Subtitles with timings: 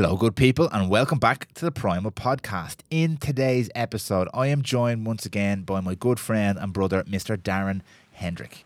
[0.00, 2.76] Hello, good people, and welcome back to the Primal Podcast.
[2.88, 7.36] In today's episode, I am joined once again by my good friend and brother, Mr.
[7.36, 7.80] Darren
[8.12, 8.64] Hendrick.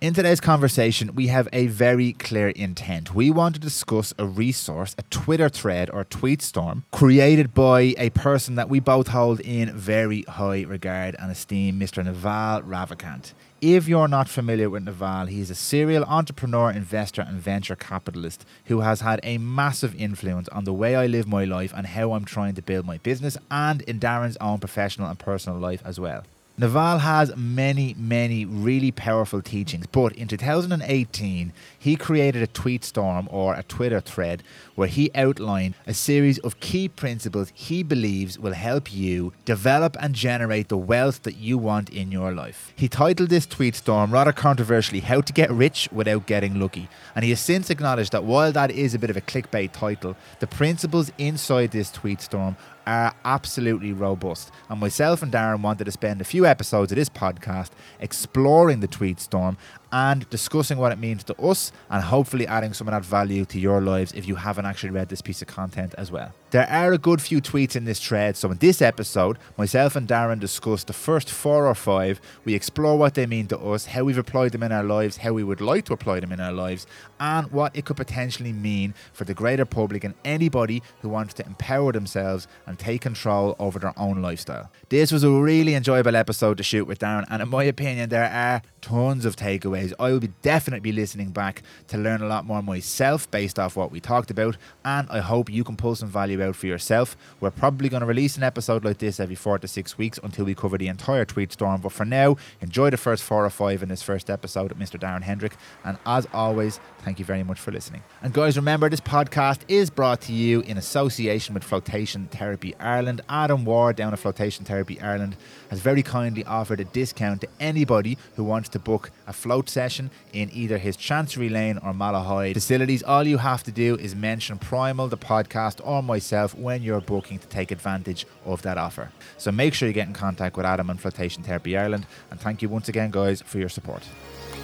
[0.00, 3.14] In today's conversation, we have a very clear intent.
[3.14, 8.10] We want to discuss a resource, a Twitter thread or tweet storm created by a
[8.10, 12.04] person that we both hold in very high regard and esteem, Mr.
[12.04, 13.34] Naval Ravikant.
[13.62, 18.80] If you're not familiar with Naval, he's a serial entrepreneur, investor, and venture capitalist who
[18.80, 22.24] has had a massive influence on the way I live my life and how I'm
[22.24, 26.24] trying to build my business and in Darren's own professional and personal life as well.
[26.58, 33.28] Naval has many, many really powerful teachings, but in 2018, he created a tweet storm
[33.30, 34.42] or a Twitter thread
[34.74, 40.14] where he outlined a series of key principles he believes will help you develop and
[40.14, 42.72] generate the wealth that you want in your life.
[42.76, 46.88] He titled this tweet storm rather controversially, How to Get Rich Without Getting Lucky.
[47.14, 50.16] And he has since acknowledged that while that is a bit of a clickbait title,
[50.40, 54.50] the principles inside this tweet storm are absolutely robust.
[54.68, 57.70] And myself and Darren wanted to spend a few episodes of this podcast
[58.00, 59.56] exploring the tweet storm
[59.92, 63.60] and discussing what it means to us and hopefully adding some of that value to
[63.60, 66.32] your lives if you haven't actually read this piece of content as well.
[66.52, 70.06] There are a good few tweets in this thread, so in this episode, myself and
[70.06, 72.20] Darren discuss the first four or five.
[72.44, 75.32] We explore what they mean to us, how we've applied them in our lives, how
[75.32, 76.86] we would like to apply them in our lives,
[77.18, 81.46] and what it could potentially mean for the greater public and anybody who wants to
[81.46, 84.70] empower themselves and take control over their own lifestyle.
[84.90, 88.30] This was a really enjoyable episode to shoot with Darren, and in my opinion, there
[88.30, 89.94] are tons of takeaways.
[89.98, 93.90] I will be definitely listening back to learn a lot more myself based off what
[93.90, 97.16] we talked about, and I hope you can pull some value out for yourself.
[97.40, 100.44] We're probably going to release an episode like this every four to six weeks until
[100.44, 101.80] we cover the entire tweet storm.
[101.80, 105.00] But for now, enjoy the first four or five in this first episode of Mr.
[105.00, 108.02] Darren Hendrick, and as always, thank you very much for listening.
[108.20, 113.20] And guys, remember this podcast is brought to you in association with Flotation Therapy Ireland.
[113.28, 115.36] Adam Ward down at Flotation Therapy Ireland
[115.72, 120.10] has very kindly offered a discount to anybody who wants to book a float session
[120.34, 123.02] in either his Chancery Lane or Malahide facilities.
[123.02, 127.38] All you have to do is mention Primal, the podcast, or myself when you're booking
[127.38, 129.12] to take advantage of that offer.
[129.38, 132.04] So make sure you get in contact with Adam and Flotation Therapy Ireland.
[132.30, 134.06] And thank you once again, guys, for your support.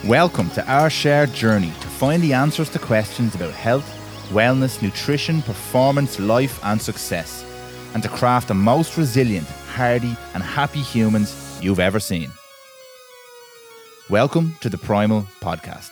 [0.04, 3.88] Welcome to our shared journey to find the answers to questions about health,
[4.28, 7.46] wellness, nutrition, performance, life, and success,
[7.94, 12.30] and to craft the most resilient, hardy, and happy humans you've ever seen.
[14.10, 15.90] Welcome to the Primal Podcast.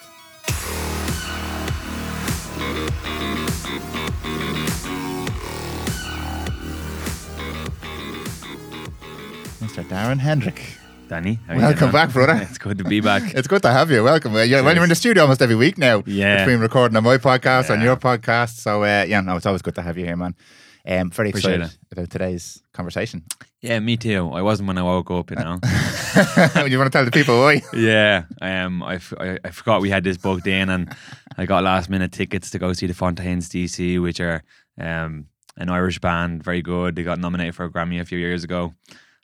[9.61, 9.85] Mr.
[9.89, 10.63] Darren Hendrick.
[11.09, 12.35] Danny, how Welcome back, brother.
[12.49, 13.23] it's good to be back.
[13.35, 14.03] It's good to have you.
[14.03, 14.35] Welcome.
[14.35, 16.03] Uh, you're, well, you're in the studio almost every week now.
[16.05, 16.45] Yeah.
[16.45, 17.85] Between recording on my podcast, on Yeah.
[17.87, 18.57] your podcast.
[18.57, 20.35] So, uh, yeah, no, it's always good to have you here, man.
[20.85, 23.23] Um, very Appreciate excited about today's conversation.
[23.63, 24.31] Yeah, me too.
[24.33, 25.59] I wasn't when I woke up, you know.
[26.67, 27.63] you want to tell the people why?
[27.73, 30.95] yeah, um, I, f- I, I forgot we had this booked in, and
[31.37, 34.43] I got last minute tickets to go see the Fontaines DC, which are
[34.79, 36.97] um, an Irish band, very good.
[36.97, 38.75] They got nominated for a Grammy a few years ago.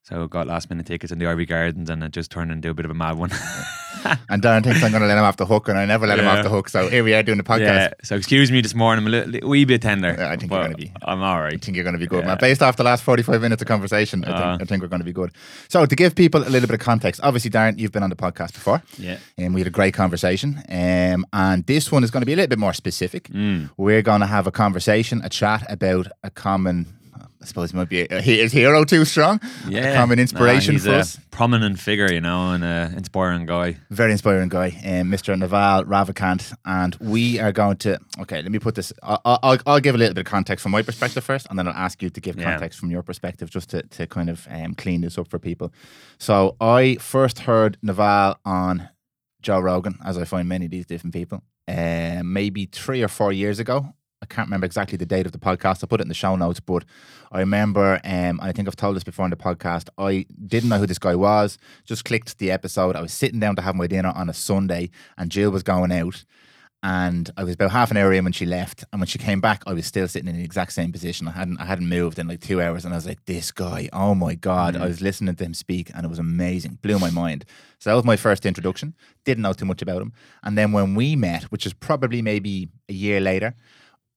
[0.05, 2.75] So got last minute tickets in the Iveagh Gardens, and it just turned into a
[2.75, 3.31] bit of a mad one.
[4.29, 6.19] And Darren thinks I'm going to let him off the hook, and I never let
[6.19, 6.69] him off the hook.
[6.69, 7.61] So here we are doing the podcast.
[7.61, 7.93] yeah.
[8.03, 10.17] So excuse me this morning, I'm a little, wee bit tender.
[10.19, 12.23] Yeah, I think you're gonna be- I'm all I think you're going to be good,
[12.25, 12.29] Yeah.
[12.31, 12.39] man.
[12.41, 14.51] Based off the last 45 minutes of conversation, I, Uh.
[14.59, 15.31] think, I think we're going to be good.
[15.69, 18.17] So, to give people a little bit of context, obviously, Darren, you've been on the
[18.17, 19.19] podcast before, Yeah.
[19.39, 20.61] and we had a great conversation.
[20.69, 23.29] Um, and this one is going to be a little bit more specific.
[23.29, 23.71] Mm.
[23.77, 26.87] We're going to have a conversation, a chat about a common,
[27.43, 29.41] I suppose it might be, a, he- is hero too strong?
[29.69, 31.19] Yeah, A common inspiration Nah, for a us.
[31.33, 33.79] prominent figure, you know, and an inspiring guy.
[33.91, 35.37] Very inspiring guy, um, Mr.
[35.37, 36.55] Naval Ravikant.
[36.65, 39.99] And we are going to, okay, let me put this, I'll, I'll, I'll give a
[39.99, 42.37] little bit of context from my perspective first, and then I'll ask you to give
[42.37, 42.45] Yeah.
[42.53, 45.73] context from your perspective just to, to kind of um, clean this up for people.
[46.19, 48.89] So I first heard Naval on
[49.43, 53.33] Joe Rogan, as I find many of these different people, um, maybe three or four
[53.33, 53.93] years ago.
[54.33, 55.85] I can't remember exactly the date of the podcast.
[55.85, 56.87] I'll put it in the show notes, but
[57.31, 60.79] I remember, um, I think I've told this before in the podcast, I didn't know
[60.79, 62.97] who this guy was, just clicked the episode.
[62.97, 64.89] I was sitting down to have my dinner on a Sunday,
[65.19, 66.25] and Jill was going out.
[66.83, 69.41] And I was about half an hour in when she left, and when she came
[69.41, 71.29] back, I was still sitting in the exact same position.
[71.29, 73.89] I hadn't, I hadn't moved in like two hours, and I was like, "This guy,
[73.93, 77.11] oh my god!" I was listening to him speak, and it was amazing, blew my
[77.11, 77.45] mind.
[77.79, 78.97] So that was my first introduction.
[79.25, 80.13] Didn't know too much about him,
[80.43, 83.55] and then when we met, which is probably maybe a year later,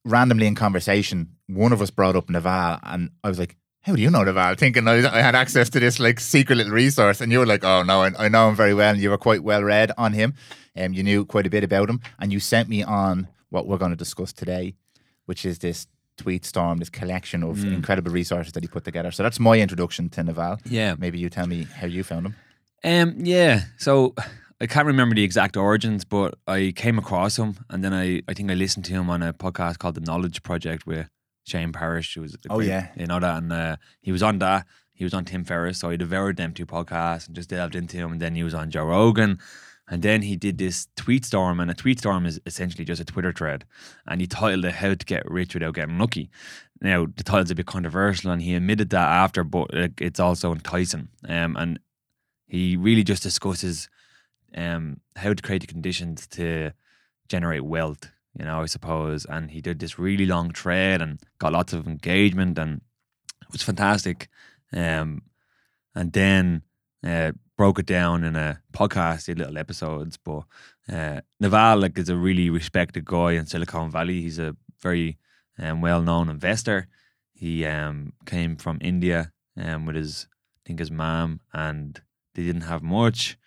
[0.05, 4.01] randomly in conversation, one of us brought up Naval, and I was like, "How do
[4.01, 7.31] you know Naval?" Thinking I, I had access to this like secret little resource, and
[7.31, 9.43] you were like, "Oh no, I, I know him very well." And you were quite
[9.43, 10.33] well read on him,
[10.75, 13.77] and you knew quite a bit about him, and you sent me on what we're
[13.77, 14.75] going to discuss today,
[15.25, 15.87] which is this
[16.17, 17.73] tweet storm, this collection of Mm.
[17.73, 19.11] incredible resources that he put together.
[19.11, 20.59] So that's my introduction to Naval.
[20.65, 20.95] Yeah.
[20.97, 22.35] Maybe you tell me how you found him.
[22.83, 23.63] Um, yeah.
[23.77, 24.13] So
[24.65, 28.33] I can't remember the exact origins, but I came across him, and then I, I
[28.33, 31.07] think I listened to him on a podcast called The Knowledge Project with
[31.45, 32.87] Shane Parrish, who was Oh, great- yeah.
[32.97, 34.65] you know that, and uh, he was on that.
[34.91, 37.97] He was on Tim Ferriss, so I devoured them two podcasts and just delved into
[37.97, 38.13] him.
[38.13, 39.37] And then he was on Joe Rogan,
[39.87, 43.05] and then he did this tweet storm, and a tweet storm is essentially just a
[43.05, 43.65] Twitter thread,
[44.07, 46.31] and he titled it "How to Get Rich Without Getting Lucky."
[46.81, 49.67] Now the title's a bit controversial, and he admitted that after, but
[50.01, 51.09] it's also enticing.
[51.29, 51.79] Um, and
[52.47, 53.89] he really just discusses
[54.55, 56.71] um, how to create the conditions to
[57.27, 59.25] generate wealth, you know, I suppose.
[59.25, 62.81] And he did this really long thread and got lots of engagement and
[63.41, 64.29] it was fantastic.
[64.73, 65.23] Um,
[65.93, 66.63] and then
[67.05, 70.17] uh, broke it down in a podcast, did little episodes.
[70.17, 70.43] But
[70.91, 74.21] uh, Naval like is a really respected guy in Silicon Valley.
[74.21, 75.17] He's a very
[75.57, 76.87] um, well known investor.
[77.33, 82.01] He um, came from India um, with his, I think his mom, and
[82.33, 83.37] they didn't have much.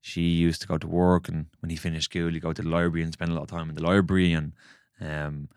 [0.00, 2.68] She used to go to work, and when he finished school, he'd go to the
[2.68, 4.52] library and spend a lot of time in the library, and
[5.00, 5.48] um,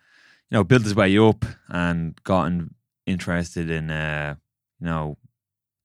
[0.50, 2.76] you know, built his way up and gotten
[3.06, 4.36] interested in, uh,
[4.80, 5.18] you know,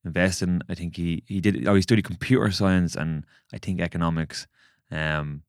[0.05, 0.60] investing.
[0.69, 1.66] I think he he did.
[1.66, 4.46] Oh, he studied computer science and I think economics,
[4.90, 5.43] um,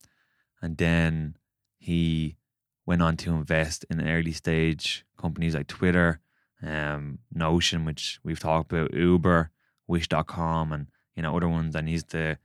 [0.61, 1.35] and then
[1.77, 2.37] he
[2.85, 6.21] went on to invest in early stage companies like Twitter,
[6.63, 9.51] um, Notion, which we've talked about, Uber,
[9.87, 11.75] Wish.com, and you know other ones.
[11.75, 12.37] And he's the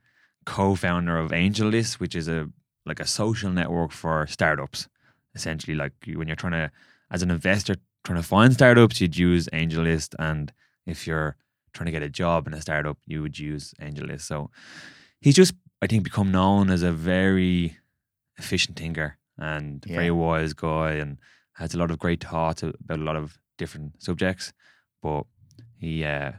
[0.45, 2.49] co-founder of AngelList, which is a
[2.85, 4.87] like a social network for startups.
[5.33, 6.71] Essentially, like you, when you're trying to,
[7.11, 10.53] as an investor, trying to find startups, you'd use AngelList, and
[10.85, 11.35] if you're
[11.73, 14.21] trying to get a job in a startup, you would use AngelList.
[14.21, 14.49] So
[15.19, 17.77] he's just, I think, become known as a very
[18.37, 19.95] efficient thinker and Yeah.
[19.97, 21.17] very wise guy, and
[21.53, 24.53] has a lot of great thoughts about a lot of different subjects.
[25.01, 25.23] But
[25.77, 26.33] he uh,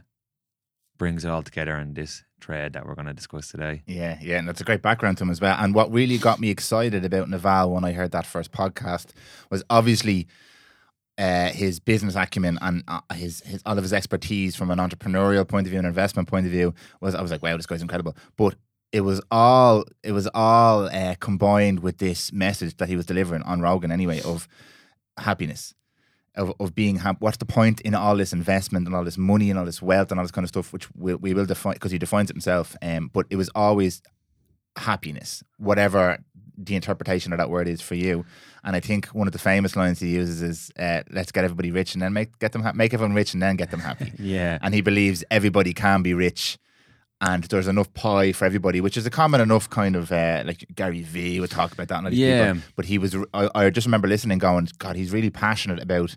[0.97, 3.83] brings it all together in this thread that we're going to discuss today.
[3.85, 5.55] Yeah, yeah, and that's a great background to him as well.
[5.59, 9.07] And what really got me excited about Naval when I heard that first podcast
[9.49, 10.27] was obviously
[11.17, 15.47] uh, his business acumen and uh, his, his all of his expertise from an entrepreneurial
[15.47, 17.81] point of view and investment point of view was I was like, wow, this guy's
[17.81, 18.15] incredible.
[18.37, 18.55] But
[18.91, 23.43] it was all it was all uh, combined with this message that he was delivering
[23.43, 24.47] on Rogan anyway of
[25.17, 25.73] happiness.
[26.37, 27.17] Of, of being happy.
[27.19, 30.11] What's the point in all this investment and all this money and all this wealth
[30.11, 32.35] and all this kind of stuff, which we, we will define because he defines it
[32.35, 32.75] himself.
[32.81, 34.01] Um, but it was always
[34.75, 36.19] happiness, whatever
[36.57, 38.25] the interpretation of that word is for you.
[38.63, 41.71] And I think one of the famous lines he uses is, uh, "Let's get everybody
[41.71, 44.11] rich and then make get them ha- make everyone rich and then get them happy."
[44.19, 44.57] Yeah.
[44.61, 46.57] and he believes everybody can be rich.
[47.19, 50.65] And there's enough pie for everybody, which is a common enough kind of uh, like
[50.75, 52.03] Gary Vee would talk about that.
[52.03, 52.53] And Yeah.
[52.53, 52.67] people.
[52.75, 53.15] but he was.
[53.33, 56.15] I, I just remember listening, going, "God, he's really passionate about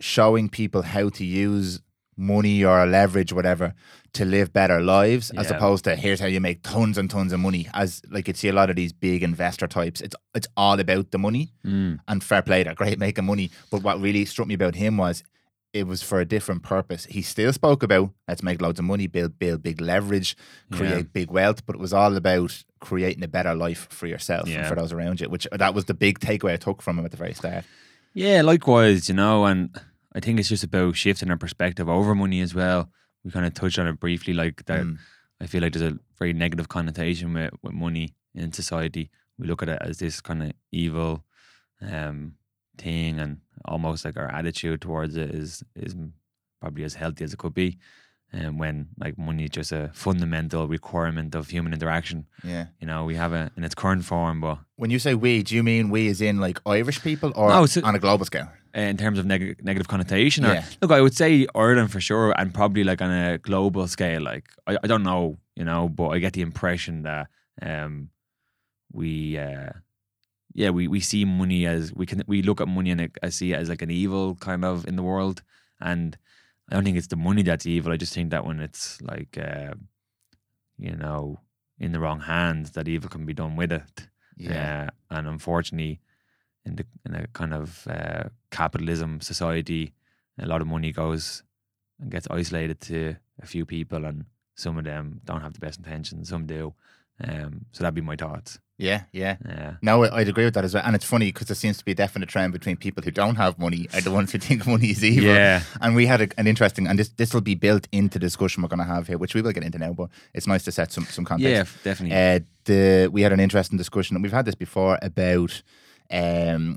[0.00, 1.80] showing people how to use
[2.18, 3.74] money or leverage, whatever,
[4.14, 7.40] to live better lives, as opposed to here's how you make tons and tons of
[7.40, 7.68] money.
[7.74, 11.10] As like you'd see a lot of these big investor types, it's it's all about
[11.10, 11.98] the money Mm.
[12.08, 13.50] and fair play, they're great making money.
[13.70, 15.22] But what really struck me about him was
[15.78, 17.04] it was for a different purpose.
[17.06, 20.36] He still spoke about let's make loads of money, build build big leverage,
[20.72, 21.02] create Yeah.
[21.12, 24.74] big wealth, but it was all about creating a better life for yourself and for
[24.74, 25.28] those around you.
[25.28, 27.64] Which that was the big takeaway I took from him at the very start.
[28.14, 29.78] Yeah, likewise, you know, and
[30.14, 32.90] I think it's just about shifting our perspective over money as well.
[33.24, 34.84] We kind of touched on it briefly, like that.
[34.84, 34.98] Mm.
[35.40, 39.10] I feel like there's a very negative connotation with, with money in society.
[39.38, 41.24] We look at it as this kind of evil
[41.82, 42.36] um,
[42.78, 45.94] thing, and almost like our attitude towards it is is
[46.60, 47.78] probably as healthy as it could be.
[48.32, 52.66] And when like money is just a fundamental requirement of human interaction, Yeah.
[52.80, 55.54] you know, we have it in its current form, but When you say we, do
[55.54, 58.48] you mean we as in like Irish people or No, so- on a global scale?
[58.76, 60.64] uh, in terms of neg- negative connotation or Yeah.
[60.82, 64.44] look i would say ireland for sure and probably like on a global scale like
[64.66, 67.28] i, I don't know you know but i get the impression that
[67.62, 68.10] um
[68.92, 69.70] we uh
[70.56, 73.52] yeah we, we see money as we can we look at money and i see
[73.52, 75.42] it as like an evil kind of in the world
[75.80, 76.16] and
[76.70, 79.38] i don't think it's the money that's evil i just think that when it's like
[79.38, 79.74] uh
[80.78, 81.38] you know
[81.78, 84.08] in the wrong hands that evil can be done with it
[84.54, 86.00] uh, and unfortunately,
[86.64, 89.94] in the in a kind of uh, capitalism society,
[90.38, 91.42] a lot of money goes
[92.00, 95.78] and gets isolated to a few people, and some of them don't have the best
[95.78, 96.28] intentions.
[96.28, 96.74] Some do.
[97.22, 98.58] Um, so that'd be my thoughts.
[98.78, 99.36] Yeah, yeah.
[99.48, 100.82] Yeah, No, I- I'd agree with that as well.
[100.86, 103.36] And it's funny because there seems to be a definite trend between people who don't
[103.36, 105.30] have money are the ones who think money is evil.
[105.34, 108.26] yeah, And we had a, an interesting, and this this will be built into the
[108.26, 109.92] discussion we're going to have here, which we will get into now.
[109.92, 111.50] But it's nice to set some some context.
[111.50, 112.16] yeah, definitely.
[112.16, 115.62] Uh, the we had an interesting discussion, and we've had this before about
[116.10, 116.76] um,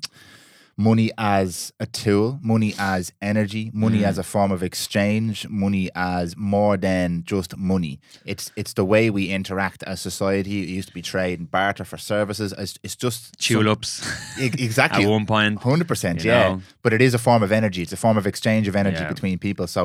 [0.88, 4.08] money as a tool, money as energy, money Mm.
[4.10, 8.00] as a form of exchange, money as more than just money.
[8.32, 10.56] It's it's the way we interact as society.
[10.64, 12.54] It used to be trade and barter for services.
[12.58, 13.92] It's, it's just Tulips
[14.40, 15.54] exactly at one point.
[15.62, 16.34] Hundred percent, yeah.
[16.50, 16.62] know?
[16.84, 17.82] But it is a form of energy.
[17.82, 19.14] It's a form of exchange of energy Yeah.
[19.14, 19.68] between people.
[19.68, 19.82] So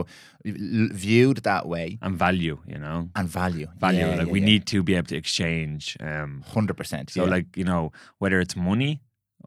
[0.47, 3.99] l- viewed that way and value, you know, and value, value.
[4.07, 5.97] Yeah, like yeah, we need to be able to exchange.
[6.09, 7.11] Um, hundred percent.
[7.11, 7.31] so yeah.
[7.37, 7.83] like you know,
[8.21, 9.01] whether it's money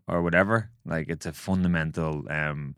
[0.07, 2.75] or whatever, like it's a fundamental um,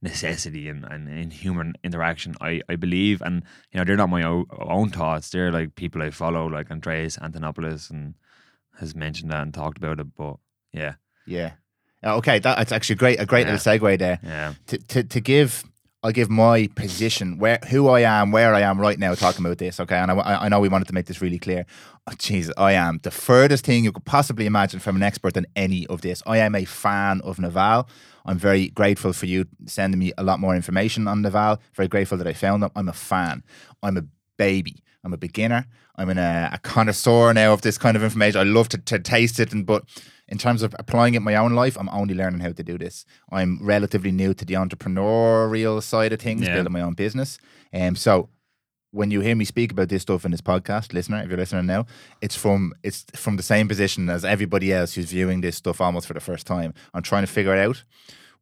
[0.00, 2.34] necessity in, in, in human interaction.
[2.40, 5.30] I, I believe, and you know, they're not my own, own thoughts.
[5.30, 8.14] They're like people I follow, like Andreas Antonopoulos, and
[8.78, 10.06] has mentioned that and talked about it.
[10.16, 10.36] But
[10.72, 10.94] yeah,
[11.26, 11.52] yeah.
[12.04, 13.20] Uh, Okay, that, that's actually great.
[13.20, 13.54] A great Yeah.
[13.54, 14.20] little segue there.
[14.22, 15.64] yeah, To, to to give,
[16.08, 19.58] I'll give my position where who I am, where I am right now, talking about
[19.58, 19.78] this.
[19.78, 21.66] Okay, and I, I know we wanted to make this really clear.
[22.06, 25.46] Oh, Jesus, I am the furthest thing you could possibly imagine from an expert in
[25.54, 26.22] any of this.
[26.26, 27.90] I am a fan of Naval.
[28.24, 31.60] I'm very grateful for you sending me a lot more information on Naval.
[31.74, 32.70] Very grateful that I found them.
[32.74, 33.44] I'm a fan.
[33.82, 34.04] I'm a
[34.38, 34.82] baby.
[35.04, 35.66] I'm a beginner.
[35.96, 38.40] I'm in a, a connoisseur now of this kind of information.
[38.40, 39.84] I love to, to taste it, and but
[40.28, 42.76] in terms of applying it in my own life, I'm only learning how to do
[42.78, 43.04] this.
[43.30, 46.54] I'm relatively new to the entrepreneurial side of things, Yeah.
[46.54, 47.38] building my own business.
[47.72, 48.28] And um, so
[48.90, 51.66] when you hear me speak about this stuff in this podcast, listener, if you're listening
[51.66, 51.86] now,
[52.20, 56.06] it's from it's from the same position as everybody else who's viewing this stuff almost
[56.06, 56.72] for the first time.
[56.94, 57.84] I'm trying to figure it out.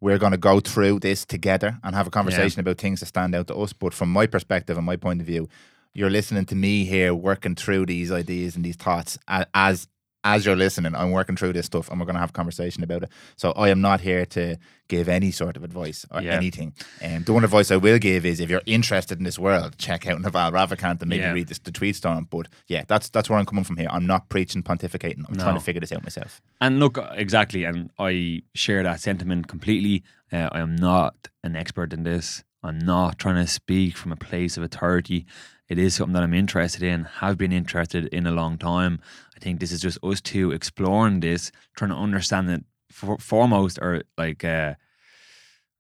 [0.01, 3.35] We're going to go through this together and have a conversation about things that stand
[3.35, 3.73] out to us.
[3.73, 5.49] But from my perspective and my point of view,
[5.95, 9.19] you're listening to me here working through these ideas and these thoughts
[9.55, 9.89] as
[10.35, 10.95] as you're listening.
[10.95, 13.11] I'm working through this stuff and we're going to have a conversation about it.
[13.37, 14.57] So I am not here to
[14.89, 16.33] give any sort of advice or Yeah.
[16.35, 16.73] anything.
[17.01, 20.07] And the one advice I will give is if you're interested in this world, check
[20.07, 21.33] out Naval Ravikant and maybe Yeah.
[21.33, 22.27] read this, the tweet storm.
[22.31, 23.89] But yeah, that's that's where I'm coming from here.
[23.91, 25.25] I'm not preaching, pontificating.
[25.29, 26.41] I'm trying to figure this out myself.
[26.61, 30.03] And look, exactly, and I share that sentiment completely.
[30.33, 32.43] Uh, I am not an expert in this.
[32.63, 35.25] I'm not trying to speak from a place of authority.
[35.69, 39.01] It is something that I'm interested in, have been interested in a long time.
[39.37, 43.79] I think this is just us two exploring this, trying to understand it for, foremost,
[43.81, 44.75] or like uh,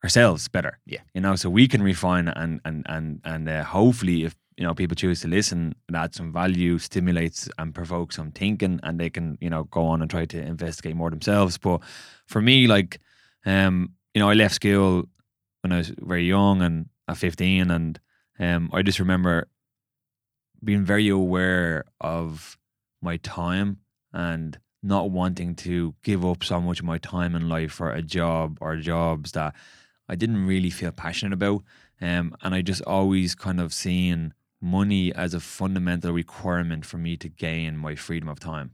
[0.05, 0.79] ourselves better.
[0.87, 1.01] Yeah.
[1.15, 4.75] you know, so we can refine and and and and uh, hopefully, if you know
[4.75, 9.11] people choose to listen, and add some value, stimulates and provokes some thinking, and they
[9.11, 11.57] can you know go on and try to investigate more themselves.
[11.57, 11.81] But
[12.27, 13.01] for me, like,
[13.47, 15.09] um, you know, I left school
[15.63, 17.99] when I was very young and at 15, and
[18.39, 19.49] um, I just remember
[20.63, 22.59] being very aware of
[23.01, 23.79] my time
[24.13, 28.03] and not wanting to give up so much of my time in life for a
[28.03, 29.55] job or jobs that
[30.09, 31.63] I didn't really feel passionate about.
[32.01, 37.17] Um, and I just always kind of seen money as a fundamental requirement for me
[37.17, 38.73] to gain my freedom of time.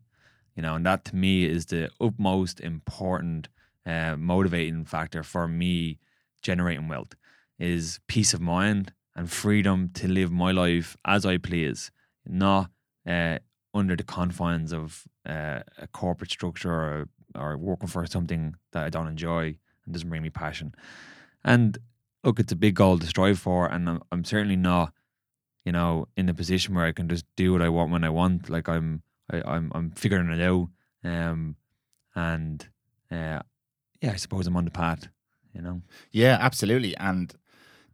[0.55, 3.49] You know, and that to me is the utmost important
[3.87, 5.99] uh, motivating factor for me
[6.43, 7.15] generating wealth
[7.59, 11.91] is peace of mind and freedom to live my life as I please,
[12.27, 12.71] not
[13.07, 13.39] uh,
[13.75, 18.91] under the confines of uh, a corporate structure or, or working for something that I
[18.91, 20.75] don't enjoy and doesn't bring me passion.
[21.45, 21.79] And
[22.23, 24.93] look, it's a big goal to strive for, and I'm, I'm certainly not,
[25.65, 28.11] you know, in a position where I can just do what I want when I
[28.11, 28.51] want.
[28.51, 30.69] Like I'm, I, I'm, I'm figuring it out,
[31.05, 31.57] um,
[32.15, 32.69] and
[33.11, 33.41] uh,
[34.01, 35.09] yeah, I suppose I'm on the path.
[35.55, 36.97] You know, Yeah, absolutely.
[36.97, 37.35] And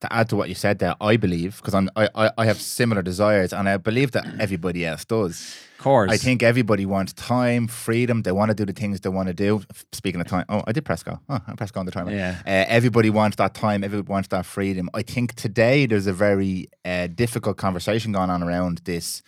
[0.01, 3.03] to add to what you said there, I believe because I, I I have similar
[3.03, 5.57] desires, and I believe that everybody else does.
[5.79, 6.11] of course.
[6.11, 8.23] I think everybody wants time, freedom.
[8.23, 9.63] They want to do the things they want to do.
[9.93, 11.19] Speaking of time, oh, I did press go.
[11.29, 12.11] Oh, I pressed go on the timer.
[12.13, 12.37] Yeah.
[12.47, 13.85] Uh, everybody wants that time.
[13.85, 14.91] Everybody wants that freedom.
[14.95, 19.23] I think today there's a very uh, difficult conversation going on around this.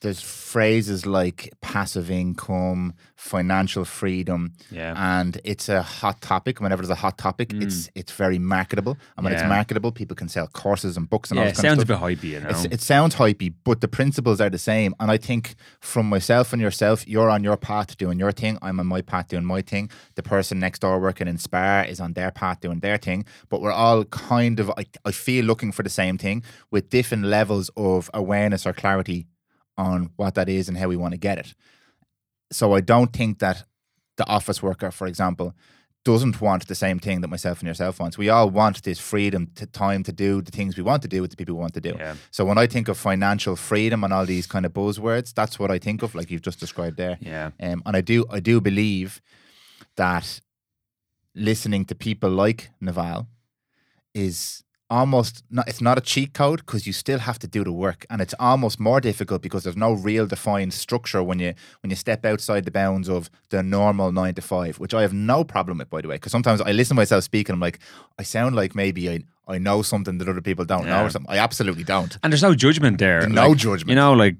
[0.00, 4.94] There's phrases like passive income, financial freedom, Yeah.
[4.96, 6.60] and it's a hot topic.
[6.60, 9.36] Whenever there's a hot topic, it's it's very marketable, and when Mm.
[9.36, 9.42] Yeah.
[9.42, 11.86] it's marketable, people can sell courses and books and all yeah, this it sounds a
[11.86, 12.48] bit hypey, you know.
[12.50, 14.94] It's, it sounds hypey, but the principles are the same.
[15.00, 18.56] And I think from myself and yourself, you're on your path doing your thing.
[18.62, 19.90] I'm on my path doing my thing.
[20.14, 23.24] The person next door working in Spar is on their path doing their thing.
[23.48, 27.24] But we're all kind of, I, I feel, looking for the same thing with different
[27.24, 29.26] levels of awareness or clarity
[29.78, 31.54] on what that is and how we want to get it.
[32.52, 33.64] So I don't think that
[34.16, 35.54] the office worker, for example,
[36.04, 38.16] doesn't want the same thing that myself and yourself wants.
[38.18, 41.20] We all want this freedom, to time to do the things we want to do
[41.20, 41.94] with the people we want to do.
[41.98, 45.58] yeah, So when I think of financial freedom and all these kind of buzzwords, that's
[45.58, 47.18] what I think of, like you've just described there.
[47.20, 49.20] yeah, Um, and I do, I do believe
[49.96, 50.40] that
[51.34, 53.28] listening to people like Naval
[54.14, 57.72] is almost not, it's not a cheat code because you still have to do the
[57.72, 61.52] work and it's almost more difficult because there's no real defined structure when you
[61.82, 65.12] when you step outside the bounds of the normal 9 to 5 which I have
[65.12, 67.60] no problem with by the way because sometimes I listen to myself speak and I'm
[67.60, 67.78] like
[68.18, 71.30] I sound like maybe I I know something that other people don't know or something
[71.30, 73.28] I absolutely don't And there's no judgment there.
[73.28, 74.36] no Like, judgment You know, like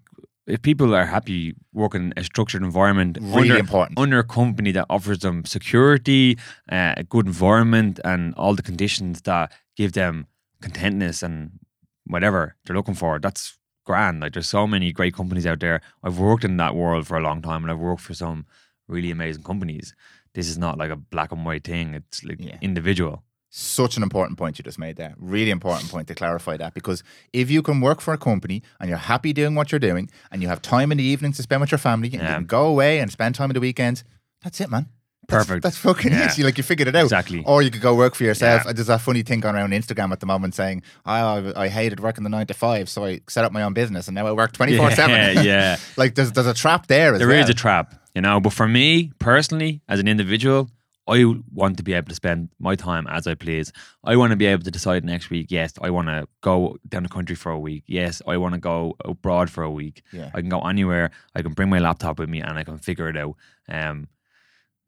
[0.46, 3.98] if people are happy working in a structured environment, Really under, important.
[3.98, 6.38] under a company that offers them security,
[6.72, 10.26] uh, a good environment, and all the conditions that give them
[10.62, 11.58] contentness and
[12.06, 14.20] whatever they're looking for, that's grand.
[14.20, 15.80] Like there's so many great companies out there.
[16.02, 18.46] I've worked in that world for a long time, and I've worked for some
[18.86, 19.94] really amazing companies.
[20.34, 21.94] This is not like a black and white thing.
[21.94, 22.58] It's like Yeah.
[22.60, 23.24] individual.
[23.50, 25.14] such an important point you just made there.
[25.16, 28.90] Really important point to clarify that because if you can work for a company and
[28.90, 31.62] you're happy doing what you're doing and you have time in the evenings to spend
[31.62, 34.04] with your family and you can go away and spend time in the weekends,
[34.42, 34.90] that's it, man.
[35.28, 35.62] That's- Perfect.
[35.62, 36.26] That's, fucking Yeah.
[36.26, 36.42] easy.
[36.42, 37.02] Like you figured it out.
[37.04, 37.42] Exactly.
[37.44, 38.62] Or you could go work for yourself.
[38.64, 38.72] Yeah.
[38.72, 42.00] There's that funny thing going around Instagram at the moment saying, I, I, I hated
[42.00, 44.32] working the nine to five, so I set up my own business and now I
[44.32, 45.44] work 24 Yeah, 7.
[45.44, 45.76] yeah.
[45.98, 47.50] like there's, there's a trap there as There is well.
[47.50, 48.40] a trap, you know.
[48.40, 50.70] But for me personally, as an individual,
[51.06, 53.70] I want to be able to spend my time as I please.
[54.04, 55.46] I want to be able to decide next week.
[55.50, 57.84] Yes, I want to go down the country for a week.
[57.86, 60.02] Yes, I want to go abroad for a week.
[60.12, 60.30] Yeah.
[60.34, 61.10] I can go anywhere.
[61.34, 63.36] I can bring my laptop with me and I can figure it out.
[63.70, 64.08] Um,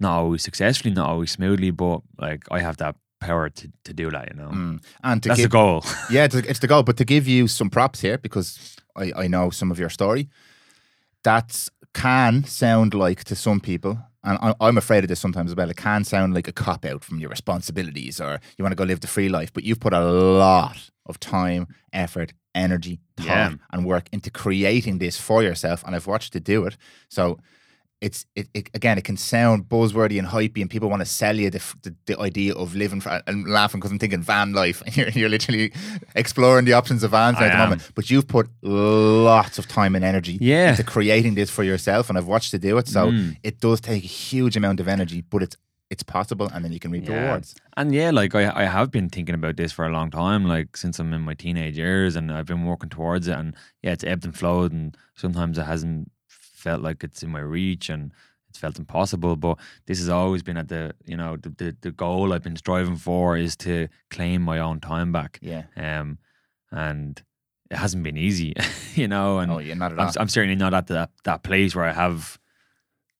[0.00, 4.10] not always successfully, not always smoothly, but like I have that power to, to do
[4.10, 4.28] that.
[4.30, 4.82] You know, Mm.
[5.04, 5.84] And to that's give, the goal.
[6.10, 6.82] Yeah, it's, it's the goal.
[6.82, 10.28] But to give you some props here, because I, I know some of your story,
[11.24, 15.56] that can sound like to some people, and I, I'm afraid of this sometimes as
[15.56, 18.76] well, it can sound like a cop out from your responsibilities or you want to
[18.76, 19.52] go live the free life.
[19.52, 23.52] But you've put a lot of time, effort, energy, thought, Yeah.
[23.72, 25.82] and work into creating this for yourself.
[25.84, 26.76] And I've watched you do it.
[27.08, 27.38] So
[28.00, 31.36] it's it, it again it can sound buzzwordy and hypey and people want to sell
[31.36, 34.82] you the, the, the idea of living for, and laughing because I'm thinking van life
[34.86, 35.72] and you're, you're literally
[36.14, 40.04] exploring the options of vans at the moment but you've put lots of time and
[40.04, 40.70] energy Yeah.
[40.70, 43.36] into creating this for yourself and I've watched you do it so Mm.
[43.42, 45.56] it does take a huge amount of energy but it's
[45.90, 48.90] it's possible and then you can reap the rewards And yeah, like I, I have
[48.92, 52.14] been thinking about this for a long time, like since I'm in my teenage years,
[52.14, 53.36] and I've been working towards it.
[53.36, 56.10] And yeah, it's ebbed and flowed, and sometimes it hasn't
[56.60, 58.12] felt like it's in my reach, and
[58.48, 59.36] it's felt impossible.
[59.36, 62.56] But this has always been at the you know the the, the goal I've been
[62.56, 65.38] striving for is to claim my own time back.
[65.42, 66.18] yeah Um,
[66.70, 67.20] and
[67.70, 68.54] it hasn't been easy,
[68.94, 69.38] you know.
[69.38, 71.92] And oh yeah not at I'm, I'm certainly not at that that place where I
[71.92, 72.38] have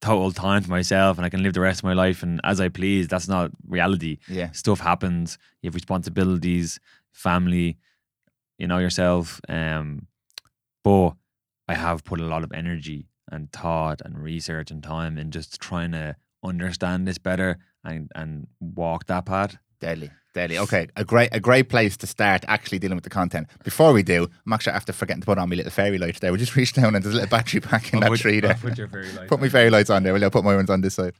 [0.01, 2.61] total time to myself and I can live the rest of my life and as
[2.61, 3.07] I please.
[3.09, 4.19] That's not reality.
[4.29, 5.39] yeah Stuff happens.
[5.63, 6.81] You have responsibilities,
[7.13, 7.77] family,
[8.59, 9.41] you know yourself.
[9.49, 10.07] Um,
[10.83, 11.11] but
[11.69, 15.61] I have put a lot of energy and thought and research and time in just
[15.61, 19.57] trying to understand this better and and walk that path.
[19.81, 20.59] Deadly, deadly.
[20.59, 23.49] Okay, a great, a great place to start actually dealing with the content.
[23.65, 26.33] Before we do, I'm actually after forgetting to put on my little fairy lights there.
[26.33, 28.55] We just reach down and there's a little battery pack in that tree there.
[28.55, 30.13] Put your fairy lights Put my fairy lights on there.
[30.13, 30.23] Will?
[30.23, 31.15] I'll put my ones on this side.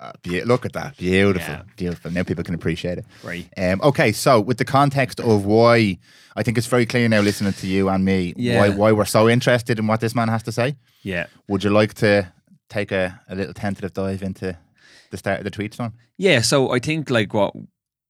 [0.00, 1.62] Uh, be- look at that, beautiful, Yeah.
[1.76, 2.10] beautiful.
[2.10, 3.04] Now people can appreciate it.
[3.22, 3.46] Right.
[3.58, 5.98] Um, okay, so with the context of why,
[6.34, 8.60] I think it's very clear now, listening to you and me, Yeah.
[8.60, 10.76] why why we're so interested in what this man has to say.
[11.02, 11.26] Yeah.
[11.48, 12.32] Would you like to
[12.70, 14.56] take a, a little tentative dive into
[15.10, 15.92] the start of the tweet storm?
[16.16, 17.52] Yeah, so I think like what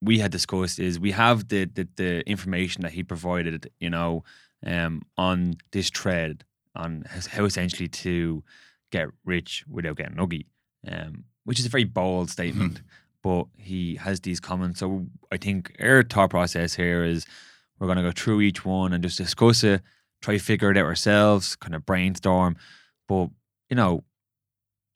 [0.00, 4.22] we had discussed is we have the the, the information that he provided, you know,
[4.64, 6.44] um, on this thread
[6.76, 8.44] on how essentially to
[8.92, 10.46] get rich without getting ugly,
[10.87, 12.78] um, which is a very bold statement.
[12.78, 12.84] Hmm.
[13.24, 17.26] But he has these comments, so I think our thought process here is
[17.80, 19.82] we're going to go through each one and just discuss it,
[20.22, 22.56] try to figure it out ourselves, kind of brainstorm.
[23.08, 23.30] But
[23.68, 24.04] you know,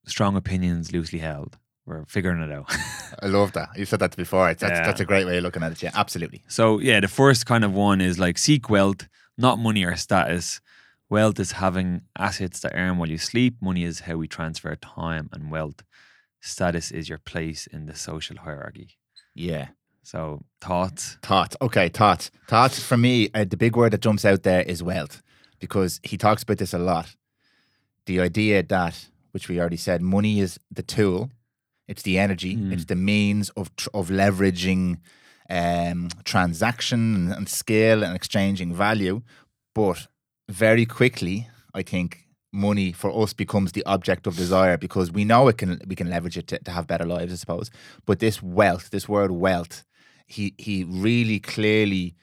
[0.06, 1.58] strong opinions loosely held.
[1.86, 2.64] We're figuring it out.
[3.22, 3.70] I love that.
[3.76, 4.48] You said that before.
[4.48, 4.86] It's, that's, Yeah.
[4.86, 5.82] that's a great way of looking at it.
[5.82, 6.42] Yeah, absolutely.
[6.48, 10.60] So yeah, the first kind of one is like seek wealth, not money or status.
[11.10, 13.56] Wealth is having assets that earn while you sleep.
[13.60, 15.82] Money is how we transfer time and wealth.
[16.44, 18.90] Status is your place in the social hierarchy.
[19.34, 19.68] Yeah.
[20.02, 21.16] So thoughts.
[21.22, 21.56] Thoughts.
[21.62, 22.30] Okay, thoughts.
[22.48, 25.22] Thoughts for me, uh, the big word that jumps out there is wealth
[25.58, 27.16] because he talks about this a lot.
[28.06, 31.30] The idea that, which we already said, money is the tool,
[31.88, 32.72] it's the energy, Mm.
[32.72, 34.98] it's the means of tr- of leveraging
[35.48, 39.22] um, transaction and, and scale and exchanging value.
[39.74, 40.06] But
[40.50, 42.23] very quickly, I think
[42.54, 46.08] money for us becomes the object of desire because we know it can we can
[46.08, 47.70] leverage it to, to have better lives, I suppose.
[48.06, 49.84] But this wealth, this word wealth,
[50.26, 52.14] he he really clearly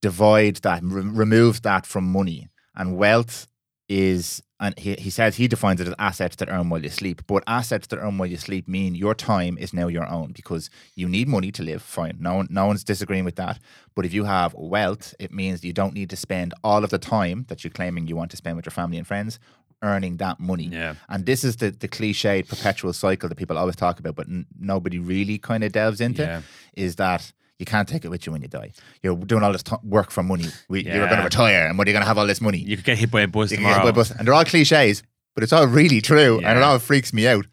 [0.00, 3.46] divides that, re- removes that from money, and wealth
[3.92, 7.22] is, and he, he says he defines it as assets that earn while you sleep.
[7.26, 10.70] But assets that earn while you sleep mean your time is now your own because
[10.94, 11.82] you need money to live.
[11.82, 13.58] Fine, no one, no one's disagreeing with that.
[13.94, 16.98] But if you have wealth, it means you don't need to spend all of the
[16.98, 19.38] time that you're claiming you want to spend with your family and friends
[19.82, 20.68] earning that money.
[20.72, 20.94] Yeah.
[21.08, 24.46] And this is the the cliched perpetual cycle that people always talk about, but n-
[24.58, 26.22] nobody really kind of delves into.
[26.22, 26.42] Yeah.
[26.74, 28.70] Is that you can't take it with you when you die.
[29.02, 30.46] You're doing all this t- work for money.
[30.68, 32.58] We, You're going to retire, and what are you going to have all this money?
[32.58, 33.86] You could get hit by a bus You can get tomorrow.
[33.86, 34.10] hit by a bus.
[34.10, 35.02] And they're all cliches,
[35.34, 37.46] but it's all really true, and it all freaks me out.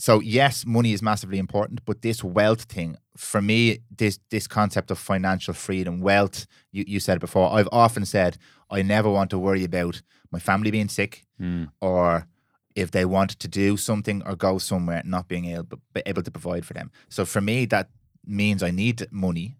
[0.00, 3.60] So yes, money is massively important, but this wealth thing, for me,
[3.96, 7.46] this this concept of financial freedom, wealth, you, you said it before.
[7.52, 8.36] I've often said
[8.70, 11.68] I never want to worry about my family being sick Mm.
[11.80, 12.26] or
[12.74, 16.64] if they want to do something or go somewhere, not being able able to provide
[16.66, 16.90] for them.
[17.08, 17.88] So for me, that
[18.28, 19.56] means I need money,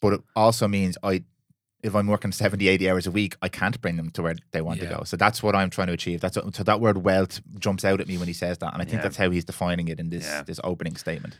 [0.00, 1.22] but it also means I,
[1.82, 4.60] if I'm working 70, 80 hours a week, I can't bring them to where they
[4.60, 5.02] want to go.
[5.04, 6.20] So that's what I'm trying to achieve.
[6.20, 8.84] That's so that word wealth jumps out at me when he says that, and I
[8.84, 9.02] think Yeah.
[9.02, 10.42] that's how he's defining it in this Yeah.
[10.42, 11.38] this opening statement.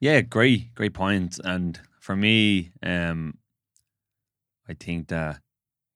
[0.00, 1.38] Yeah, great, great point.
[1.42, 3.38] And for me, um,
[4.68, 5.40] I think that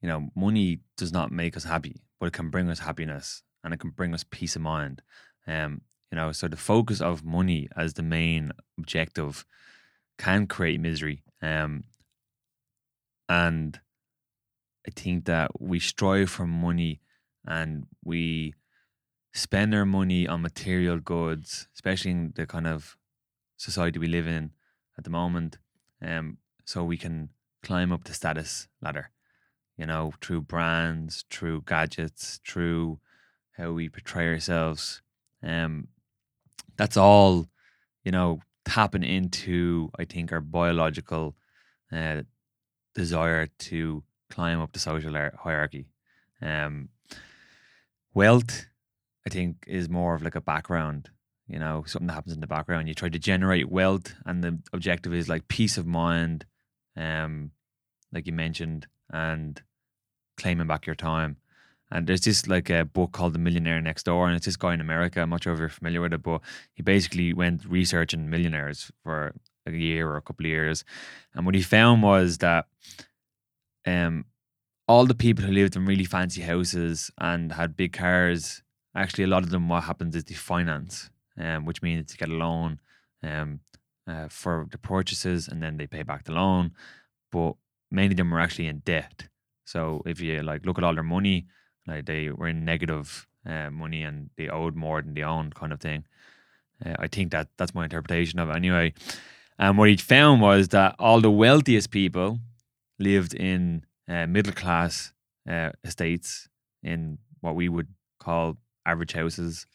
[0.00, 3.72] you know, money does not make us happy, but it can bring us happiness and
[3.72, 5.00] it can bring us peace of mind.
[5.46, 9.46] Um, you know, so the focus of money as the main objective
[10.22, 11.24] can create misery.
[11.42, 11.82] Um,
[13.28, 13.80] and
[14.87, 17.00] I think that we strive for money
[17.44, 18.54] and we
[19.32, 22.96] spend our money on material goods, especially in the kind of
[23.56, 24.52] society we live in
[24.96, 25.58] at the moment,
[26.00, 27.30] um, so we can
[27.64, 29.11] climb up the status ladder,
[29.76, 33.00] you know, through brands, through gadgets, through
[33.56, 35.02] how we portray ourselves.
[35.42, 35.88] Um,
[36.76, 37.48] that's all,
[38.04, 41.37] you know, tapping into, I think, our biological
[41.90, 42.22] uh,
[42.94, 45.87] desire to climb up the social hierarchy.
[46.40, 46.88] Um,
[48.14, 48.66] wealth,
[49.27, 51.11] I think, is more of like a background,
[51.46, 52.88] you know, something that happens in the background.
[52.88, 56.46] You try to generate wealth, and the objective is like peace of mind,
[56.96, 57.51] um,
[58.12, 59.61] like you mentioned, and
[60.37, 61.37] claiming back your time.
[61.92, 64.72] And there's this like a book called The Millionaire Next Door, and it's this guy
[64.72, 65.20] in America.
[65.20, 66.40] I'm not sure if you're familiar with it, but
[66.72, 69.35] he basically went researching millionaires for
[69.66, 70.85] a year or a couple of years.
[71.35, 72.64] And what he found was that
[73.87, 74.24] um,
[74.88, 78.62] all the people who lived in really fancy houses and had big cars,
[78.96, 82.31] actually, a lot of them, what happens is they finance, um, which means to get
[82.31, 82.81] a loan
[83.22, 83.61] um,
[84.07, 86.72] uh, for the purchases and then they pay back the loan.
[87.31, 87.57] But
[87.90, 89.28] many of them were actually in debt.
[89.66, 91.46] So if you like look at all their money,
[91.87, 95.73] like they were in negative uh, money and they owed more than they owned, kind
[95.73, 96.05] of thing.
[96.85, 98.95] Uh, I think that that's my interpretation of it anyway.
[99.59, 102.38] And what he found was that all the wealthiest people
[102.99, 105.12] lived in uh, middle class
[105.49, 106.49] uh, estates
[106.83, 109.66] in what we would call average houses,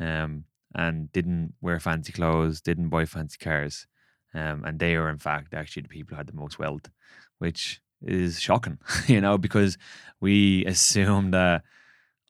[0.00, 0.44] um,
[0.74, 3.86] and didn't wear fancy clothes, didn't buy fancy cars,
[4.34, 6.90] um, and they are in fact actually the people who had the most wealth,
[7.38, 9.78] which is shocking, you know, because
[10.20, 11.62] we assume that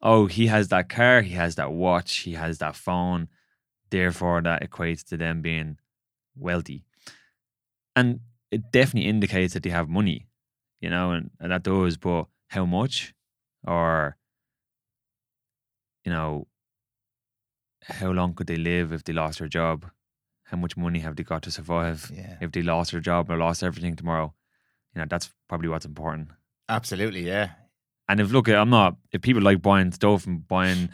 [0.01, 3.27] oh he has that car, he has that watch, he has that phone,
[3.89, 5.77] therefore that equates to them being
[6.35, 6.85] wealthy,
[7.95, 8.19] and
[8.51, 10.27] it definitely indicates that they have money,
[10.79, 13.13] you know, and, and that does, but how much
[13.65, 14.17] or
[16.05, 16.47] you know
[17.83, 19.89] how long could they live if they lost their job?
[20.45, 23.37] How much money have they got to survive Yeah, if they lost their job or
[23.37, 24.33] lost everything tomorrow?
[24.95, 26.29] You know, that's probably what's important.
[26.69, 27.25] absolutely.
[27.27, 27.49] Yeah,
[28.09, 28.95] And if look, I'm not.
[29.11, 30.89] If people like buying stuff and buying,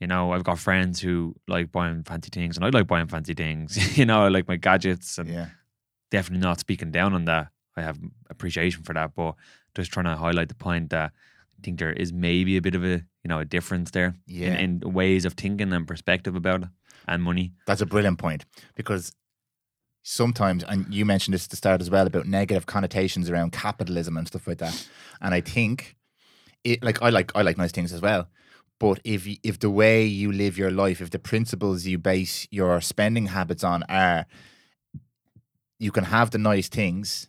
[0.00, 3.34] you know, I've got friends who like buying fancy things, and I like buying fancy
[3.34, 3.76] things.
[3.98, 5.46] you know, I like my gadgets, and yeah.
[6.10, 7.48] definitely not speaking down on that.
[7.76, 9.34] I have appreciation for that, but
[9.74, 12.84] just trying to highlight the point that I think there is maybe a bit of
[12.84, 14.54] a you know a difference there Yeah.
[14.58, 16.68] in, in ways of thinking and perspective about it
[17.06, 17.52] and money.
[17.66, 19.12] That's a brilliant point because
[20.08, 24.16] sometimes, and you mentioned this at the start as well about negative connotations around capitalism
[24.16, 24.88] and stuff like that.
[25.20, 25.96] And I think
[26.64, 28.28] it, like I like I like nice things as well.
[28.80, 32.80] But if if the way you live your life, if the principles you base your
[32.80, 34.26] spending habits on are,
[35.78, 37.28] you can have the nice things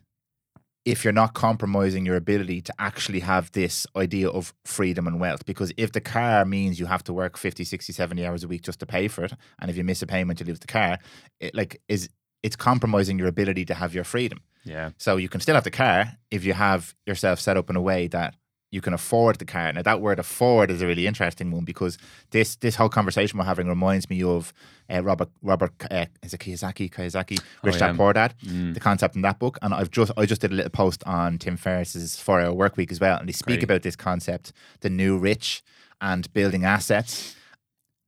[0.85, 5.45] if you're not compromising your ability to actually have this idea of freedom and wealth
[5.45, 8.61] because if the car means you have to work 50 60 70 hours a week
[8.61, 10.97] just to pay for it and if you miss a payment you lose the car
[11.39, 12.09] it like is
[12.43, 15.71] it's compromising your ability to have your freedom Yeah, so you can still have the
[15.71, 18.35] car if you have yourself set up in a way that
[18.71, 19.73] you can afford the car.
[19.73, 21.97] Now that word afford is a really interesting one because
[22.29, 24.53] this this whole conversation we're having reminds me of
[24.93, 27.97] uh, Robert Robert uh, is it Kiyosaki Kiyosaki Rich Oh, Dad yeah.
[27.97, 28.73] Poor Dad Mm.
[28.75, 31.39] the concept in that book and I've just I just did a little post on
[31.39, 33.63] Tim Ferriss's four hour work week as well and they speak Great.
[33.63, 35.63] about this concept the new rich
[35.99, 37.35] and building assets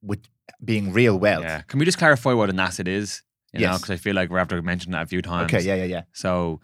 [0.04, 0.22] with
[0.63, 1.44] being real wealth.
[1.44, 1.62] Yeah.
[1.62, 3.24] Can we just clarify what an asset is?
[3.54, 5.54] You know, because I feel like after mentioning that a few times.
[5.54, 6.02] Okay, yeah, yeah, yeah.
[6.14, 6.62] So,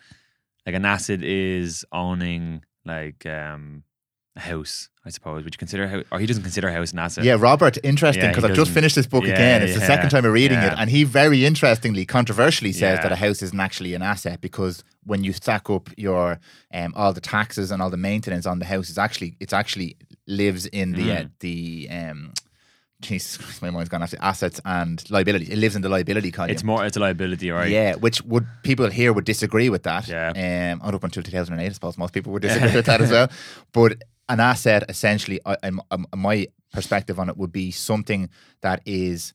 [0.66, 3.84] like an asset is owning like um
[4.36, 5.44] a house, I suppose.
[5.44, 7.24] Would you consider house, or he doesn't consider a house an asset?
[7.26, 9.64] Yeah, Robert, interesting because he I've just finished this book Yeah, again.
[9.64, 13.02] It's the second time I'm reading it, and he very interestingly, controversially says Yeah.
[13.04, 16.40] that a house isn't actually an asset because when you stack up your
[16.74, 19.98] um, all the taxes and all the maintenance on the house, it's actually it's actually
[20.28, 21.32] lives in the uh, Mm.
[21.40, 22.34] the um.
[23.02, 25.52] Jesus my mind's gone after assets and liability.
[25.52, 26.50] It lives in the liability column.
[26.50, 27.70] It's more, it's a liability, right?
[27.70, 30.08] Yeah, which would people here would disagree with that.
[30.08, 30.74] Yeah.
[30.74, 33.30] Um, up until 2008, I suppose most people would disagree with that as well.
[33.72, 38.30] But an asset, essentially, I, I'm, I'm- my perspective on it would be something
[38.62, 39.34] that is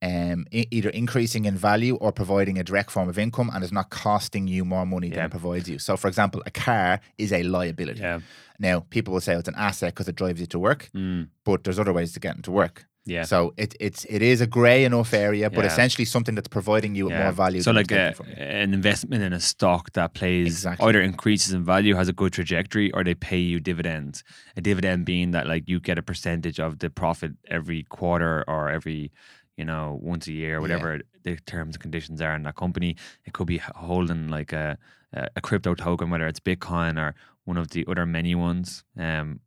[0.00, 3.72] um, e- either increasing in value or providing a direct form of income and is
[3.72, 5.24] not costing you more money than Yeah.
[5.26, 5.78] it provides you.
[5.78, 8.00] So, for example, a car is a liability.
[8.00, 8.20] Yeah.
[8.58, 11.62] Now, people will say it's an asset because it drives you to work, Mm, but
[11.64, 12.86] there's other ways to get into work.
[13.04, 13.24] Yeah.
[13.24, 15.72] So it, it's it is a grey enough area, but Yeah.
[15.72, 17.24] essentially something that's providing you with Yeah.
[17.24, 17.60] more value.
[17.60, 20.88] So than like a, an investment in a stock that plays Exactly.
[20.88, 24.22] either increases in value, has a good trajectory, or they pay you dividends.
[24.56, 28.70] A dividend being that like you get a percentage of the profit every quarter or
[28.70, 29.10] every,
[29.56, 32.96] you know, once a year, whatever the terms and conditions are in that company.
[33.26, 34.78] It could be holding like a
[35.12, 38.84] a a crypto token, whether it's Bitcoin or one of the other many ones.
[38.96, 39.40] Um,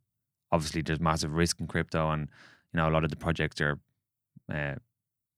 [0.51, 2.27] obviously there's massive risk in crypto, and
[2.75, 3.79] you know a lot of the projects are
[4.53, 4.75] uh,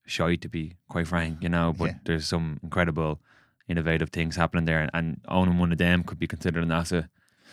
[0.08, 1.72] shy to be quite frank, you know.
[1.78, 1.98] But Yeah.
[2.06, 3.20] there's some incredible,
[3.68, 7.06] innovative things happening there, and, and owning one of them could be considered an asset.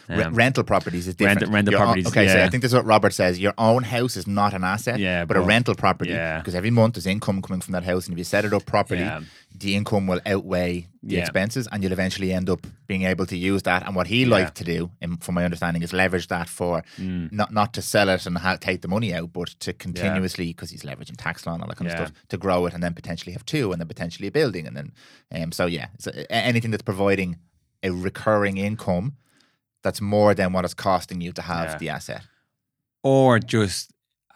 [0.08, 1.48] Um, rental properties is different.
[1.50, 3.38] rental Your own- properties, okay, so I think this is what Robert says.
[3.38, 6.38] Your own house is not an asset, Yeah, but a rental property, yeah.
[6.38, 8.66] because every month there's income coming from that house, and if you set it up
[8.66, 9.20] properly, Yeah.
[9.56, 11.20] the income will outweigh the Yeah.
[11.20, 13.86] expenses, and you'll eventually end up being able to use that.
[13.86, 14.28] And what he Yeah.
[14.28, 14.90] liked to do,
[15.20, 17.32] from my understanding, is leverage that for Mm.
[17.32, 20.70] not not to sell it and ha- take the money out, but to continuously because
[20.70, 22.02] he's leveraging tax law and all that kind Yeah.
[22.02, 24.66] of stuff to grow it, and then potentially have two, and then potentially a building,
[24.66, 24.92] and then
[25.34, 25.52] um.
[25.52, 27.36] So yeah, so anything that's providing
[27.82, 29.14] a recurring income
[29.84, 31.78] that's more than what it's costing you to have Yeah.
[31.78, 32.22] the asset.
[33.02, 33.92] or just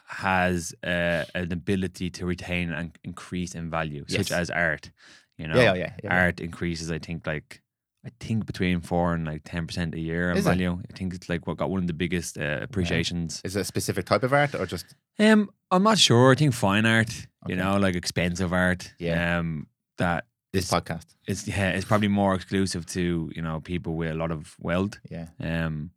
[0.07, 4.91] has uh, an ability to retain and increase in value, such as art.
[5.39, 6.91] You know, Yeah, yeah, yeah, art increases.
[6.91, 7.63] I think like
[8.07, 10.51] I think between four and like ten percent a year in Is it?
[10.51, 10.81] value.
[10.91, 13.41] I think it's like what got one of the biggest uh, appreciations.
[13.45, 14.87] Is it a specific type of art or just
[15.19, 16.33] Um, I'm not sure.
[16.33, 17.27] I think fine art.
[17.47, 18.93] You know, like expensive art.
[18.99, 19.39] Yeah.
[19.39, 19.67] Um,
[19.99, 21.07] that this podcast?
[21.27, 24.99] it's yeah, it's probably more exclusive to you know people with a lot of wealth.
[25.11, 25.91] Yeah, Um,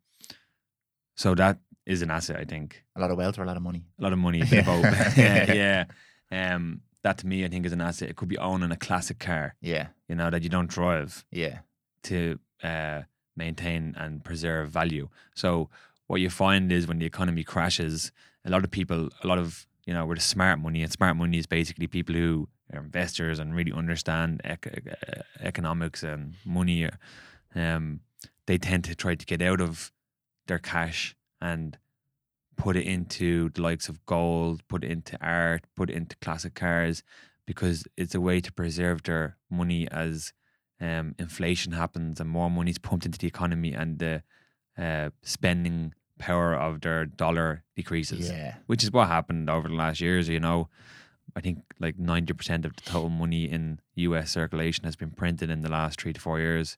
[1.16, 2.38] so that is an asset.
[2.38, 3.84] I think a lot of wealth or a lot of money.
[4.00, 4.42] a lot of money.
[4.42, 4.84] a bit of both.
[5.18, 5.86] yeah, yeah.
[6.32, 8.10] Um, that to me, I think is an asset.
[8.10, 9.56] It could be owning a classic car.
[9.62, 11.60] Yeah, You know that you don't drive yeah,
[12.04, 13.02] to uh,
[13.36, 15.10] maintain and preserve value.
[15.36, 15.70] So
[16.08, 18.12] what you find is when the economy crashes,
[18.46, 21.18] a lot of people, a lot of you know, with the smart money, and smart
[21.18, 22.48] money is basically people who
[22.80, 26.90] investors and really understand ec- uh, economics and money.
[27.56, 28.02] Um,
[28.48, 29.92] they tend to try to get out of
[30.48, 31.78] their cash and
[32.58, 36.54] put it into the likes of gold, put it into art, put it into classic
[36.54, 37.04] cars,
[37.48, 40.34] because it's a way to preserve their money as
[40.80, 44.24] um, inflation happens and more money is pumped into the economy and the
[44.78, 48.56] uh, spending power of their dollar decreases, yeah.
[48.68, 50.30] which is what happened over the last years.
[50.30, 50.70] You know,
[51.36, 55.62] I think like 90% of the total money in US circulation has been printed in
[55.62, 56.78] the last three to four years.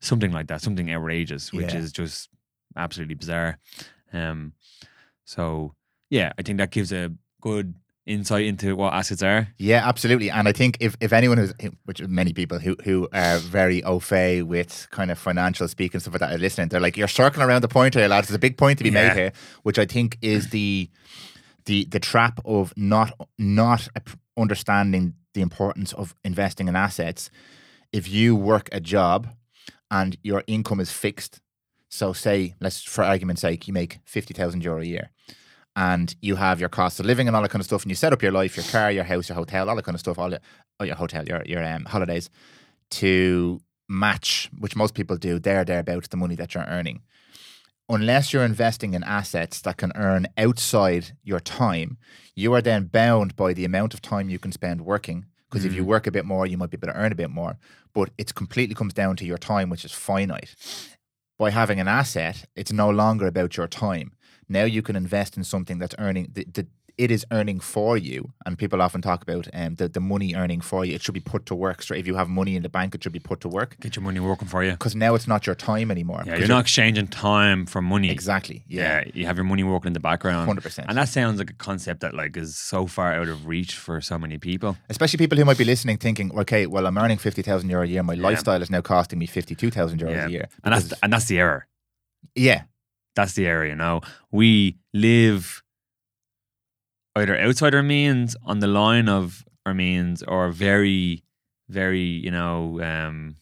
[0.00, 1.78] Something like that, something outrageous, which Yeah.
[1.80, 2.28] is just
[2.76, 3.58] absolutely bizarre.
[4.12, 4.52] Um,
[5.24, 5.74] so,
[6.10, 9.48] yeah, I think that gives a good insight into what assets are.
[9.58, 10.28] Yeah, absolutely.
[10.28, 14.00] And I think if, if anyone who's, which many people who, who are very au
[14.00, 17.06] fait with kind of financial speak and stuff like that are listening, they're like, you're
[17.06, 18.26] circling around the point here, lads.
[18.26, 19.08] There's a big point to be Yeah.
[19.08, 20.90] made here, which I think is the
[21.64, 23.88] the the trap of not not
[24.36, 27.30] understanding the importance of investing in assets.
[27.92, 29.28] If you work a job
[29.90, 31.40] and your income is fixed,
[31.88, 35.10] so say, let's for argument's sake, you make fifty thousand euro a year
[35.74, 37.96] and you have your cost of living and all that kind of stuff, and you
[37.96, 40.18] set up your life, your car, your house, your hotel, all that kind of stuff,
[40.18, 40.40] all your,
[40.80, 42.28] oh, your hotel, your your um, holidays,
[42.90, 47.02] to match, which most people do, there thereabouts the money that you're earning.
[47.88, 51.98] Unless you're investing in assets that can earn outside your time,
[52.34, 55.26] you are then bound by the amount of time you can spend working.
[55.50, 55.86] Because if you mm.
[55.86, 57.58] work a bit more, you might be able to earn a bit more.
[57.92, 60.54] But it completely comes down to your time, which is finite.
[61.38, 64.12] by having an asset, it's no longer about your time.
[64.48, 66.66] Now you can invest in something that's earning the, the
[66.98, 68.32] it is earning for you.
[68.46, 70.94] And people often talk about um, the, the money earning for you.
[70.94, 71.82] It should be put to work.
[71.82, 73.76] So if you have money in the bank, it should be put to work.
[73.80, 74.72] Get your money working for you.
[74.72, 76.22] Because now it's not your time anymore.
[76.26, 78.10] Yeah, you're not exchanging time for money.
[78.10, 78.64] Exactly.
[78.68, 78.82] Yeah.
[79.04, 80.48] Yeah, you have your money working in the background.
[80.50, 80.84] 100%.
[80.88, 84.00] And that sounds like a concept that like is so far out of reach for
[84.00, 84.76] so many people.
[84.88, 88.02] Especially people who might be listening thinking, okay, well, I'm earning 50,000 euro a year.
[88.02, 90.26] My lifestyle is now costing me 52,000 euros Yeah.
[90.26, 90.48] a year.
[90.64, 91.66] And that's and that's the error.
[92.34, 92.62] yeah.
[93.14, 94.00] That's the error, you know.
[94.30, 95.61] We live
[97.16, 101.22] either outside our means, on the line of our means, or very,
[101.68, 103.36] very, you know, um,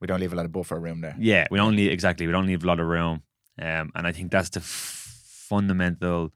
[0.00, 1.16] We don't leave a lot of buffer room there.
[1.18, 2.26] Yeah, we don't leave exactly.
[2.26, 3.22] We don't leave a lot of room,
[3.60, 6.32] um, and I think that's the f- fundamental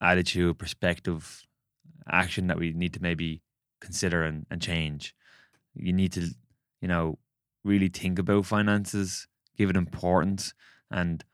[0.00, 1.46] attitude, perspective,
[2.10, 3.40] action that we need to maybe
[3.80, 5.14] consider and, and change.
[5.74, 6.28] You need to,
[6.82, 7.18] you know,
[7.64, 10.52] really think about finances, give it importance,
[10.90, 11.24] and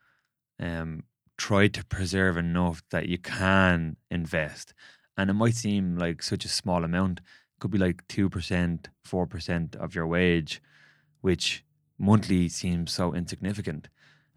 [0.60, 1.02] um,
[1.46, 4.74] try to preserve enough that you can invest.
[5.16, 7.20] And it might seem like such a small amount.
[7.20, 10.60] It could be like two percent, four percent of your wage
[11.20, 11.64] which
[11.98, 13.88] monthly seems so insignificant.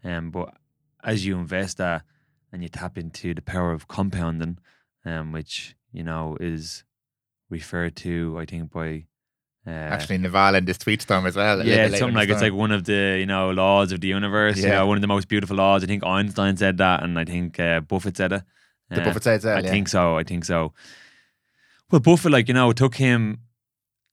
[0.02, 0.54] Um, but
[1.02, 2.02] as you invest that
[2.52, 4.58] and you tap into the power of compounding,
[5.04, 6.84] um, which you know is
[7.48, 9.06] referred to, I think by
[9.66, 11.64] uh, Actually, Naval in this tweet storm as well.
[11.66, 14.58] yeah, something like it's like one of the you know laws of the universe.
[14.58, 14.78] You Yeah.
[14.80, 15.82] know, one of the most beautiful laws.
[15.82, 18.42] I think Einstein said that, and I think uh, Buffett said it.
[18.90, 19.56] the Uh, Buffett says that.
[19.58, 19.70] I yeah.
[19.70, 20.18] think so.
[20.18, 20.72] I think so.
[21.90, 23.38] Well, Buffett, like you know, it took him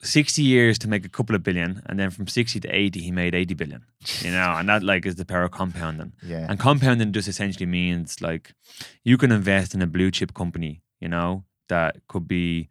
[0.00, 3.10] sixty years to make a couple of billion, and then from sixty to eighty, he
[3.10, 3.84] made eighty billion.
[4.22, 6.12] You know, and that like is the power of compounding.
[6.22, 6.46] Yeah.
[6.48, 8.54] And compounding just essentially means like
[9.04, 10.82] you can invest in a blue chip company.
[11.00, 12.68] You know, that could be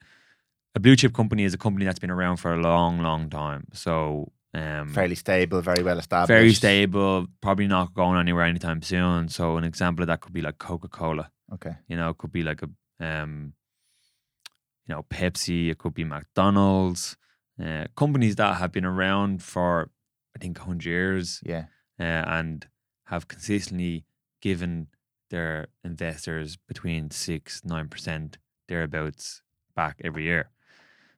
[0.76, 3.68] a blue chip company is a company that's been around for a long, long time.
[3.74, 4.32] So.
[4.54, 6.28] Um, Fairly stable, very well established.
[6.28, 9.30] very stable, probably not going anywhere anytime soon.
[9.30, 11.32] So an example of that could be like Coca Cola.
[11.54, 11.76] Okay.
[11.88, 12.70] You know, it could be like a
[13.06, 13.54] um,
[14.86, 17.16] you know, Pepsi, it could be McDonald's,
[17.64, 19.90] uh, companies that have been around for
[20.36, 21.66] I think hundred years Yeah.
[21.98, 22.68] uh, and
[23.06, 24.04] have consistently
[24.42, 24.88] given
[25.30, 29.44] their investors between six nine percent thereabouts
[29.78, 30.50] back every year.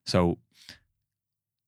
[0.06, 0.38] So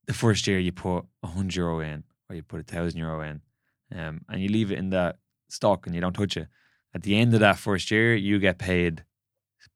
[0.08, 3.22] the first year you put a hundred euro in or you put a thousand euro
[3.22, 3.42] in,
[3.98, 5.18] um, and you leave it in that
[5.50, 6.48] stock and you don't touch it.
[6.94, 9.04] At the end of that first year, you get paid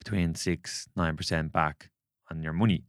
[0.04, 1.90] between six nine percent back
[2.32, 2.86] on your money.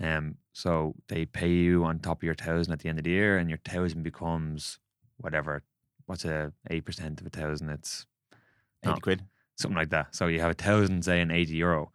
[0.00, 3.10] Um, so they pay you on top of your thousand at the end of the
[3.10, 4.78] year, and your thousand becomes
[5.18, 5.62] whatever.
[6.06, 7.68] What's a eight percent of a thousand?
[7.70, 8.06] It's
[8.82, 9.00] 80 No.
[9.00, 9.24] quid.
[9.56, 10.14] something like that.
[10.16, 11.92] So you have a thousand, say, and eighty euro.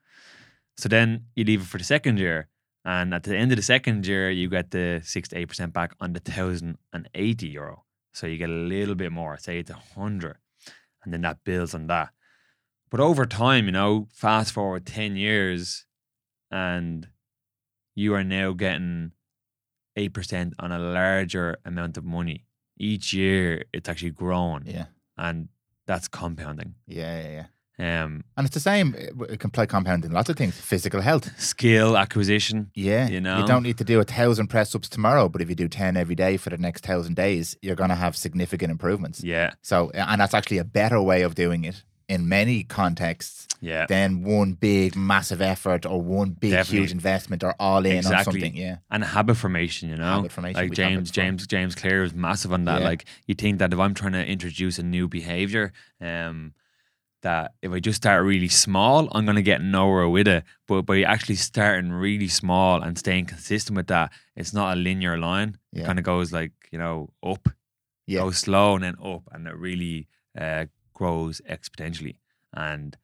[0.77, 2.47] So then you leave it for the second year,
[2.85, 5.73] and at the end of the second year, you get the six to eight percent
[5.73, 7.83] back on the thousand and eighty euro.
[8.13, 9.37] So you get a little bit more.
[9.37, 10.37] Say it's a hundred,
[11.03, 12.09] and then that builds on that.
[12.89, 15.85] But over time, you know, fast forward ten years,
[16.51, 17.07] and
[17.95, 19.11] you are now getting
[19.97, 22.45] eight percent on a larger amount of money
[22.77, 23.63] each year.
[23.73, 24.85] It's actually growing, Yeah.
[25.17, 25.49] and
[25.87, 26.75] that's compounding.
[26.87, 27.45] Yeah, yeah, yeah.
[27.77, 28.95] Um, And it's the same.
[28.95, 30.55] uh, It can play compound in lots of things.
[30.55, 31.29] Physical health.
[31.39, 32.71] skill acquisition.
[32.73, 33.07] Yeah.
[33.09, 33.39] You know?
[33.39, 35.97] You don't need to do a thousand press ups tomorrow, but if you do 10
[35.97, 39.23] every day for the next thousand days, you're going to have significant improvements.
[39.23, 43.87] Yeah, So, and that's actually a better way of doing it in many contexts yeah,
[43.87, 46.79] than one big, massive effort or one big, Definitely.
[46.79, 48.23] huge investment or all in on Exactly.
[48.41, 48.55] something.
[48.55, 48.77] Yeah.
[48.91, 49.89] and habit formation.
[49.89, 51.11] You know, Habit formation, like we talked about James.
[51.11, 52.81] James, James Clear was massive on that.
[52.81, 52.87] Yeah.
[52.87, 56.53] Like you think that if I'm trying to introduce a new behavior, um,
[57.25, 60.43] that if I just start really small, I'm gonna get nowhere with it.
[60.67, 65.17] But by actually starting really small and staying consistent with that, it's not a linear
[65.17, 65.57] line.
[65.73, 67.49] It kind of goes like you know up,
[68.07, 68.21] Yeah.
[68.21, 70.07] goes slow and then up, and it really
[70.39, 72.17] uh, grows exponentially.
[72.53, 72.95] And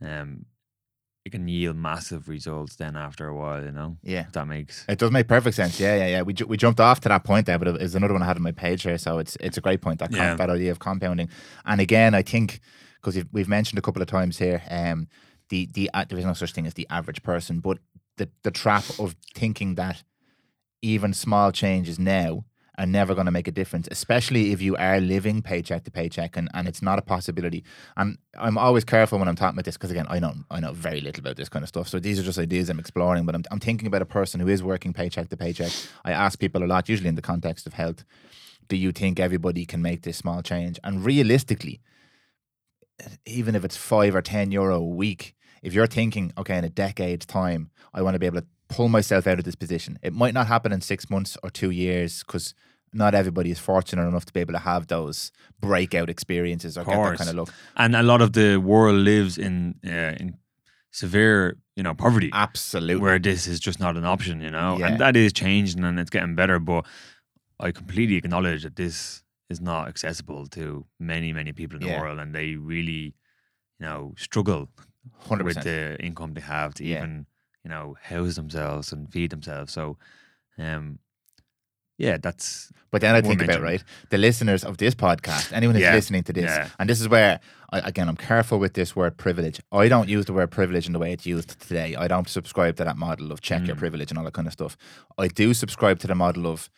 [0.00, 0.46] um,
[1.24, 3.62] it can yield massive results then after a while.
[3.64, 4.26] You know, Yeah.
[4.26, 5.80] if that makes It does make perfect sense.
[5.80, 6.22] Yeah, yeah, yeah.
[6.22, 8.36] We, ju- we jumped off to that point there, but it's another one I had
[8.36, 8.98] on my page here.
[8.98, 10.36] So it's it's a great point that com- Yeah.
[10.36, 11.28] that idea of compounding.
[11.64, 12.60] And again, I think
[13.04, 15.08] because we've mentioned a couple of times here, um,
[15.50, 17.78] the the uh, there is no such thing as the average person, but
[18.16, 20.02] the the trap of thinking that
[20.82, 22.44] even small changes now
[22.76, 26.36] are never going to make a difference, especially if you are living paycheck to paycheck
[26.36, 27.62] and, and it's not a possibility.
[27.96, 30.72] And I'm always careful when I'm talking about this because again, I know I know
[30.72, 31.86] very little about this kind of stuff.
[31.88, 34.48] So these are just ideas I'm exploring, but I'm, I'm thinking about a person who
[34.48, 35.70] is working paycheck to paycheck.
[36.04, 38.04] I ask people a lot, usually in the context of health,
[38.68, 40.80] do you think everybody can make this small change?
[40.82, 41.80] And realistically,
[43.26, 46.68] even if it's five or ten euro a week, if you're thinking, okay, in a
[46.68, 49.98] decade's time, I want to be able to pull myself out of this position.
[50.02, 52.54] It might not happen in six months or two years because
[52.92, 56.86] not everybody is fortunate enough to be able to have those breakout experiences or Of
[56.86, 57.48] get that kind of look.
[57.76, 60.36] And a lot of the world lives in uh, in
[60.92, 62.30] severe, you know, poverty.
[62.32, 63.02] Absolutely.
[63.02, 64.86] where this is just not an option, you know, Yeah.
[64.88, 66.60] and that is changing and it's getting better.
[66.60, 66.86] But
[67.58, 69.23] I completely acknowledge that this
[69.54, 70.64] is not accessible to
[71.12, 72.00] many, many people in the Yeah.
[72.02, 73.04] world, and they really,
[73.78, 74.62] you know, struggle
[75.28, 75.44] 100%.
[75.44, 76.98] with the income they have to Yeah.
[76.98, 77.26] even,
[77.64, 79.72] you know, house themselves and feed themselves.
[79.72, 79.84] So,
[80.58, 80.98] um,
[81.96, 85.82] yeah, that's But then I think about right the listeners of this podcast, anyone who's
[85.88, 86.68] Yeah, listening to this, yeah.
[86.78, 87.38] and this is where
[87.72, 89.60] I, again I'm careful with this word privilege.
[89.72, 91.94] I don't use the word privilege in the way it's used today.
[92.04, 93.84] I don't subscribe to that model of check your Mm.
[93.84, 94.76] privilege and all that kind of stuff.
[95.24, 96.68] I do subscribe to the model of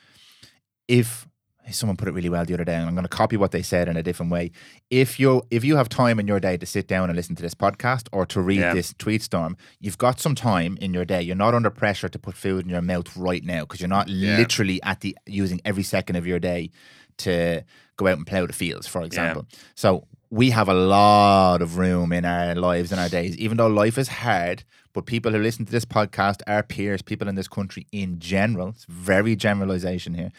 [0.89, 1.27] if
[1.75, 3.63] someone put it really well the other day, and I'm going to copy what they
[3.63, 4.51] said in a different way.
[4.91, 7.43] If you if you have time in your day to sit down and listen to
[7.43, 8.75] this podcast or to read Yeah.
[8.75, 11.23] this tweet storm, you've got some time in your day.
[11.23, 14.09] You're not under pressure to put food in your mouth right now because you're not
[14.09, 14.37] Yeah.
[14.37, 16.71] literally at the using every second of your day
[17.19, 17.65] to
[17.97, 19.47] go out and plough the fields, for example.
[19.75, 23.69] So we have a lot of room in our lives and our days, even though
[23.69, 24.65] life is hard.
[24.93, 28.71] But people who listen to this podcast, our peers, people in this country in general,
[28.71, 30.33] it's very generalization here,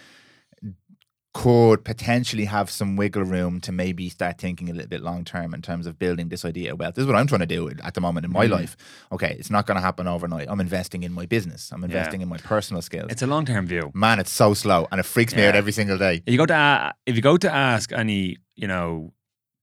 [1.44, 5.54] could potentially have some wiggle room to maybe start thinking a little bit long term
[5.54, 6.96] in terms of building this idea of wealth.
[6.96, 8.52] This is what I'm trying to do at the moment in my Mm.
[8.60, 8.76] life.
[9.12, 10.48] Okay, it's not going to happen overnight.
[10.50, 11.72] I'm investing in my business.
[11.72, 13.10] I'm investing in my personal skills.
[13.12, 13.92] it's a long term view.
[13.94, 16.16] Man, it's so slow and it freaks me out every single day.
[16.26, 19.14] If you go to a- if you go to ask any, you know,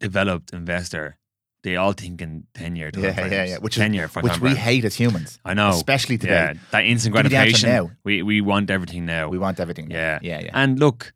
[0.00, 1.16] developed investor,
[1.64, 3.58] they all think in ten year, Yeah, yeah, yeah.
[3.58, 6.34] Which is- ten year, Which we hate as humans, I know, especially today.
[6.34, 7.70] Yeah, that instant Give me the answer gratification.
[7.70, 7.90] now.
[8.04, 9.24] We we want everything now.
[9.28, 9.88] We want everything.
[9.88, 9.96] now.
[9.96, 10.18] Yeah.
[10.22, 10.50] yeah, yeah.
[10.62, 11.12] And look,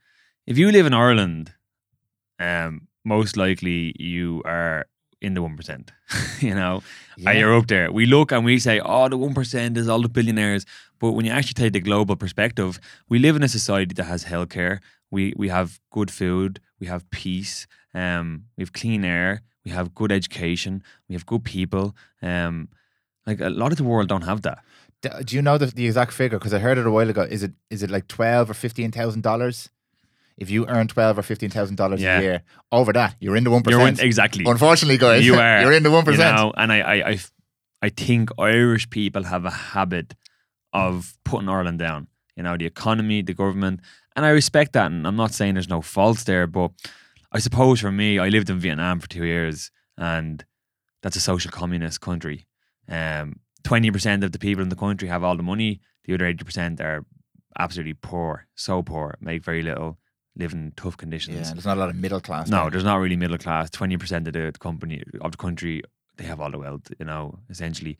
[0.51, 1.45] if you live in Ireland,
[2.39, 4.87] um, most likely you are
[5.21, 5.93] in the one percent.
[6.41, 6.83] you know,
[7.17, 7.33] Yeah.
[7.39, 7.91] you're up there.
[8.01, 10.65] We look and we say, "Oh, the one percent is all the billionaires."
[11.01, 12.79] But when you actually take the global perspective,
[13.11, 14.79] we live in a society that has healthcare.
[15.11, 16.61] We we have good food.
[16.81, 17.67] We have peace.
[17.95, 18.27] Um,
[18.57, 19.43] we have clean air.
[19.65, 20.83] We have good education.
[21.09, 21.95] We have good people.
[22.23, 22.69] Um,
[23.27, 24.59] like a lot of the world don't have that.
[25.27, 26.39] Do you know the, the exact figure?
[26.39, 27.23] Because I heard it a while ago.
[27.23, 29.71] Is it is it like twelve or fifteen thousand dollars?
[30.39, 32.19] If you earn twelve or fifteen thousand dollars Yeah.
[32.19, 34.07] a year, over that you're in the one You're in, percent.
[34.07, 34.45] exactly.
[34.47, 35.61] Unfortunately, guys, You are.
[35.63, 36.37] you're in the one you percent.
[36.37, 40.15] know, and I think Irish people have a habit
[40.73, 42.09] of putting Ireland down.
[42.37, 43.81] You know, the economy, the government,
[44.15, 44.91] and I respect that.
[44.91, 46.71] And I'm not saying there's no faults there, but
[47.33, 50.45] I suppose for me, I lived in Vietnam for two years, and
[51.03, 52.47] that's a social communist country.
[52.89, 55.81] Um, twenty percent of the people in the country have all the money.
[56.05, 57.05] The other eighty percent are
[57.59, 59.99] absolutely poor, so poor, make very little,
[60.39, 61.37] live in tough conditions.
[61.37, 62.49] Yeah, there's not a lot of middle class.
[62.49, 62.71] No, there.
[62.71, 63.71] there's not really middle class.
[63.71, 65.83] Twenty percent of the company of the country,
[66.17, 67.99] they have all the wealth, you know, essentially.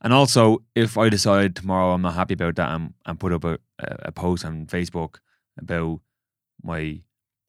[0.00, 3.44] And also, if I decide tomorrow I'm not happy about that and, and put up
[3.44, 5.16] a, a post on Facebook
[5.58, 6.00] about
[6.62, 7.00] my,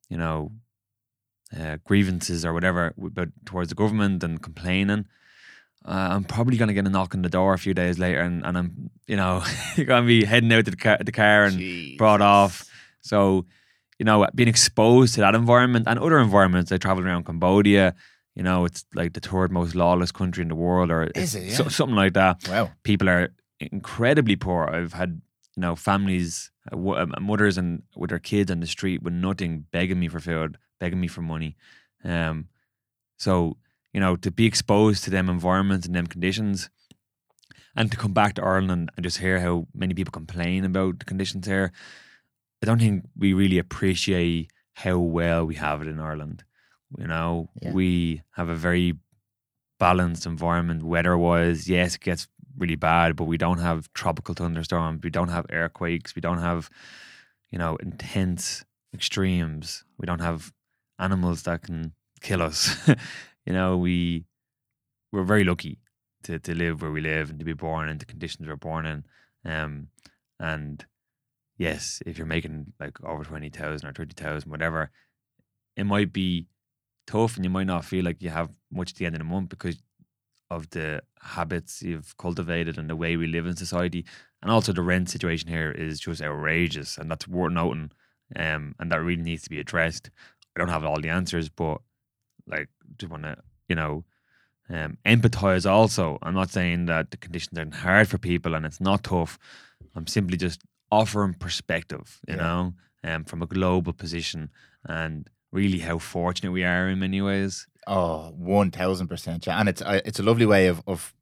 [0.08, 0.52] you know,
[1.56, 5.06] uh, grievances or whatever about towards the government and complaining,
[5.84, 8.20] uh, I'm probably going to get a knock on the door a few days later,
[8.20, 9.42] and, and I'm, you know,
[9.76, 12.68] going to be heading out to the car, the car and brought off.
[13.00, 13.46] So,
[14.00, 16.72] you know, being exposed to that environment and other environments.
[16.72, 17.94] I traveled around Cambodia.
[18.34, 21.52] You know, it's like the third most lawless country in the world, or Is it?
[21.52, 22.48] so- something like that.
[22.48, 22.70] Wow.
[22.82, 23.28] People are
[23.60, 24.62] incredibly poor.
[24.76, 25.20] I've had
[25.56, 29.66] you know families, uh, uh, mothers, and with their kids on the street with nothing,
[29.70, 31.56] begging me for food, begging me for money.
[32.02, 32.48] Um,
[33.18, 33.56] so
[33.92, 36.70] you know, to be exposed to them environments and them conditions,
[37.76, 41.04] and to come back to Ireland and just hear how many people complain about the
[41.04, 41.72] conditions here,
[42.62, 46.44] I don't think we really appreciate how well we have it in Ireland.
[46.98, 47.72] You know, Yeah.
[47.72, 48.98] we have a very
[49.78, 51.68] balanced environment weather wise.
[51.68, 55.02] Yes, it gets really bad, but we don't have tropical thunderstorms.
[55.02, 56.14] We don't have earthquakes.
[56.14, 56.68] We don't have,
[57.50, 59.84] you know, intense extremes.
[59.98, 60.52] We don't have
[60.98, 62.76] animals that can kill us.
[63.46, 64.26] you know, we
[65.12, 65.78] we're very lucky
[66.24, 68.84] to, to live where we live and to be born in the conditions we're born
[68.86, 69.04] in.
[69.44, 69.88] Um,
[70.38, 70.84] and
[71.60, 74.90] yes, if you're making like over twenty thousand or thirty thousand, whatever,
[75.76, 76.46] it might be
[77.06, 79.24] tough, and you might not feel like you have much at the end of the
[79.24, 79.80] month because
[80.50, 84.04] of the habits you've cultivated and the way we live in society,
[84.42, 87.92] and also the rent situation here is just outrageous, and that's worth noting.
[88.36, 90.08] Um, and that really needs to be addressed.
[90.54, 91.80] I don't have all the answers, but
[92.46, 93.36] like, just want to
[93.68, 94.04] you know
[94.70, 96.18] um, empathize also.
[96.22, 99.38] I'm not saying that the conditions aren't hard for people and it's not tough.
[99.96, 102.42] I'm simply just offering perspective, you Yeah.
[102.42, 102.74] know,
[103.04, 104.50] um, from a global position
[104.84, 107.66] and really how fortunate we are in many ways.
[107.86, 109.58] Oh, one thousand percent, yeah.
[109.58, 111.14] And it's uh, it's a lovely way of of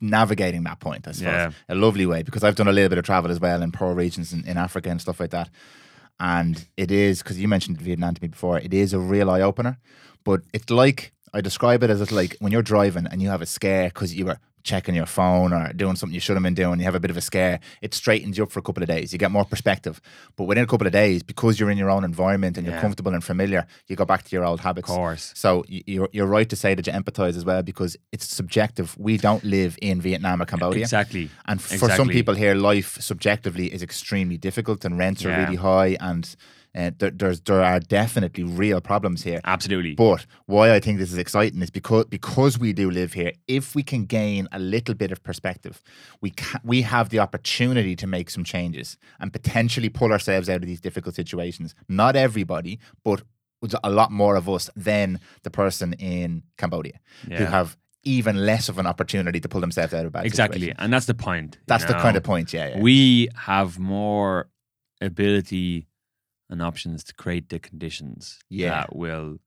[0.00, 1.06] navigating that point.
[1.06, 1.50] I suppose Yeah.
[1.68, 3.94] a lovely way because I've done a little bit of travel as well in poor
[3.94, 5.50] regions in, in Africa and stuff like that.
[6.18, 8.58] And it is because you mentioned Vietnam to me before.
[8.58, 9.78] It is a real eye opener,
[10.24, 13.42] but it's like I describe it as it's like when you're driving and you have
[13.42, 16.62] a scare because you were checking your phone or doing something you shouldn't have been
[16.64, 16.80] doing.
[16.80, 17.60] You have a bit of a scare.
[17.80, 19.12] It straightens you up for a couple of days.
[19.12, 20.00] You get more perspective.
[20.36, 22.80] But within a couple of days, because you're in your own environment and you're Yeah.
[22.86, 24.88] comfortable and familiar, you go back to your old habits.
[24.90, 25.32] Of course.
[25.36, 28.96] So you're, you're right to say that you empathize as well because it's subjective.
[28.98, 30.82] We don't live in Vietnam or Cambodia.
[30.82, 31.30] Exactly.
[31.46, 35.96] And for some people here, life subjectively is extremely difficult and rents are really high
[36.00, 36.34] and
[36.76, 39.40] uh, there, there's there are definitely real problems here.
[39.44, 39.94] Absolutely.
[39.94, 43.32] But why I think this is exciting is because because we do live here.
[43.48, 45.82] If we can gain a little bit of perspective,
[46.20, 50.56] we ca- we have the opportunity to make some changes and potentially pull ourselves out
[50.56, 51.74] of these difficult situations.
[51.88, 53.22] Not everybody, but
[53.82, 58.78] a lot more of us than the person in Cambodia who have even less of
[58.78, 60.60] an opportunity to pull themselves out of bad exactly.
[60.60, 60.78] situations.
[60.80, 61.58] And that's the point.
[61.66, 62.52] That's the kind of point.
[62.52, 62.80] Yeah, yeah.
[62.80, 64.48] We have more
[65.00, 65.88] ability
[66.50, 68.70] and options to create the conditions Yeah.
[68.70, 69.38] that will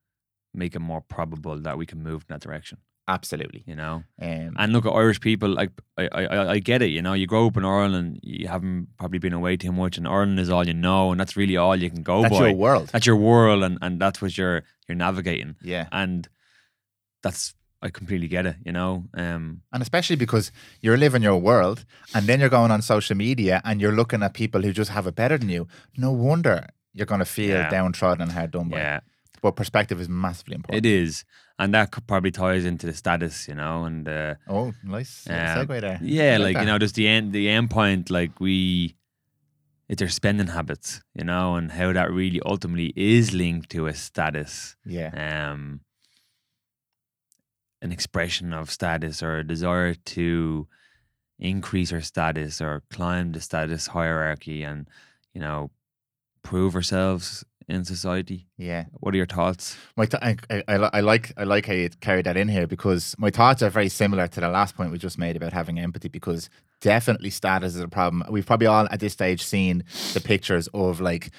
[0.53, 2.77] make it more probable that we can move in that direction.
[3.07, 3.63] absolutely.
[3.65, 5.49] You know, Um, and look at Irish people.
[5.49, 6.91] Like I, I, I- get it.
[6.91, 10.07] You know, you grow up in Ireland, you haven't probably been away too much, and
[10.07, 12.47] Ireland is all you know, and that's really all you can go that's by.
[12.49, 12.89] your world.
[12.93, 15.87] that's your world, and, and that's what you're you're navigating, yeah.
[15.91, 16.27] and
[17.23, 18.57] that's I completely get it.
[18.65, 22.81] You know, um, And especially because you're living your world and then you're going on
[22.81, 25.67] social media and you're looking at people who just have it better than you.
[25.97, 27.69] No wonder you're going to feel Yeah.
[27.69, 28.77] downtrodden and hard done by.
[28.77, 28.99] yeah,
[29.41, 30.85] But perspective is massively important.
[30.85, 31.23] it is,
[31.57, 33.47] and that could probably ties into the status.
[33.47, 34.07] You know, and.
[34.07, 35.99] Uh, Oh, nice Um, segue there.
[36.01, 38.95] Yeah, I like, you know, just the end the end point, like we
[39.87, 43.93] it's their spending habits, you know, and how that really ultimately is linked to a
[43.93, 45.09] status, Yeah.
[45.51, 45.81] um
[47.81, 50.67] an expression of status or a desire to
[51.39, 54.87] increase our status or climb the status hierarchy and,
[55.33, 55.71] you know,
[56.41, 58.47] prove ourselves in society.
[58.57, 58.85] Yeah.
[58.93, 59.77] What are your thoughts?
[59.95, 63.13] My th- I, I, I, like I like how you carried that in here because
[63.19, 66.07] my thoughts are very similar to the last point we just made about having empathy
[66.07, 66.49] because
[66.81, 68.23] definitely status is a problem.
[68.31, 69.83] We've probably all at this stage seen
[70.15, 71.29] the pictures of like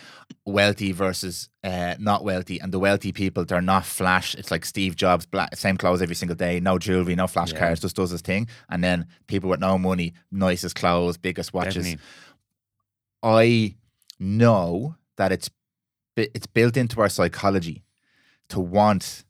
[0.47, 4.37] wealthy versus uh, not wealthy, and the wealthy people they're not flash.
[4.37, 7.59] It's like Steve Jobs, black, same clothes every single day, no jewelry, no flash Yeah.
[7.59, 8.47] cars, just does his thing.
[8.69, 11.75] And then people with no money, nicest clothes, biggest watches.
[11.87, 11.99] Definitely.
[13.23, 13.75] I
[14.21, 15.51] know that it's
[16.17, 17.83] it's built into our psychology
[18.49, 19.25] to want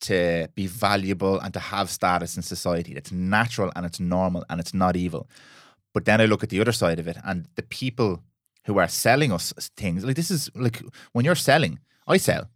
[0.00, 2.92] to be valuable and to have status in society.
[2.92, 5.28] It's natural and it's normal and it's not evil.
[5.94, 8.22] But then I look at the other side of it and the people
[8.64, 12.48] who are selling us things like this is like when you're selling, I sell.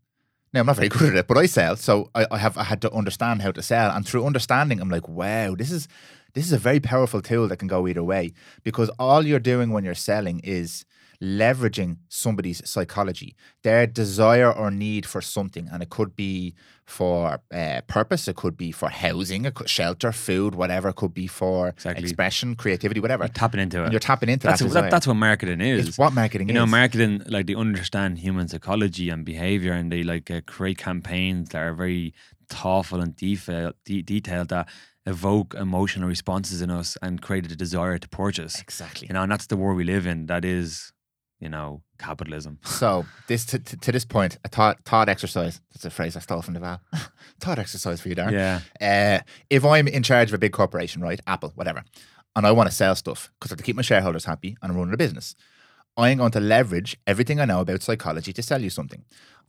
[0.52, 1.76] Now I'm not very good at it, but I sell.
[1.76, 4.90] So I, I have I had to understand how to sell, and through understanding, I'm
[4.90, 5.86] like, wow, this is
[6.34, 9.70] this is a very powerful tool that can go either way because all you're doing
[9.70, 10.84] when you're selling is
[11.22, 16.54] leveraging somebody's psychology, their desire or need for something, and it could be
[16.86, 21.14] for uh, purpose, it could be for housing, it could, shelter, food, whatever, it could
[21.14, 22.02] be for Exactly.
[22.02, 23.24] expression, creativity, whatever.
[23.24, 23.92] You're tapping into And it.
[23.92, 24.66] you're tapping into That's that.
[24.66, 25.88] what, that, that's what marketing is.
[25.88, 26.56] it's what marketing you is.
[26.56, 31.50] know, marketing like they understand human psychology and behavior, and they like uh, create campaigns
[31.50, 32.12] that are very
[32.48, 34.68] thoughtful and detailed, de- detailed that
[35.06, 38.60] evoke emotional responses in us and create a desire to purchase.
[38.60, 39.06] exactly.
[39.08, 40.26] You know, and that's the world we live in.
[40.26, 40.92] That is,
[41.40, 42.58] you know, capitalism.
[42.66, 45.60] So this to, to, to this point, a thought thought exercise.
[45.72, 46.80] That's a phrase I stole from Naval.
[47.40, 48.32] thought exercise for you, Darren.
[48.32, 51.84] Yeah, Uh, if I'm in charge of a big corporation, right, Apple, whatever,
[52.36, 54.70] and I want to sell stuff because I have to keep my shareholders happy and
[54.70, 55.34] I'm running a business,
[55.96, 59.04] I'm going to leverage everything I know about psychology to sell you something.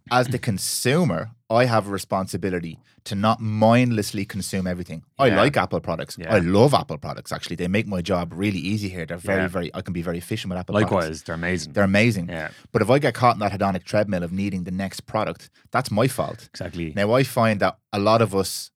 [0.09, 5.03] As the consumer, I have a responsibility to not mindlessly consume everything.
[5.19, 6.17] I like Apple products.
[6.17, 6.33] Yeah.
[6.33, 7.31] I love Apple products.
[7.31, 9.05] Actually, they make my job really easy here.
[9.05, 9.47] They're very, Yeah.
[9.47, 9.71] very.
[9.73, 10.73] I can be very efficient with Apple.
[10.73, 10.91] products.
[10.91, 11.73] likewise, they're amazing.
[11.73, 12.29] they're amazing.
[12.29, 15.49] yeah, But if I get caught in that hedonic treadmill of needing the next product,
[15.71, 16.49] that's my fault.
[16.53, 16.93] exactly.
[16.95, 18.71] Now, I find that a lot of us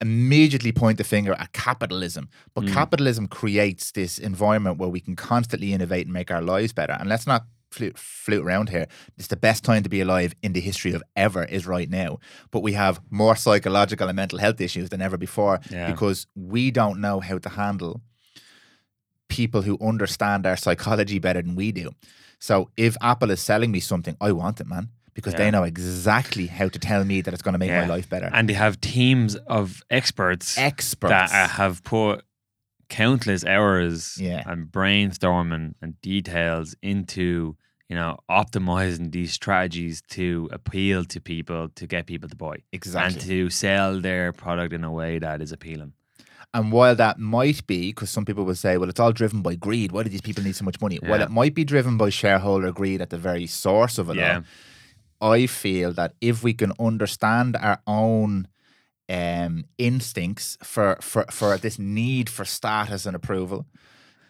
[0.00, 2.72] immediately point the finger at capitalism, but Mm.
[2.72, 6.94] capitalism creates this environment where we can constantly innovate and make our lives better.
[6.98, 8.86] And let's not flute, flute around here.
[9.18, 12.18] It's the best time to be alive in the history of ever is right now.
[12.50, 15.90] But we have more psychological and mental health issues than ever before Yeah.
[15.90, 18.02] because we don't know how to handle
[19.28, 21.90] people who understand our psychology better than we do.
[22.38, 25.38] So if Apple is selling me something, I want it, man, because Yeah.
[25.38, 28.30] they know exactly how to tell me that it's going to make my life better.
[28.32, 31.10] And they have teams of experts Experts.
[31.10, 32.24] that uh, have put
[32.88, 34.42] countless hours Yeah.
[34.44, 37.56] and brainstorming and details into
[37.92, 43.12] you know optimizing these strategies to appeal to people to get people to buy exactly.
[43.12, 45.92] and to sell their product in a way that is appealing
[46.54, 49.54] And while that might be, because some people will say, well, it's all driven by
[49.66, 49.88] greed.
[49.92, 50.98] Why do these people need so much money?
[51.02, 51.22] Yeah.
[51.26, 54.42] it might be driven by shareholder greed at the very source of it Yeah.
[55.20, 58.32] all, I feel that if we can understand our own
[59.20, 59.54] um,
[59.90, 63.60] instincts for, for, for this need for status and approval,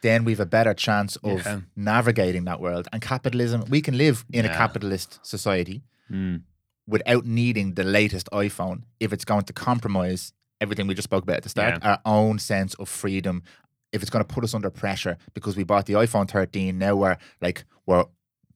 [0.02, 1.60] then we've a better chance of Yeah.
[1.76, 2.86] navigating that world.
[2.92, 6.42] And capitalism, we can live in a capitalist society Mm.
[6.86, 11.36] without needing the latest iPhone if it's going to compromise everything we just spoke about
[11.38, 13.42] at the start, our own sense of freedom.
[13.92, 16.94] If it's going to put us under pressure because we bought the iPhone 13, now
[16.96, 18.04] we're like we're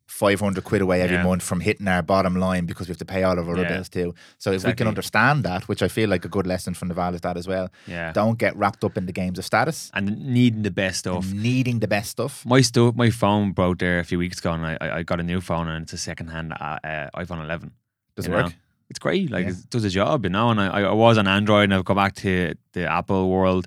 [0.06, 1.24] 500 quid away every Yeah.
[1.24, 3.62] month from hitting our bottom line because we have to pay all of our other
[3.62, 3.68] Yeah.
[3.74, 4.14] bills too.
[4.38, 7.14] So if we can understand that, which I feel like a good lesson from Naval
[7.14, 8.12] is that as well, Yeah.
[8.12, 11.30] don't get wrapped up in the games of status And needing the best stuff.
[11.30, 12.44] and needing the best stuff.
[12.46, 15.24] My stuff, my phone broke there a few weeks ago, and I, I got a
[15.24, 17.72] new phone, and it's a second-hand uh, uh, iPhone 11.
[18.14, 18.44] Does it know?
[18.44, 18.54] work?
[18.88, 19.30] It's great.
[19.32, 19.50] Like Yeah.
[19.52, 20.50] it does a job, you know.
[20.50, 23.66] And I, I was on Android, and I've gone back to the Apple world,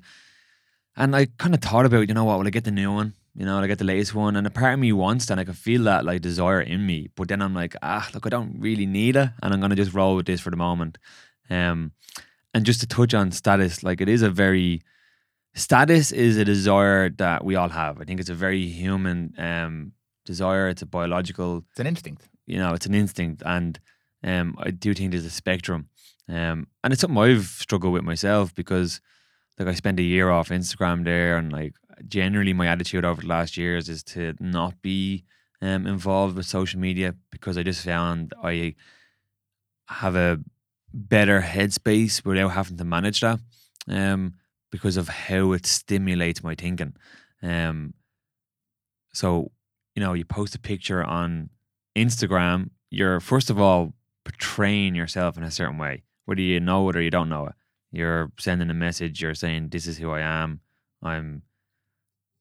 [0.95, 2.39] and I kind of thought about, you know what?
[2.39, 3.13] Will I get the new one?
[3.39, 4.35] You know, I get the latest one?
[4.35, 5.33] And a part of me wants that.
[5.33, 8.25] And I can feel that like desire in me, but then I'm like, ah, look,
[8.25, 10.97] I don't really need it, and I'm gonna just roll with this for the moment.
[11.49, 11.93] Um,
[12.53, 14.81] and just to touch on status, like it is a very
[15.55, 18.01] status is a desire that we all have.
[18.01, 19.93] I think it's a very human um
[20.25, 20.67] desire.
[20.67, 22.27] It's a biological It's an instinct.
[22.45, 23.79] you know, it's an instinct, and
[24.21, 25.87] um, I do think there's a spectrum,
[26.27, 28.99] um, and it's something I've struggled with myself because,
[29.57, 31.75] like, I spent a year off Instagram there, and like,
[32.07, 35.25] generally, my attitude over the last years is to not be
[35.61, 38.75] um, involved with social media because I just found I
[39.87, 40.39] have a
[40.93, 43.39] better headspace without having to manage that,
[43.87, 44.35] um,
[44.71, 46.93] because of how it stimulates my thinking,
[47.41, 47.93] um,
[49.13, 49.51] so
[49.95, 51.49] you know, you post a picture on
[51.97, 53.93] Instagram, you're first of all
[54.23, 57.53] portraying yourself in a certain way, whether you know it or you don't know it.
[57.91, 59.21] You're sending a message.
[59.21, 60.61] You're saying, "This is who I am.
[61.01, 61.41] I'm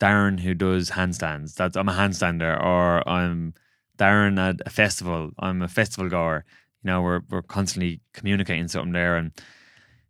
[0.00, 1.54] Darren who does handstands.
[1.54, 3.54] That's I'm a handstander, or I'm
[3.98, 5.30] Darren at a festival.
[5.38, 6.44] I'm a festival goer.
[6.82, 9.32] You know, we're we're constantly communicating something there, and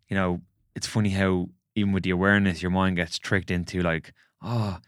[0.09, 0.43] you know,
[0.75, 4.13] it's funny how even with the awareness, your mind gets tricked into like,
[4.43, 4.79] oh,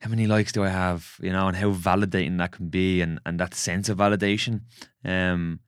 [0.00, 1.16] how many likes do I have?
[1.20, 4.62] You know, and how validating that can be, and and that sense of validation,
[5.04, 5.60] um,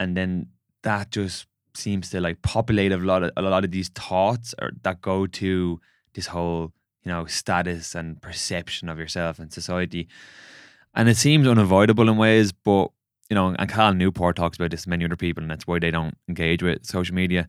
[0.00, 0.48] and then
[0.82, 4.70] that just seems to like populate a lot of a lot of these thoughts or
[4.82, 5.80] that go to
[6.14, 6.72] this whole
[7.04, 10.08] you know status and perception of yourself in society,
[10.94, 12.90] and it seems unavoidable in ways, but
[13.30, 15.90] you know, and Cal Newport talks about this, many other people, and that's why they
[15.90, 17.48] don't engage with social media.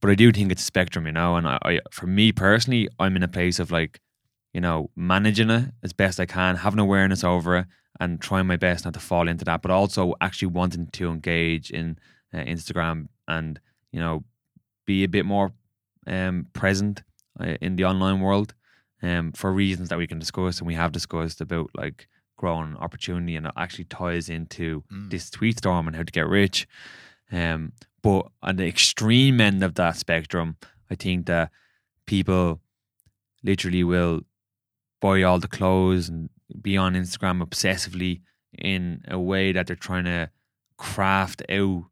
[0.00, 2.88] But I do think it's a spectrum, you know, and I, I for me personally,
[2.98, 4.00] I'm in a place of like
[4.52, 7.66] you know, managing it as best I can, having awareness over it,
[8.00, 11.70] and trying my best not to fall into that, but also actually wanting to engage
[11.70, 11.98] in
[12.34, 13.60] uh, Instagram and
[13.92, 14.24] you know,
[14.86, 15.52] be a bit more
[16.06, 17.02] um, present
[17.40, 18.54] uh, in the online world,
[19.02, 23.36] um, for reasons that we can discuss and we have discussed about like growing opportunity,
[23.36, 25.10] and it actually ties into Mm.
[25.10, 26.66] this tweet storm and how to get rich.
[27.30, 27.72] Um,
[28.02, 30.56] but on the extreme end of that spectrum,
[30.90, 31.50] I think that
[32.06, 32.60] people
[33.42, 34.22] literally will
[35.00, 36.28] buy all the clothes and
[36.60, 38.20] be on Instagram obsessively
[38.58, 40.30] in a way that they're trying to
[40.76, 41.84] craft out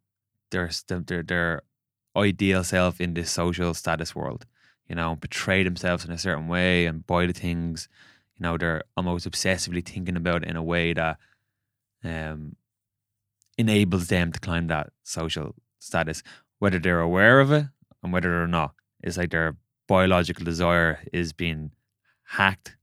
[0.50, 1.62] their their their
[2.16, 4.46] ideal self in this social status world.
[4.90, 7.88] You know, portray themselves in a certain way and buy the things.
[8.36, 11.16] You know, they're almost obsessively thinking about it in a way that
[12.02, 12.56] um,
[13.56, 16.24] enables them to climb that social status,
[16.58, 17.66] whether they're aware of it
[18.02, 18.74] and whether they're not.
[19.00, 21.70] It's like their biological desire is being
[22.24, 22.76] hacked,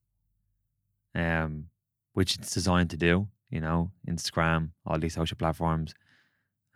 [1.13, 1.65] um,
[2.13, 3.27] which it's designed to do.
[3.49, 5.93] You know, Instagram, all these social platforms.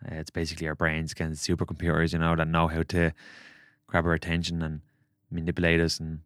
[0.04, 3.12] Uh, it's basically our brains against supercomputers, you know, that know how to
[3.86, 4.82] grab our attention and
[5.32, 6.20] manipulate us and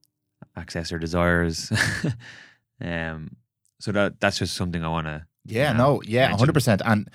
[0.56, 1.72] access our desires.
[2.80, 3.36] um,
[3.80, 5.26] so that that's just something I want to.
[5.44, 6.82] Yeah, Yeah, no, yeah, hundred percent.
[6.84, 7.08] And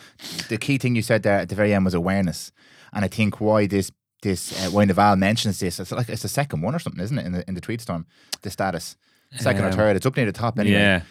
[0.49, 2.51] the key thing you said there at the very end was awareness.
[2.93, 6.29] And I think why this this uh, why Naval mentions this, it's like it's the
[6.29, 7.25] second one or something, isn't it?
[7.25, 8.05] In the in the tweet storm,
[8.41, 8.95] the status
[9.37, 9.95] second or Um, third.
[9.95, 10.79] It's up near the top anyway.
[10.79, 11.01] Yeah,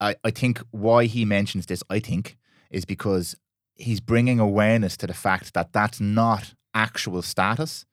[0.00, 2.38] I, I think why he mentions this, I think,
[2.70, 3.34] is because
[3.74, 7.84] he's bringing awareness to the fact that that's not actual status.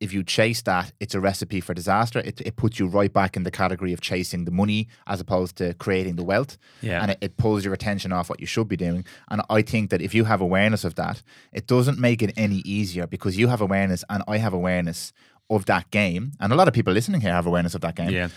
[0.00, 2.20] If you chase that, it's a recipe for disaster.
[2.20, 5.56] It, it puts you right back in the category of chasing the money as opposed
[5.56, 6.56] to creating the wealth.
[6.80, 9.04] yeah, And it, it pulls your attention off what you should be doing.
[9.30, 11.22] And I think that if you have awareness of that,
[11.52, 15.12] it doesn't make it any easier because you have awareness and I have awareness
[15.50, 16.32] of that game.
[16.40, 18.28] And a lot of people listening here have awareness of that game yeah,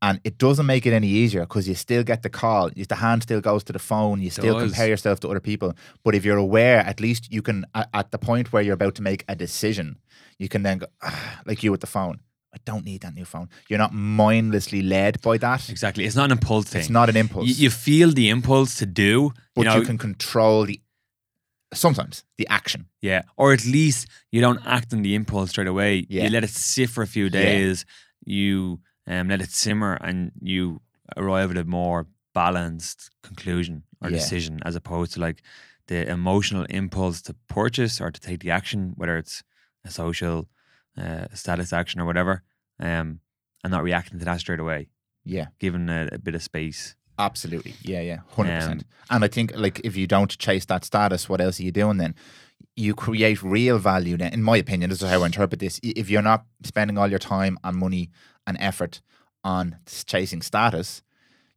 [0.00, 2.70] and it doesn't make it any easier because you still get the call.
[2.70, 4.22] The hand still goes to the phone.
[4.22, 4.70] You still does.
[4.70, 5.74] compare yourself to other people.
[6.04, 8.94] But if you're aware, at least you can, at, at the point where you're about
[8.96, 9.98] to make a decision,
[10.38, 12.20] you can then go, "Ah," like you with the phone.
[12.54, 13.48] I don't need that new phone.
[13.68, 15.68] You're not mindlessly led by that.
[15.68, 16.04] Exactly.
[16.06, 16.80] It's not an impulse thing.
[16.80, 17.46] It's not an impulse.
[17.48, 20.80] You, you feel the impulse to do, but you know, you can control the
[21.74, 22.86] sometimes the action.
[23.02, 26.06] yeah, or at least you don't act on the impulse straight away.
[26.08, 26.24] Yeah.
[26.24, 27.84] You let it sit for a few days.
[28.24, 28.34] Yeah.
[28.34, 30.80] You um, let it simmer, and you
[31.16, 34.16] arrive at a more balanced conclusion or Yeah.
[34.16, 35.42] decision, as opposed to like
[35.88, 39.42] the emotional impulse to purchase or to take the action, whether it's
[39.84, 40.48] a social
[40.96, 42.42] uh, status action or whatever,
[42.80, 43.20] um,
[43.64, 44.88] and not reacting to that straight away,
[45.24, 45.46] Yeah.
[45.58, 46.94] giving a, a bit of space.
[47.18, 47.74] Absolutely.
[47.82, 48.18] Yeah, yeah.
[48.36, 48.68] 100%.
[48.70, 51.72] Um, and I think like if you don't chase that status, what else are you
[51.72, 52.14] doing then?
[52.76, 55.80] You create real value then, in my opinion, this is how I interpret this.
[55.82, 58.10] If you're not spending all your time and money
[58.46, 59.00] and effort
[59.42, 59.76] on
[60.06, 61.02] chasing status,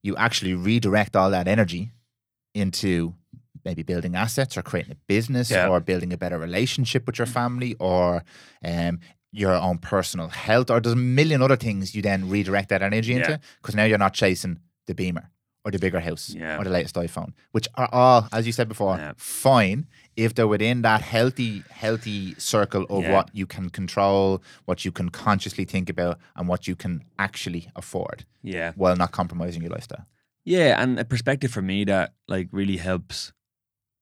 [0.01, 1.91] you actually redirect all that energy
[2.55, 3.13] into
[3.65, 5.67] maybe building assets or creating a business Yeah.
[5.69, 8.23] or building a better relationship with your family or
[8.63, 8.99] um,
[9.31, 13.13] your own personal health or there's a million other things you then redirect that energy
[13.13, 13.37] into Yeah.
[13.61, 15.29] because now you're not chasing the beamer
[15.63, 16.57] or the bigger house Yeah.
[16.57, 19.13] or the latest iPhone, which are all, as you said before, Yeah.
[19.17, 19.85] fine
[20.17, 23.13] if they're within that healthy, healthy circle of Yeah.
[23.13, 27.69] what you can control, what you can consciously think about, and what you can actually
[27.75, 28.71] afford, Yeah.
[28.75, 30.05] while not compromising your lifestyle.
[30.43, 33.31] Yeah, and a perspective for me that like really helps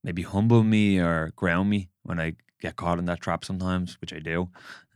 [0.04, 4.14] maybe humble me or ground me when I get caught in that trap sometimes, which
[4.14, 4.50] I do,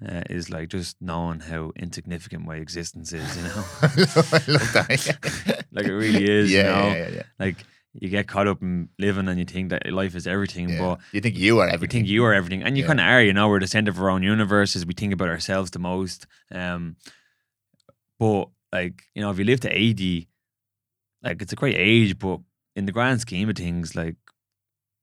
[0.05, 3.63] uh, is like just knowing how insignificant my existence is, you know?
[3.81, 5.65] I love that.
[5.71, 6.87] like it really is, yeah, you know?
[6.87, 7.55] yeah, yeah, yeah, Like
[7.93, 10.79] you get caught up in living and you think that life is everything, yeah.
[10.79, 11.99] but you think you are everything.
[12.01, 12.87] think you are everything, and you Yeah.
[12.87, 13.21] kind of are.
[13.21, 14.85] You know, we're the center of our own universes.
[14.85, 16.25] We think about ourselves the most.
[16.51, 16.95] Um,
[18.19, 20.27] but like you know, if you live to eighty,
[21.21, 22.39] like it's a great age, but
[22.75, 24.15] in the grand scheme of things, like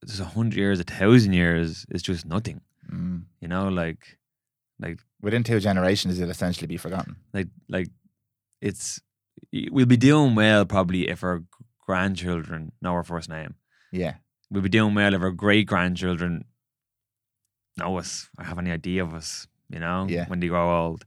[0.03, 2.61] there's a hundred years, a thousand years is just nothing.
[2.91, 3.25] Mm.
[3.41, 4.19] You know, like
[4.81, 7.17] like Within two generations, it'll essentially be forgotten.
[7.35, 7.89] like like
[8.63, 9.01] it's
[9.53, 11.43] we'll be doing well probably if our
[11.87, 13.55] grandchildren know our first name.
[13.93, 14.15] Yeah,
[14.51, 16.45] we'll be doing well if our great grandchildren
[17.77, 20.27] know us or have any idea of us, you know, Yeah.
[20.29, 21.05] when they grow old.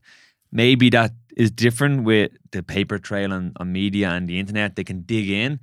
[0.52, 4.76] Maybe that is different with the paper trail on, on media and the internet.
[4.76, 5.60] They can dig in,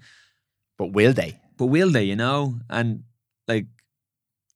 [0.78, 1.40] but will they?
[1.58, 2.60] but will they, you know?
[2.70, 3.04] And
[3.48, 3.66] like,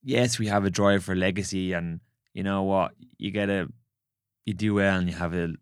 [0.04, 2.00] yes, we have a drive for legacy, and
[2.34, 2.94] you know what?
[3.18, 3.68] You get a,
[4.46, 5.54] you do well, and you have a,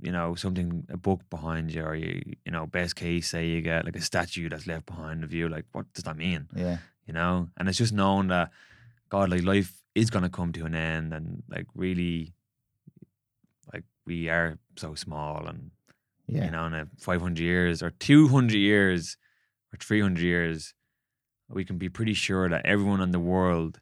[0.00, 3.60] you know, something, a book behind you, or you, you know, best case, say you
[3.60, 5.48] get like a statue that's left behind of you.
[5.48, 6.48] Like, what does that mean?
[6.54, 8.50] Yeah, you know and it's just knowing that
[9.08, 12.34] god like life is going to come to an end and like really
[13.72, 15.70] like we are so small and
[16.26, 19.16] yeah, you know in a uh, 500 years or 200 years
[19.72, 20.74] or 300 years
[21.50, 23.80] we can be pretty sure that everyone in the world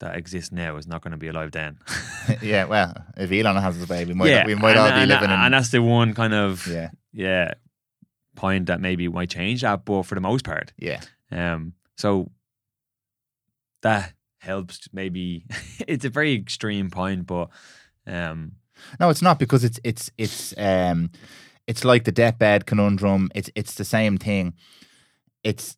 [0.00, 1.78] that exists now is not going to be alive then
[2.42, 2.64] yeah.
[2.64, 5.08] Well, if Elon has his baby, we might, yeah we might and, all be and,
[5.08, 5.30] living in.
[5.30, 7.54] and that's the one kind of yeah, yeah
[8.36, 11.00] point that maybe might change that but for the most part yeah,
[11.30, 12.30] Um, so
[13.82, 14.88] that helps.
[14.92, 15.44] Maybe
[15.88, 17.48] it's a very extreme point, but
[18.06, 18.52] um,
[18.98, 21.10] No, it's not because it's it's it's um
[21.66, 23.30] it's like the deathbed conundrum.
[23.34, 24.54] It's it's the same thing.
[25.42, 25.76] It's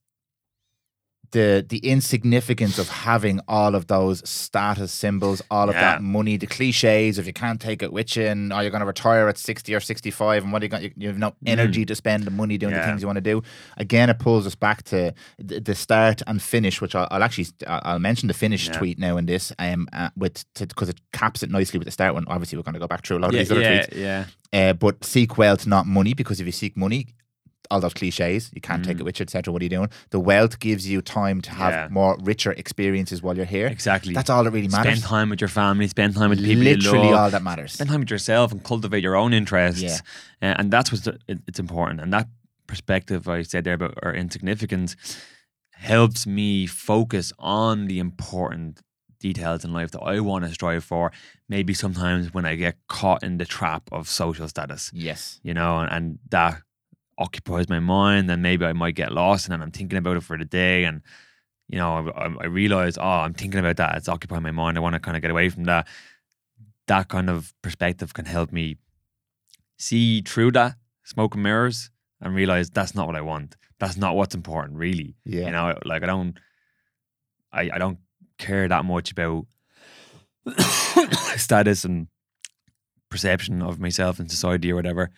[1.32, 5.80] the the insignificance of having all of those status symbols, all of Yeah.
[5.92, 8.80] that money, the cliches of you can't take it with you, and or you're going
[8.80, 10.82] to retire at sixty or sixty five, and what are you got?
[10.82, 12.84] You, you have no energy to spend the money doing the Mm.
[12.86, 13.42] Things you want to do.
[13.76, 17.46] Again, it pulls us back to the, the start and finish, which I'll, I'll actually
[17.66, 18.78] I'll I'll mention the finish Yeah.
[18.78, 22.14] tweet now in this, um, uh, with because it caps it nicely with the start
[22.14, 22.24] one.
[22.28, 23.96] Obviously, we're going to go back through a lot of yeah, these other yeah, tweets.
[24.52, 27.06] yeah, Uh, but seek wealth, not money, because if you seek money,
[27.70, 29.00] all those cliches, you can't take Mm.
[29.00, 29.52] it with you, etc.
[29.52, 29.88] What are you doing?
[30.10, 31.88] The wealth gives you time to have Yeah.
[31.90, 33.66] more richer experiences while you're here.
[33.66, 34.14] exactly.
[34.14, 34.98] That's all that really matters.
[34.98, 35.86] Spend time with your family.
[35.88, 37.20] Spend time with people Literally you love.
[37.24, 37.72] all that matters.
[37.72, 39.82] spend time with yourself and cultivate your own interests.
[39.82, 39.98] Yeah.
[40.42, 42.00] Uh, and that's what's it, it's important.
[42.00, 42.28] And that
[42.66, 44.96] perspective I said there about our insignificance
[45.72, 48.80] helps me focus on the important
[49.20, 51.12] details in life that I want to strive for.
[51.48, 55.40] Maybe sometimes when I get caught in the trap of social status, Yes.
[55.42, 56.62] you know, and, and that
[57.18, 60.22] occupies my mind, then maybe I might get lost, and then I'm thinking about it
[60.22, 61.02] for the day, and
[61.68, 63.96] you know, I, I realize, oh, I'm thinking about that.
[63.96, 64.76] It's occupying my mind.
[64.76, 65.88] I want to kind of get away from that.
[66.86, 68.76] That kind of perspective can help me
[69.78, 71.90] see through that smoke and mirrors
[72.20, 73.56] and realize that's not what I want.
[73.78, 75.16] That's not what's important, really.
[75.24, 75.46] Yeah.
[75.46, 76.38] You know, like I don't,
[77.52, 77.98] I, I don't
[78.38, 79.46] care that much about
[81.36, 82.06] status and
[83.10, 85.10] perception of myself in society or whatever.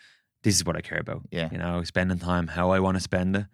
[0.49, 1.23] This is what I care about.
[1.31, 1.49] Yeah.
[1.53, 3.47] You know, spending time how I want to spend it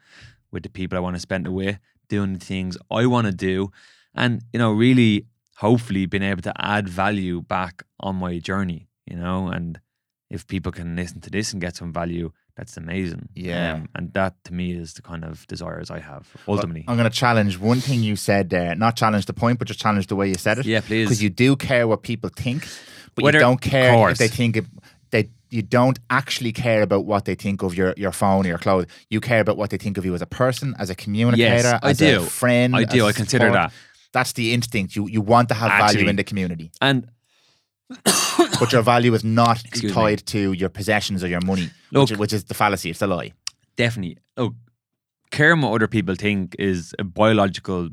[0.52, 1.76] with the people I want to spend it with,
[2.08, 3.72] doing the things I want to do,
[4.14, 5.26] and you know, really,
[5.56, 8.86] hopefully, being able to add value back on my journey.
[9.10, 9.80] You know, and
[10.30, 13.28] if people can listen to this and get some value, that's amazing.
[13.34, 13.72] Yeah.
[13.74, 16.84] Um, and that to me is the kind of desires I have Well, ultimately.
[16.86, 18.76] I'm going to challenge one thing you said there.
[18.76, 20.66] Not challenge the point, but just challenge the way you said it.
[20.66, 21.06] yeah, please.
[21.06, 22.68] Because you do care what people think,
[23.16, 24.66] but Whether- you don't care if they think it.
[25.54, 28.86] You don't actually care about what they think of your, your phone or your clothes.
[29.08, 31.90] You care about what they think of you as a person, as a communicator, I
[31.90, 32.18] as do.
[32.18, 32.74] a friend.
[32.74, 33.06] I do.
[33.06, 33.70] I consider support.
[33.70, 33.72] that.
[34.12, 34.96] That's the instinct.
[34.96, 37.08] You you want to have value in the community, And
[38.60, 40.02] but your value is not Excuse me.
[40.02, 42.90] tied to your possessions or your money, Look- which, which is the fallacy.
[42.90, 43.32] It's a lie.
[43.76, 44.54] definitely, look,
[45.30, 47.90] caring what other people think is a biological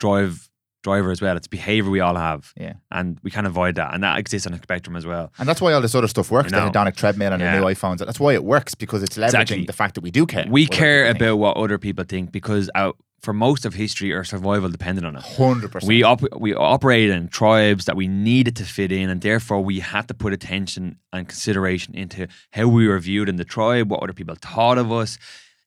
[0.00, 0.47] drive
[0.82, 1.36] driver as well.
[1.36, 2.52] It's behavior we all have.
[2.56, 2.74] Yeah.
[2.90, 3.94] And we can't avoid that.
[3.94, 5.32] And that exists on a spectrum as well.
[5.38, 6.50] And that's why all this other stuff works.
[6.52, 6.66] You know.
[6.66, 7.54] The hedonic treadmill and Yeah.
[7.56, 7.98] the new iPhones.
[7.98, 9.64] That's why it works because it's leveraging Exactly.
[9.66, 10.46] the fact that we do care.
[10.48, 14.68] We care about what other people think because our, for most of history, our survival
[14.68, 15.22] depended on it.
[15.22, 15.88] Hundred percent.
[15.88, 19.80] We op- we operated in tribes that we needed to fit in, and therefore we
[19.80, 24.04] had to put attention and consideration into how we were viewed in the tribe, what
[24.04, 25.18] other people thought of us,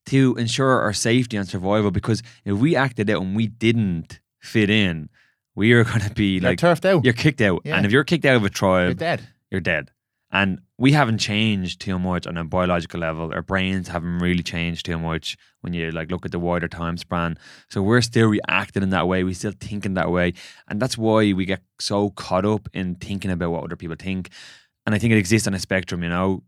[0.05, 1.91] to ensure our safety and survival.
[1.91, 5.09] Because if we acted out and we didn't fit in,
[5.55, 7.03] we are going to be You're like turfed out.
[7.05, 7.77] you're kicked out, Yeah.
[7.77, 9.27] and if you're kicked out of a trial, You're dead.
[9.49, 9.91] you're dead.
[10.33, 13.33] And we haven't changed too much on a biological level.
[13.33, 16.95] Our brains haven't really changed too much when you like look at the wider time
[16.95, 17.37] span.
[17.69, 19.25] So we're still reacting in that way.
[19.25, 20.33] We're still think in that way.
[20.69, 24.29] And that's why we get so caught up in thinking about what other people think.
[24.85, 26.43] And I think it exists on a spectrum, you know,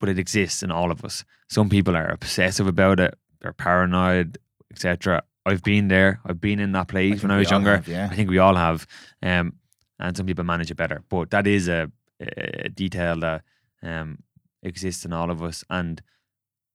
[0.00, 1.24] but it exists in all of us.
[1.48, 4.36] Some people are obsessive about it, they're paranoid,
[4.70, 5.22] etc.
[5.48, 6.20] I've been there.
[6.24, 7.76] I've been in that place think when I was younger.
[7.76, 8.08] have, yeah.
[8.10, 8.86] I think we all have.
[9.22, 9.54] Um,
[9.98, 11.02] and some people manage it better.
[11.08, 11.90] But that is a,
[12.20, 13.42] a detail that
[13.82, 14.18] um,
[14.62, 16.02] exists in all of us and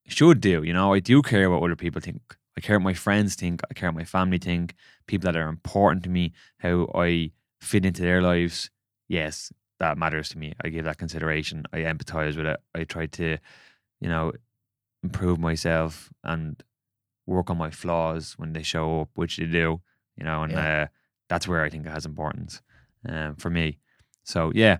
[0.08, 0.64] should do.
[0.64, 2.22] You know, I do care what other people think.
[2.58, 3.62] I care what my friends think.
[3.70, 4.76] I care what my family think.
[5.08, 8.70] People that are important to me, how I fit into their lives.
[9.08, 10.54] Yes, that matters to me.
[10.64, 11.66] I give that consideration.
[11.74, 12.60] I empathize with it.
[12.76, 13.38] I try to,
[14.02, 14.34] you know,
[15.04, 16.62] improve myself and
[17.26, 19.82] work on my flaws when they show up, which they do.
[20.18, 20.84] You know, and Yeah.
[20.84, 20.88] uh,
[21.30, 22.62] that's where I think it has importance
[23.08, 23.80] um, for me.
[24.24, 24.78] So yeah,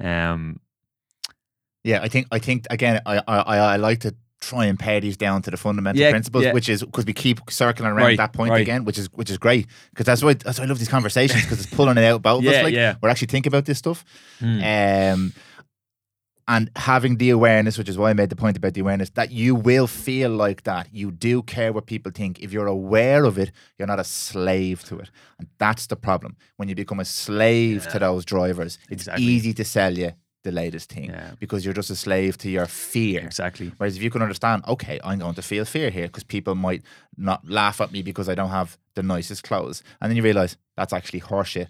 [0.00, 0.60] um,
[1.84, 5.16] Yeah, I think I think again, I I, I like to try and pare these
[5.16, 6.52] down to the fundamental Yeah, principles, yeah.
[6.52, 8.60] which is because we keep circling around Right, that point right.
[8.60, 11.42] again, which is which is great because that's why that's why I love these conversations
[11.42, 12.62] because it's pulling it out both Yeah, us.
[12.64, 12.96] Like yeah.
[13.00, 14.04] we're actually thinking about this stuff,
[14.40, 15.32] hmm, um,
[16.48, 19.30] and having the awareness, which is why I made the point about the awareness that
[19.32, 20.88] you will feel like that.
[20.92, 22.38] You do care what people think.
[22.40, 26.36] If you're aware of it, you're not a slave to it, and that's the problem.
[26.56, 29.24] When you become a slave to those drivers, it's Exactly.
[29.24, 30.12] easy to sell you
[30.44, 33.20] the latest thing yeah, because you're just a slave to your fear.
[33.20, 33.72] exactly.
[33.78, 36.82] Whereas if you can understand, okay, I'm going to feel fear here because people might
[37.16, 40.56] not laugh at me because I don't have the nicest clothes, and then you realize
[40.76, 41.66] that's actually horseshit.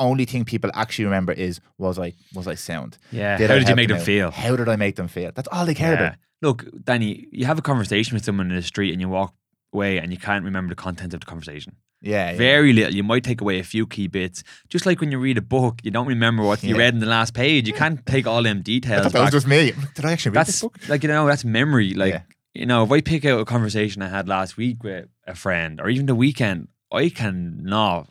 [0.00, 2.98] Only thing people actually remember is was I was I sound?
[3.12, 3.36] Yeah.
[3.36, 4.30] Did How I did you make them feel?
[4.32, 5.30] How did I make them feel?
[5.34, 6.00] That's all they care Yeah.
[6.00, 6.14] about.
[6.42, 9.34] Look, Danny, you have a conversation with someone in the street and you walk
[9.72, 11.76] away and you can't remember the content of the conversation.
[12.02, 12.38] Yeah, yeah.
[12.38, 12.94] Very little.
[12.94, 14.42] You might take away a few key bits.
[14.70, 17.06] Just like when you read a book, you don't remember what you read in the
[17.06, 17.68] last page.
[17.68, 19.02] You can't take all them details.
[19.02, 19.32] thought that was back.
[19.34, 19.72] just me.
[19.94, 20.88] Did I actually read this that's book?
[20.88, 21.92] like you know that's memory.
[21.92, 22.22] Like Yeah.
[22.54, 25.78] you know, if I pick out a conversation I had last week with a friend,
[25.78, 28.08] or even the weekend, I can not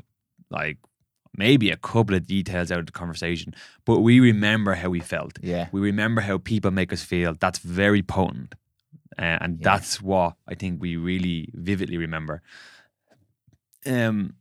[0.51, 0.77] like
[1.37, 3.53] maybe a couple of details out of the conversation,
[3.85, 5.39] but we remember how we felt.
[5.41, 7.35] Yeah, We remember how people make us feel.
[7.39, 8.55] That's very potent.
[9.17, 9.63] Uh, and Yeah.
[9.63, 12.41] that's what I think we really vividly remember.
[13.85, 14.35] Um,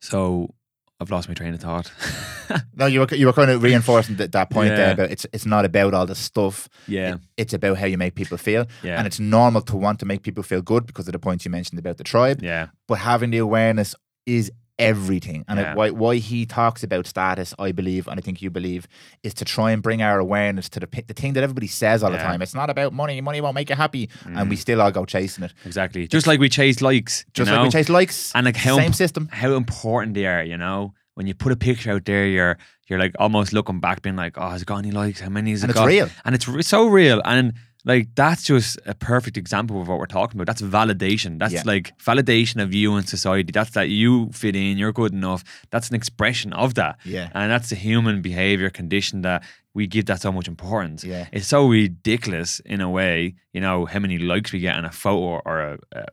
[0.00, 0.54] so
[1.00, 1.90] I've lost my train of thought.
[2.74, 4.76] no, you were you were kind of reinforcing that, that point Yeah.
[4.76, 6.68] there about it's it's not about all the stuff.
[6.88, 10.06] yeah, It's about how you make people feel, yeah, and it's normal to want to
[10.06, 12.42] make people feel good because of the points you mentioned about the tribe.
[12.42, 13.94] yeah, but having the awareness
[14.26, 15.44] is everything.
[15.48, 15.72] And Yeah.
[15.72, 18.86] it, why, why he talks about status, I believe, and I think you believe,
[19.22, 22.10] is to try and bring our awareness to the the thing that everybody says all
[22.10, 22.42] the time.
[22.42, 23.20] It's not about money.
[23.20, 24.50] Money won't make you happy, and Mm.
[24.50, 25.52] we still all go chasing it.
[25.64, 26.06] exactly.
[26.06, 27.56] Just like we chase likes, Just know?
[27.56, 28.32] like we chase likes.
[28.34, 29.28] and like how same system.
[29.32, 30.42] how important they are.
[30.44, 32.56] You know, when you put a picture out there, you're
[32.88, 35.20] you're like almost looking back, being like, oh, has it got any likes?
[35.20, 35.86] How many has And it it's got?
[35.88, 36.08] real.
[36.24, 37.52] and it's re- so real and
[37.86, 40.46] like that's just a perfect example of what we're talking about.
[40.50, 41.38] That's validation.
[41.38, 41.62] That's Yeah.
[41.64, 43.50] like validation of you in society.
[43.52, 45.42] That's that you fit in you're good enough.
[45.70, 46.98] That's an expression of that.
[47.04, 47.30] Yeah.
[47.34, 51.04] and that's a human behavior condition that we give that so much importance.
[51.04, 51.26] Yeah.
[51.32, 54.92] it's so ridiculous in a way you know how many likes we get on a
[54.92, 56.04] photo or a, a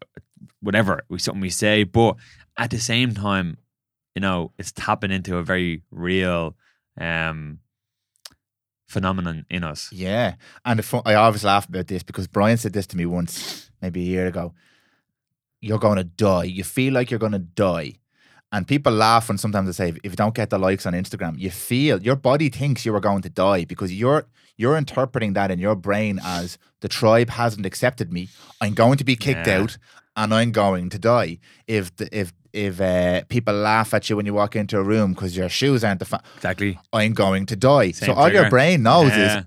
[0.61, 1.83] whatever we something we say.
[1.83, 2.15] But
[2.57, 3.57] at the same time
[4.15, 6.55] you know it's tapping into a very real
[7.01, 7.59] um
[8.93, 10.35] phenomenon in us Yeah.
[10.65, 13.99] And fun, I always laugh about this because Brian said this to me once, maybe
[14.01, 14.53] a year ago.
[15.61, 16.43] You're going to die.
[16.43, 17.95] You feel like you're going to die.
[18.51, 21.39] And people laugh when sometimes they say, if you don't get the likes on Instagram,
[21.39, 24.25] you feel your body thinks you are going to die because you're
[24.57, 28.27] you're interpreting that in your brain as the tribe hasn't accepted me.
[28.61, 29.61] I'm going to be kicked Yeah.
[29.61, 29.77] out
[30.15, 31.39] and I'm going to die.
[31.65, 35.13] If the, if if uh, people laugh at you when you walk into a room
[35.13, 36.79] because your shoes aren't the fa- Exactly.
[36.93, 37.91] I'm going to die.
[37.91, 39.39] Same so all your brain knows Yeah.
[39.39, 39.45] is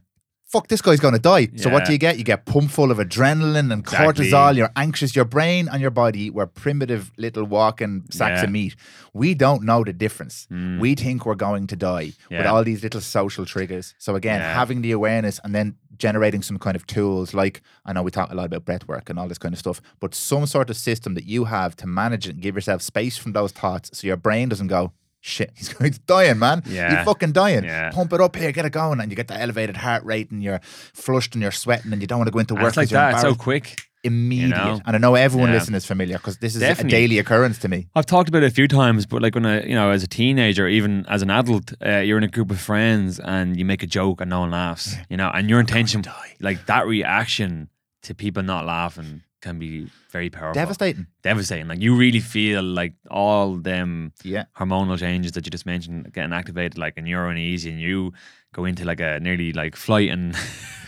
[0.48, 1.48] fuck this guy's going to die.
[1.56, 2.18] So what do you get?
[2.18, 4.26] You get pumped full of adrenaline and Exactly.
[4.30, 4.56] cortisol.
[4.56, 5.14] You're anxious.
[5.16, 8.44] Your brain and your body were primitive little walking sacks Yeah.
[8.44, 8.76] of meat.
[9.12, 10.46] We don't know the difference.
[10.52, 10.78] Mm.
[10.78, 13.94] We think we're going to die with all these little social triggers.
[13.98, 14.54] So again, Yeah.
[14.54, 18.30] having the awareness and then generating some kind of tools like I know we talk
[18.30, 20.76] a lot about breath work and all this kind of stuff, but some sort of
[20.76, 24.06] system that you have to manage it and give yourself space from those thoughts so
[24.06, 26.62] your brain doesn't go, shit, he's going to dying, man.
[26.66, 26.96] Yeah.
[26.96, 27.64] He's fucking dying.
[27.64, 27.90] Yeah.
[27.90, 30.42] Pump it up here, get it going, and you get the elevated heart rate and
[30.42, 32.88] you're flushed and you're sweating and you don't want to go into work it's like
[32.90, 33.12] that.
[33.14, 33.85] It's so quick.
[34.04, 34.50] Immediate.
[34.50, 34.80] know?
[34.86, 35.56] And I know everyone Yeah.
[35.56, 36.96] listening is familiar because this is Definitely.
[36.96, 37.88] a daily occurrence to me.
[37.94, 40.06] I've talked about it a few times, but like when I, you know, as a
[40.06, 43.82] teenager, even as an adult, uh, you're in a group of friends and you make
[43.82, 46.04] a joke and no one laughs, you know, and your intention,
[46.40, 47.68] like that reaction
[48.02, 50.54] to people not laughing can be very powerful.
[50.54, 51.06] Devastating.
[51.22, 51.68] Devastating.
[51.68, 54.44] Like you really feel like all them Yeah.
[54.58, 58.12] hormonal changes that you just mentioned getting activated, like and you're uneasy and you
[58.56, 60.34] go into like a nearly like flight and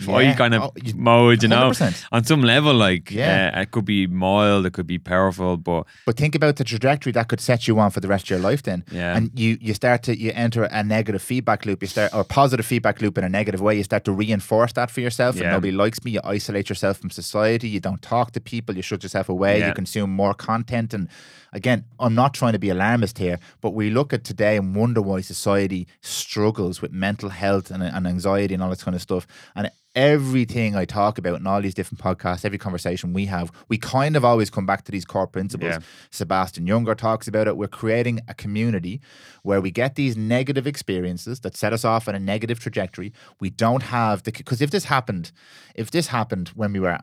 [0.05, 0.35] fight Yeah.
[0.41, 1.69] kind of Oh, you- mode, you know.
[1.69, 2.05] 100%.
[2.11, 3.51] On some level, like Yeah.
[3.55, 7.11] uh, it could be mild, it could be powerful, but But think about the trajectory
[7.13, 8.83] that could set you on for the rest of your life then.
[8.91, 9.15] Yeah.
[9.17, 11.81] And you you start to you enter a negative feedback loop.
[11.83, 13.75] You start or positive feedback loop in a negative way.
[13.79, 15.51] You start to reinforce that for yourself and Yeah.
[15.57, 16.11] nobody likes me.
[16.11, 17.67] You isolate yourself from society.
[17.75, 18.75] You don't talk to people.
[18.77, 19.55] You shut yourself away.
[19.59, 19.67] Yeah.
[19.67, 20.93] You consume more content.
[20.93, 21.07] And
[21.53, 25.01] again, I'm not trying to be alarmist here, but we look at today and wonder
[25.01, 29.27] why society struggles with mental health and, and anxiety and all this kind of stuff.
[29.55, 33.77] And everything I talk about in all these different podcasts, every conversation we have, we
[33.77, 35.71] kind of always come back to these core principles.
[35.71, 35.79] Yeah.
[36.11, 37.57] Sebastian Junger talks about it.
[37.57, 39.01] We're creating a community
[39.43, 43.13] where we get these negative experiences that set us off on a negative trajectory.
[43.39, 45.31] We don't have the because if this happened,
[45.75, 46.99] if this happened when we were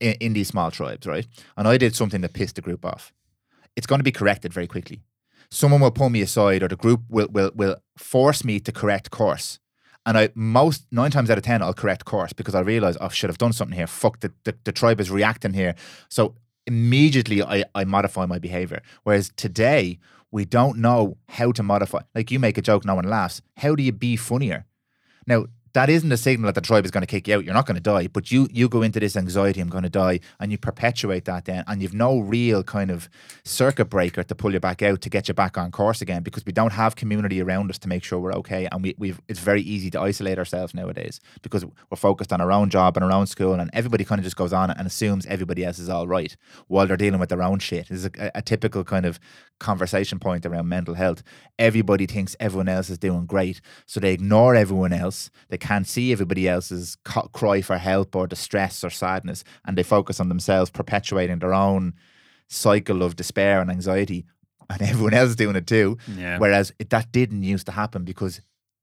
[0.00, 1.26] in, in these small tribes, right,
[1.56, 3.12] and I did something that pissed the group off,
[3.78, 5.00] it's going to be corrected very quickly.
[5.50, 9.10] Someone will pull me aside, or the group will will will force me to correct
[9.10, 9.60] course.
[10.04, 13.08] And I most nine times out of ten I'll correct course because I realize oh
[13.08, 13.86] shit I've done something here.
[13.86, 15.74] Fuck the, the, the tribe is reacting here.
[16.08, 16.34] So
[16.66, 18.82] immediately I, I modify my behavior.
[19.04, 19.98] Whereas today
[20.30, 22.00] we don't know how to modify.
[22.14, 23.40] Like you make a joke, no one laughs.
[23.56, 24.66] How do you be funnier?
[25.26, 27.44] Now that isn't a signal that the tribe is going to kick you out.
[27.44, 29.90] You're not going to die, but you you go into this anxiety, I'm going to
[29.90, 33.08] die, and you perpetuate that then, and you've no real kind of
[33.44, 36.44] circuit breaker to pull you back out to get you back on course again because
[36.46, 39.40] we don't have community around us to make sure we're okay, and we we've it's
[39.40, 43.12] very easy to isolate ourselves nowadays because we're focused on our own job and our
[43.12, 46.06] own school, and everybody kind of just goes on and assumes everybody else is all
[46.06, 46.36] right
[46.68, 47.88] while they're dealing with their own shit.
[47.88, 49.18] This is a, a typical kind of
[49.58, 51.22] conversation point around mental health.
[51.58, 55.30] Everybody thinks everyone else is doing great, so they ignore everyone else.
[55.48, 59.82] They can't see everybody else's co- cry for help or distress or sadness, and they
[59.82, 61.92] focus on themselves, perpetuating their own
[62.48, 64.24] cycle of despair and anxiety.
[64.70, 65.98] And everyone else is doing it too.
[66.16, 66.38] Yeah.
[66.38, 68.40] Whereas it, that didn't used to happen because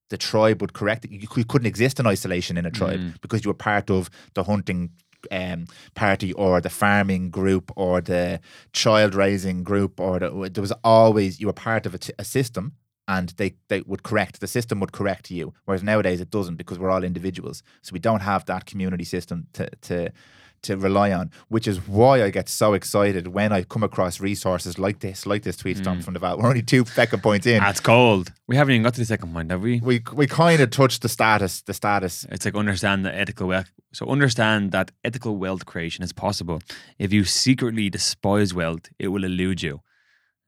[0.09, 1.11] the tribe would correct it.
[1.11, 3.21] You, you couldn't exist in isolation in a tribe Mm.
[3.21, 4.91] because you were part of the hunting
[5.31, 5.65] um,
[5.95, 8.39] party or the farming group or the
[8.73, 12.23] child raising group or the, there was always you were part of a, t- a
[12.23, 12.73] system
[13.07, 16.79] and they, they would correct the system would correct you whereas nowadays it doesn't because
[16.79, 20.09] we're all individuals so we don't have that community system to to
[20.61, 24.79] to rely on which is why I get so excited when I come across resources
[24.79, 25.81] like this like this tweet Mm.
[25.81, 28.31] storm from Naval we're only two second points in That's cold.
[28.47, 29.79] We haven't even got to the second point, have we?
[29.81, 33.69] we we kind of touched the status the status It's like understand the ethical wealth.
[33.93, 36.59] So understand that ethical wealth creation is possible.
[36.97, 39.81] If you secretly despise wealth, it will elude you.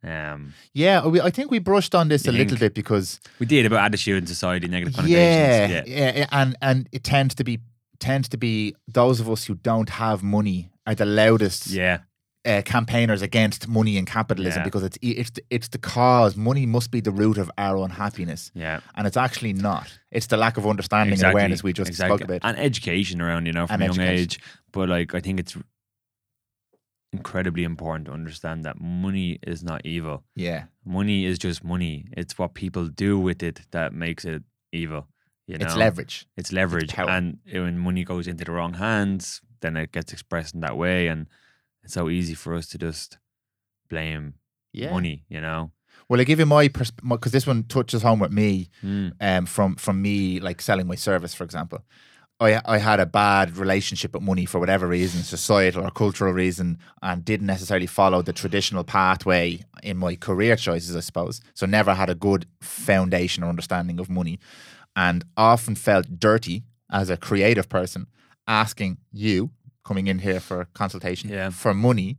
[0.08, 3.66] Um, yeah we, I think we brushed on this a little bit because we did
[3.66, 5.90] about attitude in society, negative yeah, connotations.
[5.90, 7.60] yeah, yeah, and and it tends to be
[8.00, 11.98] tends to be those of us who don't have money are the loudest Yeah.
[12.46, 14.64] uh, campaigners against money and capitalism Yeah.
[14.66, 16.38] because it's it's the, it's the cause.
[16.38, 18.80] Money must be the root of our unhappiness, Yeah.
[18.96, 19.88] and it's actually not.
[20.12, 21.30] It's the lack of understanding Exactly.
[21.32, 22.18] and awareness we just exactly.
[22.18, 22.42] spoke about.
[22.48, 24.22] And education around, you know, from And a young education.
[24.24, 24.40] age.
[24.72, 25.58] But like I think it's
[27.14, 30.24] incredibly important to understand that money is not evil.
[30.36, 32.06] yeah, Money is just money.
[32.16, 35.08] It's what people do with it that makes it evil.
[35.48, 35.66] You know?
[35.66, 36.28] it's leverage.
[36.38, 36.92] It's leverage.
[36.94, 37.10] power.
[37.10, 41.08] and when money goes into the wrong hands, then it gets expressed in that way.
[41.08, 41.28] And
[41.84, 43.18] it's so easy for us to just
[43.90, 44.36] blame
[44.74, 44.92] Yeah.
[44.92, 45.72] money, you know?
[46.10, 48.70] Well, I give you my because this one touches home with me.
[48.84, 49.14] Mm.
[49.20, 51.80] um, from from me like selling my service, for example.
[52.40, 56.78] I I had a bad relationship with money for whatever reason, societal or cultural reason,
[57.02, 61.42] and didn't necessarily follow the traditional pathway in my career choices, I suppose.
[61.54, 64.40] So never had a good foundation or understanding of money,
[64.96, 68.08] and often felt dirty as a creative person
[68.48, 69.52] asking you
[69.84, 71.50] coming in here for consultation Yeah.
[71.50, 72.18] for money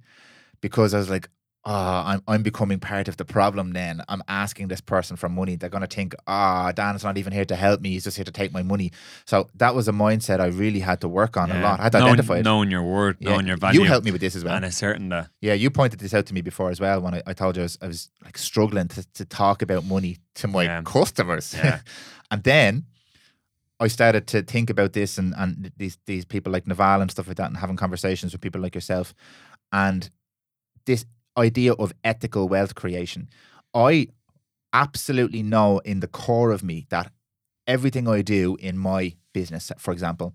[0.60, 1.28] because I was like,
[1.70, 4.02] oh, I'm, I'm becoming part of the problem then.
[4.08, 5.54] I'm asking this person for money.
[5.56, 7.90] They're going to think, ah, Dan's not even here to help me.
[7.90, 8.90] He's just here to take my money.
[9.26, 11.78] So that was a mindset I really had to work on a lot.
[11.78, 12.44] I had to knowing, identify it.
[12.44, 13.32] knowing your worth, Yeah.
[13.32, 13.80] knowing your value.
[13.82, 14.54] You helped me with this as well.
[14.54, 17.12] and it's certain that Yeah, you pointed this out to me before as well when
[17.14, 20.16] I, I told you I was, I was like struggling to, to talk about money
[20.36, 20.82] to my Yeah.
[20.82, 21.52] customers.
[21.54, 21.80] Yeah.
[22.30, 22.86] and then
[23.78, 27.28] I started to think about this and, and these these people like Naval and stuff
[27.28, 29.14] like that and having conversations with people like yourself
[29.70, 30.10] and
[30.86, 31.04] this
[31.38, 33.28] idea of ethical wealth creation.
[33.72, 34.08] I
[34.72, 37.10] absolutely know in the core of me that
[37.66, 40.34] everything I do in my business, for example,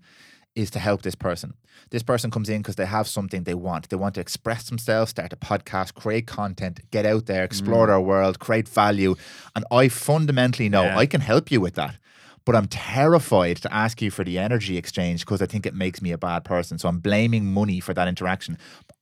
[0.54, 1.54] is to help this person.
[1.90, 3.88] This person comes in because they have something they want.
[3.88, 7.90] They want to express themselves, start a podcast, create content, get out there, explore mm.
[7.90, 9.16] our world, create value.
[9.56, 10.96] And I fundamentally know Yeah.
[10.96, 11.96] I can help you with that.
[12.46, 16.02] But I'm terrified to ask you for the energy exchange because I think it makes
[16.02, 16.78] me a bad person.
[16.78, 18.58] So I'm blaming money for that interaction.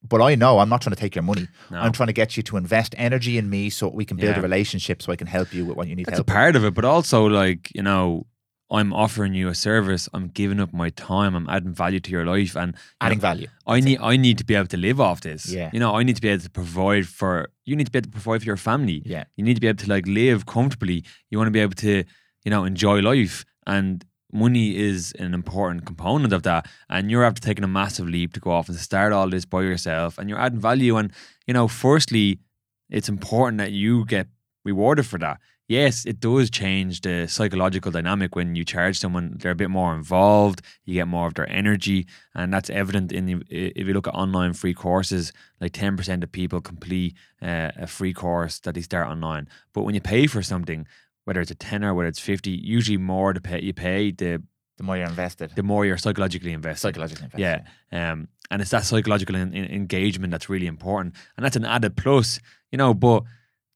[0.09, 1.49] But I know I'm not trying to take your money.
[1.71, 1.79] No.
[1.79, 4.41] I'm trying to get you to invest energy in me so we can build a
[4.41, 6.35] relationship so I can help you with what you need that's a help with.
[6.35, 6.75] part of it.
[6.75, 8.27] But also, like you know,
[8.71, 10.09] I'm offering you a service.
[10.15, 11.35] I'm giving up my time.
[11.35, 13.49] I'm adding value to your life, and you Adding know, value.
[13.67, 15.49] I need I need to be able to live off this.
[15.49, 15.69] Yeah.
[15.73, 18.07] You know, I need to be able to provide for you need to be able
[18.07, 19.03] to provide for your family.
[19.05, 19.25] Yeah.
[19.37, 21.05] You need to be able to like live comfortably.
[21.29, 22.05] You want to be able to,
[22.45, 23.45] you know, enjoy life.
[23.67, 26.67] And money is an important component of that.
[26.89, 29.63] And you're after taking a massive leap to go off and start all this by
[29.63, 30.97] yourself and you're adding value.
[30.97, 31.13] And,
[31.47, 32.41] you know, firstly,
[32.89, 34.29] it's important that you get
[34.65, 35.39] rewarded for that.
[35.69, 39.37] Yes, it does change the psychological dynamic when you charge someone.
[39.39, 40.61] They're a bit more involved.
[40.85, 44.15] You get more of their energy, and that's evident in the, if you look at
[44.15, 45.33] online free courses.
[45.61, 49.49] Like ten percent of people complete uh, a free course that they start online.
[49.73, 50.87] But when you pay for something,
[51.25, 53.61] whether it's a tenner, whether it's fifty, usually more to pay.
[53.63, 54.43] You pay the
[54.79, 55.53] The more you're invested.
[55.55, 56.81] the more you're psychologically invested.
[56.81, 57.65] psychologically invested.
[57.91, 58.13] Yeah.
[58.13, 61.15] Um, and it's that psychological en- en- engagement that's really important.
[61.37, 62.39] And that's an added plus,
[62.71, 63.23] you know, but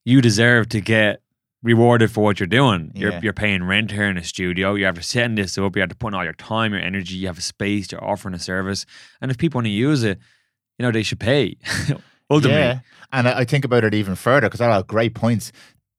[0.05, 1.21] you deserve to get
[1.63, 2.91] rewarded for what you're doing.
[2.93, 3.19] You're, Yeah.
[3.23, 4.75] you're paying rent here in a studio.
[4.75, 5.75] You're after setting this up.
[5.75, 7.15] You have to put in all your time, your energy.
[7.15, 7.91] You have a space.
[7.91, 8.85] You're offering a service.
[9.21, 10.19] And if people want to use it,
[10.77, 11.57] you know, they should pay.
[12.29, 12.59] Ultimately.
[12.61, 12.79] Yeah,
[13.13, 15.51] and I, think about it even further because they're great points.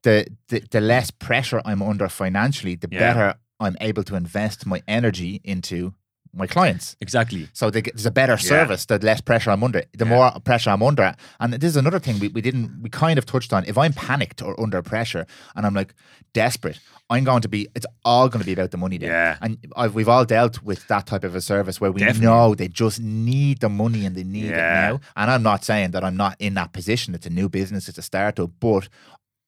[0.08, 2.98] The, the the less pressure I'm under financially, the Yeah.
[3.06, 3.28] better
[3.64, 5.92] I'm able to invest my energy into
[6.40, 6.94] my clients.
[7.00, 7.42] Exactly.
[7.54, 8.82] So they get, there's a better service.
[8.86, 10.14] The less pressure I'm under, the Yeah.
[10.14, 11.08] more pressure I'm under.
[11.40, 13.60] And this is another thing we, we didn't we kind of touched on.
[13.72, 15.24] If I'm panicked or under pressure
[15.56, 15.94] and I'm like
[16.34, 16.78] desperate,
[17.10, 17.60] I'm going to be.
[17.74, 18.98] It's all going to be about the money.
[18.98, 19.10] Then.
[19.10, 19.38] Yeah.
[19.42, 22.26] And I've, we've all dealt with that type of a service where we Definitely.
[22.26, 24.68] know they just need the money and they need Yeah.
[24.90, 25.00] it now.
[25.16, 27.14] And I'm not saying that I'm not in that position.
[27.16, 27.88] It's a new business.
[27.88, 28.88] It's a startup, but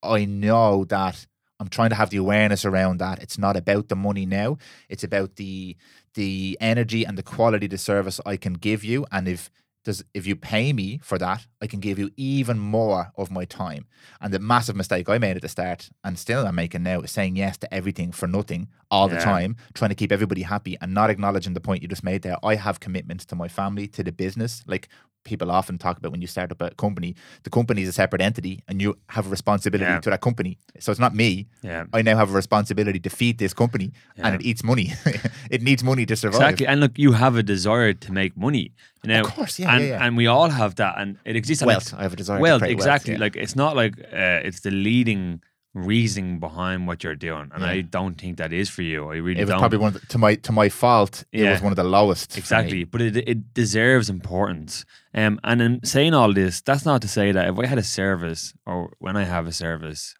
[0.03, 1.27] I know that
[1.59, 3.21] I'm trying to have the awareness around that.
[3.21, 4.57] It's not about the money now.
[4.89, 5.77] It's about the
[6.15, 9.05] the energy and the quality of the service I can give you.
[9.11, 9.51] And if
[9.83, 13.45] does if you pay me for that, I can give you even more of my
[13.45, 13.85] time.
[14.19, 17.11] And the massive mistake I made at the start, and still I'm making now, is
[17.11, 20.93] saying yes to everything for nothing all the time, trying to keep everybody happy and
[20.93, 22.37] not acknowledging the point you just made there.
[22.43, 24.63] I have commitments to my family, to the business.
[24.67, 24.89] Like
[25.23, 28.21] people often talk about when you start up a company, the company is a separate
[28.21, 29.99] entity and you have a responsibility Yeah.
[29.99, 30.57] to that company.
[30.79, 31.47] So it's not me.
[31.61, 31.85] Yeah.
[31.93, 34.27] I now have a responsibility to feed this company Yeah.
[34.27, 34.93] and it eats money.
[35.51, 36.41] it needs money to survive.
[36.41, 36.67] Exactly.
[36.67, 38.71] And look, you have a desire to make money.
[39.03, 40.03] You know, Of course, yeah, and, yeah, yeah.
[40.05, 41.63] and we all have that, and it exists.
[41.65, 41.91] Wealth.
[41.97, 43.13] I have a desire to Wealth, create wealth, exactly.
[43.13, 43.19] yeah.
[43.19, 45.41] Like it's not like uh, it's the leading
[45.73, 47.69] reasoning behind what you're doing, and Yeah.
[47.69, 49.09] I don't think that is for you.
[49.09, 49.59] I really It was don't.
[49.59, 51.23] probably one of the, to my to my fault.
[51.31, 51.51] It Yeah.
[51.51, 52.37] was one of the lowest.
[52.37, 54.85] Exactly, but it it deserves importance.
[55.13, 57.83] Um, and in saying all this, that's not to say that if I had a
[57.83, 60.13] service or when I have a service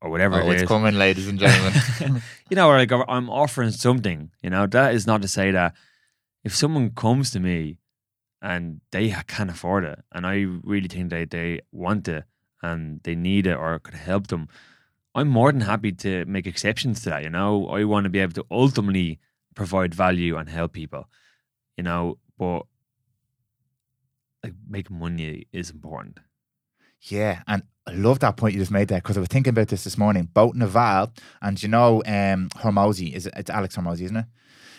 [0.00, 2.22] or whatever Oh, it it's is, coming, ladies and gentlemen.
[2.50, 4.30] you know, like I'm offering something.
[4.42, 5.74] You know, that is not to say that
[6.44, 7.78] if someone comes to me
[8.40, 12.24] and they can't afford it, and I really think they they want it
[12.62, 14.48] and they need it or could help them,
[15.16, 17.24] I'm more than happy to make exceptions to that.
[17.24, 19.18] You know, I want to be able to ultimately
[19.54, 21.08] provide value and help people.
[21.76, 22.62] You know, but
[24.44, 26.20] like making money is important.
[27.00, 29.68] yeah, and I love that point you just made there because I was thinking about
[29.68, 30.24] this this morning.
[30.32, 34.26] Boat Naval and you know, um, Hormozi is it, it's Alex Hormozi, isn't it?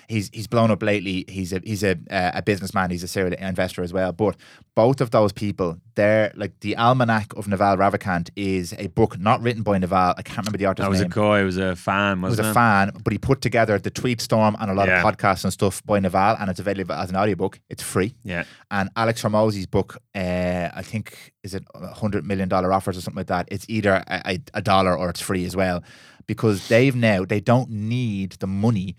[0.10, 1.26] He's he's blown up lately.
[1.28, 2.92] He's a he's a uh, a businessman.
[2.92, 4.14] He's a serial investor as well.
[4.14, 4.38] But
[4.74, 9.42] both of those people, they're like the Almanack of Naval Ravikant is a book not
[9.42, 10.14] written by Naval.
[10.18, 11.12] I can't remember the author's That was name.
[11.12, 11.42] a guy.
[11.42, 12.22] It was a fan.
[12.22, 12.42] was it?
[12.44, 15.06] Wasn't a fan, but he put together the tweet storm and a lot Yeah.
[15.06, 17.60] of podcasts and stuff by Naval, and it's available as an audiobook.
[17.70, 18.16] It's free.
[18.24, 18.46] Yeah.
[18.72, 23.02] And Alex Hormozi's book, uh, I think, is it a hundred million dollar offers or
[23.02, 23.48] something like that.
[23.52, 25.84] It's either a, a, dollar or it's free as well,
[26.28, 28.96] because they've now they don't need the money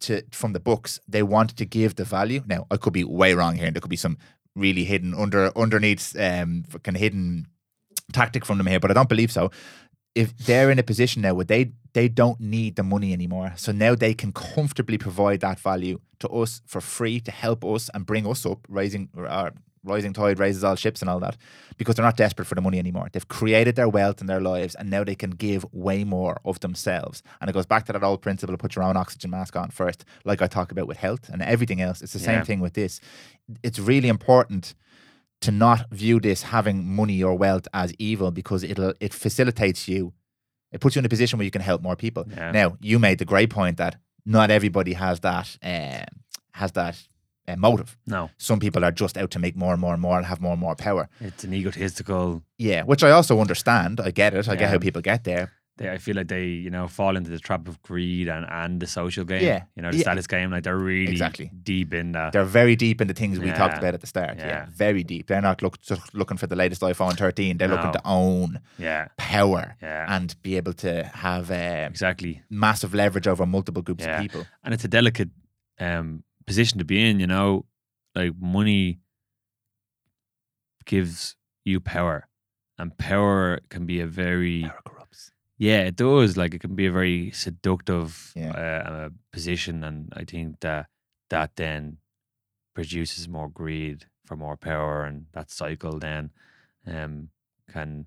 [0.00, 1.00] to from the books.
[1.08, 2.42] They want to give the value.
[2.46, 4.18] Now I could be way wrong here, and there could be some
[4.54, 7.46] really hidden under underneath um fucking hidden
[8.12, 9.50] tactic from them here, but I don't believe so.
[10.14, 13.72] If they're in a position now where they they don't need the money anymore, so
[13.72, 18.06] now they can comfortably provide that value to us for free to help us and
[18.06, 19.50] bring us up, raising uh,
[19.88, 21.36] rising tide raises all ships and all that,
[21.76, 23.08] because they're not desperate for the money anymore.
[23.12, 26.60] They've created their wealth in their lives, and now they can give way more of
[26.60, 27.22] themselves.
[27.40, 29.70] And it goes back to that old principle: of put your own oxygen mask on
[29.70, 32.02] first, like I talk about with health and everything else.
[32.02, 32.44] It's the same Yeah.
[32.44, 33.00] thing with this.
[33.62, 34.74] It's really important
[35.40, 40.12] to not view this having money or wealth as evil because it'll it facilitates you.
[40.72, 42.24] It puts you in a position where you can help more people.
[42.28, 42.50] Yeah.
[42.50, 43.96] Now, you made the great point that
[44.26, 46.04] not everybody has that uh,
[46.52, 46.96] has that
[47.48, 47.96] uh, motive.
[48.06, 50.40] No, Some people are just out to make more and more and more and have
[50.40, 51.08] more and more power.
[51.20, 52.42] it's an egotistical.
[52.58, 54.00] Yeah, which I also understand.
[54.00, 54.48] I get it.
[54.48, 55.52] I get how people get there.
[55.78, 58.80] They, I feel like they, you know, fall into the trap of greed and, and
[58.80, 59.44] the social game.
[59.44, 59.62] Yeah.
[59.76, 60.02] You know, the Yeah.
[60.02, 60.50] status game.
[60.50, 61.52] Like they're really Exactly.
[61.62, 62.32] deep in that.
[62.32, 64.38] They're very deep in the things we talked about at the start.
[64.38, 64.66] Yeah, Yeah.
[64.74, 65.28] very deep.
[65.28, 67.58] They're not look, just looking for the latest iPhone 13.
[67.58, 69.06] They're looking to own yeah.
[69.16, 70.16] power Yeah.
[70.16, 72.42] and be able to have uh, exactly.
[72.50, 74.16] massive leverage over multiple groups Yeah.
[74.16, 74.46] of people.
[74.64, 75.30] and it's a delicate
[75.78, 77.20] um, position to be in.
[77.20, 77.66] You know,
[78.14, 79.00] like money
[80.84, 82.28] gives you power,
[82.78, 85.30] and power can be a very Power corrupts.
[85.58, 86.36] yeah, it does.
[86.36, 88.52] Like it can be a very seductive Yeah.
[88.52, 90.86] uh, uh, position, and I think that
[91.30, 91.98] that then
[92.74, 96.30] produces more greed for more power, and that cycle then
[96.86, 97.28] um,
[97.72, 98.06] can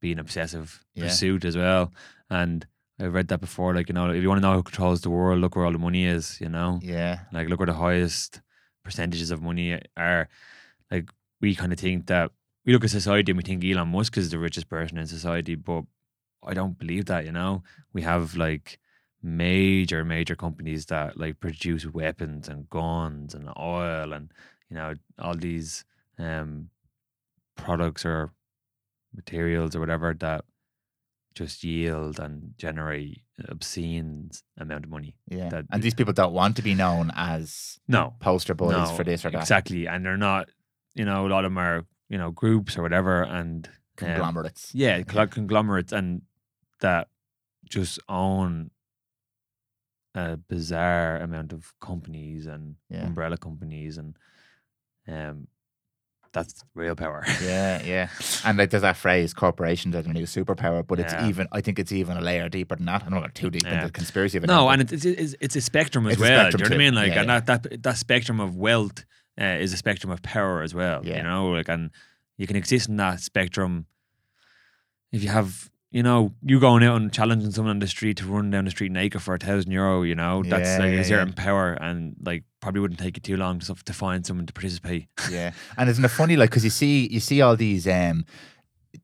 [0.00, 1.04] be an obsessive Yeah.
[1.04, 1.92] pursuit as well.
[2.28, 2.66] And
[3.00, 3.74] I've read that before.
[3.74, 5.72] Like you know, if you want to know who controls the world, look where all
[5.72, 6.38] the money is.
[6.40, 8.40] You know, Yeah, like look where the highest
[8.84, 10.28] percentages of money are.
[10.90, 11.10] Like
[11.40, 12.30] we kind of think that
[12.64, 15.54] we look at society and we think Elon Musk is the richest person in society,
[15.54, 15.84] but
[16.46, 17.24] I don't believe that.
[17.24, 17.62] You know,
[17.92, 18.78] we have like
[19.22, 24.32] major major companies that like produce weapons and guns and oil and
[24.70, 25.84] you know all these
[26.18, 26.70] um
[27.54, 28.32] products or
[29.14, 30.44] materials or whatever that
[31.34, 35.14] just yield and generate obscene amount of money.
[35.28, 35.48] yeah.
[35.48, 39.04] That- and these people don't want to be known as No, poster boys no, for
[39.04, 39.40] this or that.
[39.40, 40.48] Exactly, and they're not.
[40.94, 44.74] You know, a lot of them are you know groups or whatever, and um, Conglomerates.
[44.74, 46.22] yeah, cl- conglomerates, and
[46.80, 47.08] that
[47.68, 48.70] just own
[50.14, 53.06] a bizarre amount of companies and Yeah.
[53.06, 54.16] umbrella companies, and
[55.06, 55.46] um,
[56.32, 57.24] that's real power.
[57.42, 58.08] Yeah, yeah.
[58.44, 61.28] And like there's that phrase, corporations are the new superpower, but it's Yeah.
[61.28, 63.02] even I think it's even a layer deeper than that.
[63.06, 64.46] I don't go too deep into the conspiracy of it.
[64.46, 66.50] No, now, and it's, it's it's a spectrum as It's well.
[66.50, 66.94] spectrum do you know what I mean?
[66.94, 67.40] Like, Yeah, and yeah.
[67.40, 69.04] that that that spectrum of wealth
[69.40, 71.04] uh, is a spectrum of power as well.
[71.04, 71.16] Yeah.
[71.18, 71.90] You know, like, and
[72.36, 73.86] you can exist in that spectrum
[75.12, 75.70] if you have.
[75.92, 78.70] You know, you going out and challenging someone on the street to run down the
[78.70, 81.44] street naked for a thousand euro, you know, that's Yeah, like yeah, a certain yeah.
[81.44, 85.08] power and like probably wouldn't take you too long to, to find someone to participate.
[85.30, 85.50] yeah.
[85.76, 88.24] And isn't it funny, like, because you see, you see all these, um,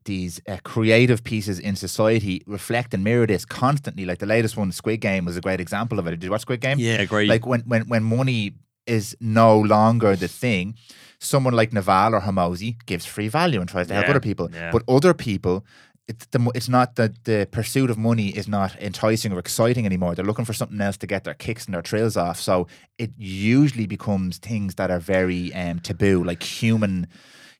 [0.05, 4.05] these uh, creative pieces in society reflect and mirror this constantly.
[4.05, 6.11] Like the latest one, Squid Game, was a great example of it.
[6.11, 6.79] Did you watch Squid Game?
[6.79, 7.27] Yeah, great.
[7.27, 8.53] Like when when when money
[8.85, 10.75] is no longer the thing,
[11.19, 14.49] someone like Naval or Hormozi gives free value and tries to help other people.
[14.53, 14.71] yeah.
[14.71, 15.65] But other people,
[16.07, 20.15] it's the it's not that the pursuit of money is not enticing or exciting anymore.
[20.15, 22.39] They're looking for something else to get their kicks and their trails off.
[22.39, 22.67] So
[22.97, 27.07] it usually becomes things that are very um, taboo, like human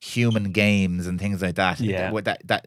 [0.00, 1.80] human games and things like that.
[1.80, 2.10] Yeah.
[2.12, 2.66] That, that, that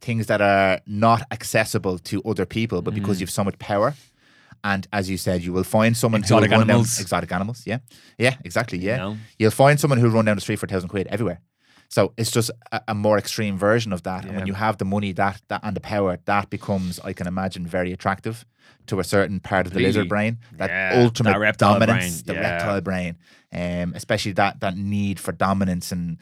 [0.00, 2.98] things that are not accessible to other people, but Mm.
[2.98, 3.94] because you've so much power.
[4.64, 7.00] And as you said, you will find someone Exotic who will run down- animals.
[7.00, 7.78] exotic animals, yeah,
[8.18, 8.96] yeah, exactly, you yeah.
[8.98, 9.16] know?
[9.38, 11.40] You'll find someone who'll run down the street for a thousand quid everywhere.
[11.92, 14.24] So it's just a, a more extreme version of that.
[14.24, 17.26] And when you have the money, that that and the power, that becomes, I can
[17.26, 18.36] imagine, very attractive
[18.86, 20.38] to a certain part of the lizard brain.
[20.58, 22.48] That Yeah, ultimate that reptile dominance, brain, the yeah.
[22.50, 23.16] reptile brain,
[23.52, 26.16] um, especially that that need for dominance and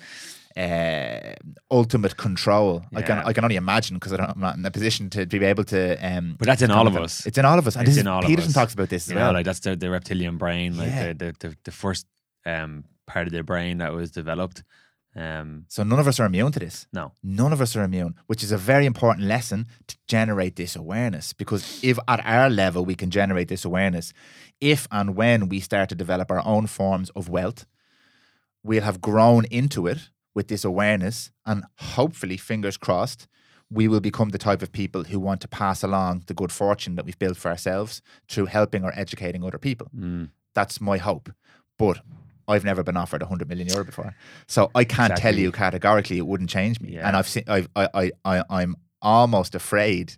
[0.56, 1.34] uh,
[1.70, 2.82] ultimate control.
[2.92, 5.64] I can I can only imagine because I'm not in a position to be able
[5.64, 5.96] to.
[6.04, 7.02] Um, But that's in all of it.
[7.02, 7.26] us.
[7.26, 7.76] It's in all of us.
[7.76, 9.32] And It's this is, in all of Peterson talks about this as well.
[9.32, 11.12] like that's the, the reptilian brain, like Yeah.
[11.12, 12.06] the, the, the the first
[12.44, 14.62] um part of the brain that was developed.
[15.16, 16.86] Um, So none of us are immune to this.
[16.92, 20.76] no, None of us are immune, which is a very important lesson to generate this
[20.76, 21.32] awareness.
[21.32, 24.12] Because if at our level we can generate this awareness,
[24.60, 27.66] if and when we start to develop our own forms of wealth,
[28.62, 31.64] we'll have grown into it with this awareness, and
[31.96, 33.26] hopefully, fingers crossed,
[33.68, 36.94] we will become the type of people who want to pass along the good fortune
[36.94, 39.88] that we've built for ourselves through helping or educating other people.
[39.96, 41.32] Mm, That's my hope.
[41.78, 42.00] But
[42.50, 44.14] I've never been offered 100 million euro before.
[44.46, 46.94] So I can't tell you categorically it wouldn't change me.
[46.94, 47.06] Yeah.
[47.06, 50.14] And I've seen, I've, I, I, I, I'm almost afraid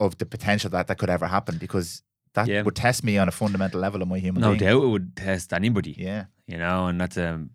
[0.00, 2.02] of the potential that that could ever happen because
[2.34, 2.62] that Yeah.
[2.62, 4.58] would test me on a fundamental level of my human no being.
[4.60, 5.94] doubt it would test anybody.
[5.98, 6.24] Yeah.
[6.46, 7.50] You know, and that's um,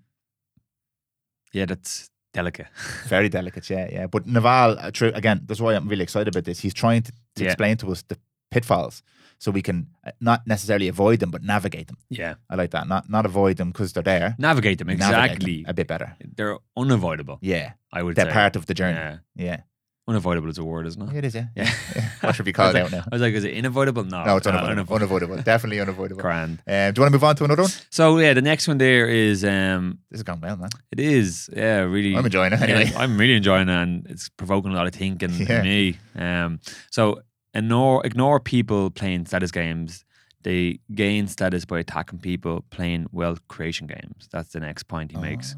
[1.54, 2.68] yeah, that's delicate.
[3.08, 3.70] Very delicate.
[3.70, 3.88] Yeah.
[3.92, 4.08] Yeah.
[4.08, 6.60] But Naval, uh, true, again, that's why I'm really excited about this.
[6.60, 7.50] He's trying to, to Yeah.
[7.52, 8.18] explain to us the
[8.52, 9.04] pitfalls
[9.40, 11.98] so we can uh, not necessarily avoid them, but navigate them.
[12.10, 12.88] yeah, I like that.
[12.88, 14.36] Not, not avoid them because they're there.
[14.38, 15.66] navigate them Navigate them exactly.
[15.68, 16.16] a bit better.
[16.36, 17.38] They're unavoidable.
[17.42, 17.74] Yeah.
[17.94, 18.32] I would They're say.
[18.34, 18.98] part of the journey.
[18.98, 19.62] Yeah, Yeah.
[20.08, 21.16] unavoidable is a word, isn't it?
[21.18, 21.48] It is, yeah.
[21.56, 21.72] Yeah.
[22.22, 23.04] What should be I was called like- out now?
[23.12, 24.04] I was like, is it unavoidable?
[24.04, 24.96] No, No, it's unavoidable.
[24.96, 25.38] Unavoidable.
[25.44, 26.22] Definitely unavoidable.
[26.22, 26.60] Grand.
[26.68, 27.72] Um, do you want to move on to another one?
[27.92, 30.70] So yeah, the next one there is um, This is going well, man.
[30.92, 32.16] it is yeah really.
[32.16, 32.92] I'm enjoying it Yeah, anyway.
[32.98, 35.60] I'm really enjoying it, and it's provoking a lot of thinking Yeah.
[35.60, 35.98] in me.
[36.16, 36.60] Um,
[36.92, 37.22] so
[37.58, 40.06] ignore ignore people playing status games.
[40.44, 44.30] They gain status by attacking people playing wealth creation games.
[44.32, 45.56] That's the next point he makes.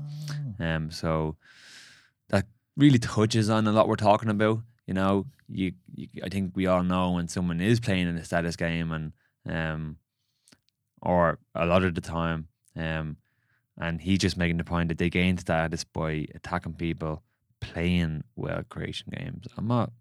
[0.60, 0.66] Oh.
[0.66, 1.36] Um, so
[2.30, 2.46] that
[2.78, 4.62] really touches on a lot we're talking about.
[4.88, 8.26] You know, you, you I think we all know when someone is playing in a
[8.26, 9.14] status game, and
[9.48, 9.98] um,
[11.02, 13.18] or a lot of the time, um,
[13.78, 17.22] and he's just making the point that they gain status by attacking people
[17.60, 19.48] playing wealth creation games.
[19.58, 19.92] I'm not.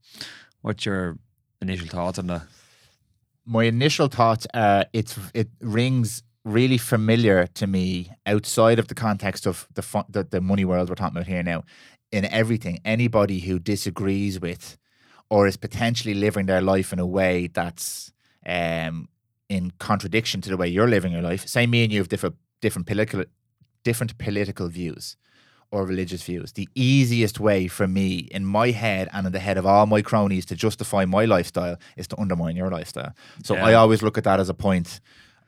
[0.63, 1.19] What's your
[1.61, 2.43] initial thoughts on that?
[3.45, 9.47] My initial thoughts are it's it rings really familiar to me outside of the context
[9.47, 11.65] of the fun, the, the money world we're talking about here now.
[12.11, 14.79] In everything, anybody who disagrees with
[15.31, 18.13] or is potentially living their life in a way that's
[18.47, 19.09] um,
[19.49, 21.47] in contradiction to the way you're living your life.
[21.47, 23.25] Say me and you have different different political
[23.85, 25.17] different political views
[25.71, 26.53] or religious views.
[26.53, 30.01] The easiest way for me in my head and in the head of all my
[30.03, 33.13] cronies to justify my lifestyle is to undermine your lifestyle.
[33.45, 33.67] So Yeah.
[33.67, 35.01] I always look at that as a point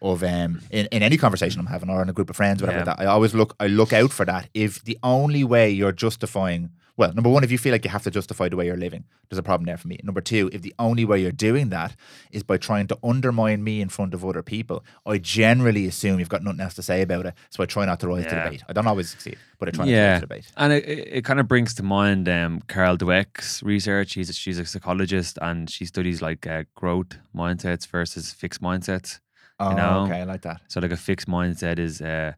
[0.02, 2.80] of um in, in any conversation I'm having or in a group of friends, whatever
[2.80, 2.84] Yeah.
[2.84, 4.48] that I always look I look out for that.
[4.54, 6.70] If the only way you're justifying
[7.00, 9.04] well, number one, if you feel like you have to justify the way you're living,
[9.30, 9.98] there's a problem there for me.
[10.04, 11.96] Number two, if the only way you're doing that
[12.30, 16.28] is by trying to undermine me in front of other people, I generally assume you've
[16.28, 17.32] got nothing else to say about it.
[17.48, 18.44] So I try not to rise to Yeah.
[18.44, 18.64] debate.
[18.68, 20.52] I don't always succeed, but I try not to rise to debate.
[20.58, 20.84] And it,
[21.18, 24.10] it, kind of brings to mind um, Carol Dweck's research.
[24.10, 29.20] She's a, she's a psychologist and she studies like uh, growth mindsets versus fixed mindsets.
[29.58, 30.04] Oh, know?
[30.04, 30.60] okay, I like that.
[30.68, 32.32] So like a fixed mindset is uh,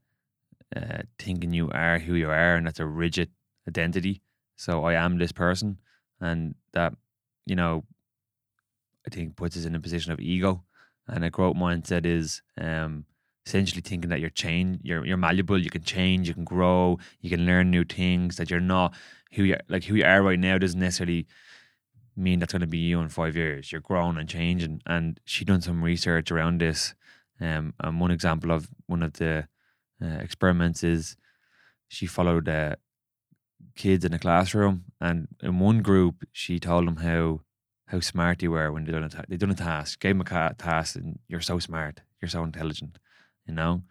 [0.76, 3.30] uh, thinking you are who you are, and that's a rigid
[3.66, 4.22] identity.
[4.56, 5.78] So I am this person,
[6.20, 6.94] and that
[7.46, 7.84] you know,
[9.06, 10.64] I think puts us in a position of ego.
[11.08, 13.06] And a growth mindset is um,
[13.44, 17.28] essentially thinking that you're change, you're you're malleable, you can change, you can grow, you
[17.28, 18.36] can learn new things.
[18.36, 18.94] That you're not
[19.32, 21.26] who you like who you are right now doesn't necessarily
[22.16, 23.72] mean that's going to be you in five years.
[23.72, 24.82] You're growing and changing.
[24.86, 26.94] And she done some research around this.
[27.40, 29.48] Um, and one example of one of the
[30.00, 31.16] uh, experiments is
[31.88, 32.76] she followed uh,
[33.74, 37.40] kids in a classroom, and in one group she told them how
[37.86, 40.26] how smart they were when they done a ta- they done a task, gave them
[40.26, 42.98] a task, and you're so smart, you're so intelligent,
[43.46, 43.82] you know.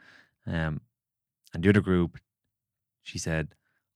[0.47, 0.81] Um,
[1.53, 2.17] and the other group,
[3.03, 3.53] she said,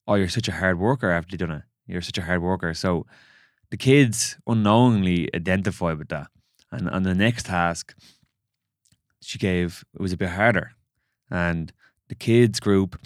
[0.08, 1.64] "Oh, you're such a hard worker after you done it.
[1.88, 3.06] You're such a hard worker." So
[3.72, 6.28] the kids unknowingly identify with that,
[6.72, 7.96] and on the next task,
[9.22, 10.74] she gave it was a bit harder,
[11.32, 11.74] and
[12.10, 13.00] the kids group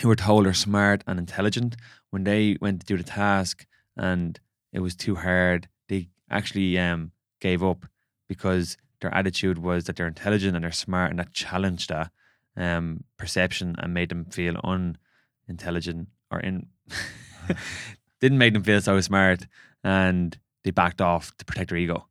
[0.00, 1.76] who were told are smart and intelligent
[2.10, 3.66] when they went to do the task
[3.96, 4.40] and
[4.72, 7.86] it was too hard they actually um gave up
[8.28, 12.10] because their attitude was that they're intelligent and they're smart and that challenged that
[12.56, 16.66] um perception and made them feel unintelligent or in
[18.20, 19.46] didn't make them feel so smart
[19.82, 22.06] and they backed off to protect their ego.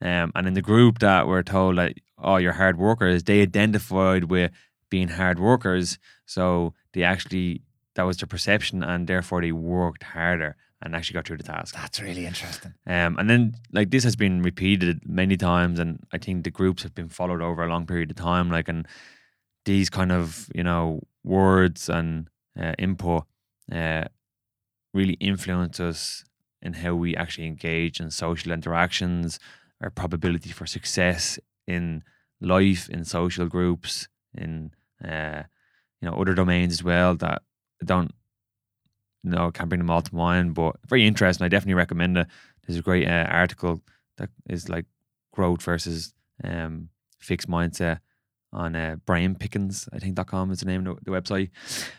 [0.00, 4.24] Um, and in the group that were told that oh you're hard workers they identified
[4.24, 4.52] with
[4.90, 5.98] being hard workers.
[6.24, 7.62] So they actually
[7.94, 11.74] that was their perception and therefore they worked harder and actually got through the task
[11.74, 12.72] That's really interesting.
[12.86, 13.42] um, and then
[13.72, 17.42] like this has been repeated many times and i think the groups have been followed
[17.42, 18.86] over a long period of time like and
[19.64, 22.28] these kind of you know words and
[22.62, 23.24] uh, input
[23.72, 24.04] uh,
[24.94, 26.24] really influence us
[26.62, 29.38] in how we actually engage in social interactions
[29.82, 32.02] our probability for success in
[32.40, 34.70] life in social groups in
[35.04, 35.42] uh,
[36.00, 37.42] you know other domains as well that
[37.82, 38.12] I don't
[39.24, 41.44] know, can't bring them all to mind, but very interesting.
[41.44, 42.26] I definitely recommend it.
[42.66, 43.82] There's a great uh, article
[44.16, 44.86] that is like
[45.32, 46.12] growth versus
[46.44, 46.88] um,
[47.18, 47.98] fixed mindset
[48.52, 51.50] on uh, Brian Pickens, I think .com is the name of the website,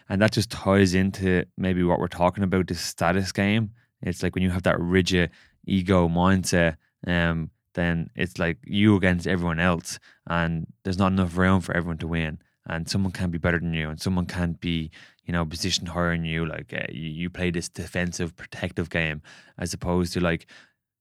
[0.09, 3.71] and that just ties into maybe what we're talking about this status game.
[4.01, 5.29] It's like when you have that rigid
[5.65, 11.61] ego mindset, um, then it's like you against everyone else, and there's not enough room
[11.61, 12.39] for everyone to win.
[12.69, 14.91] And someone can be better than you, and someone can be,
[15.25, 16.45] you know, positioned higher than you.
[16.45, 19.21] Like uh, you, you play this defensive, protective game,
[19.57, 20.45] as opposed to like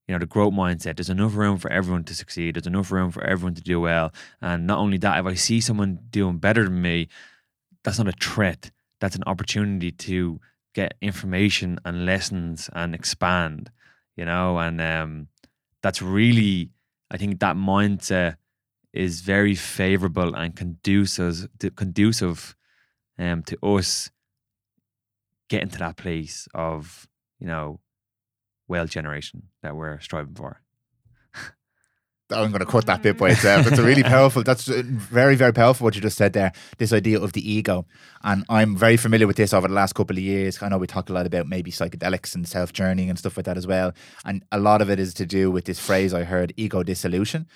[0.08, 0.96] you know, the growth mindset.
[0.96, 2.56] There's enough room for everyone to succeed.
[2.56, 4.10] There's enough room for everyone to do well.
[4.40, 7.08] And not only that, if I see someone doing better than me,
[7.84, 8.70] that's not a threat.
[9.00, 10.40] That's an opportunity to
[10.74, 13.70] get information and lessons and expand,
[14.16, 15.28] you know, and um,
[15.82, 16.70] that's really,
[17.10, 18.36] I think that mindset
[18.92, 22.56] is very favorable and conducive, conducive
[23.18, 24.10] um, to us
[25.48, 27.08] getting to that place of,
[27.38, 27.80] you know,
[28.66, 30.60] wealth generation that we're striving for.
[32.30, 33.66] I'm going to cut that bit by itself.
[33.66, 34.42] It's a really powerful.
[34.42, 36.52] That's uh, very, very powerful what you just said there.
[36.76, 37.86] This idea of the ego,
[38.22, 40.62] and I'm very familiar with this over the last couple of years.
[40.62, 43.46] I know we talk a lot about maybe psychedelics and self journeying and stuff like
[43.46, 43.94] that as well.
[44.26, 47.46] And a lot of it is to do with this phrase I heard, ego dissolution,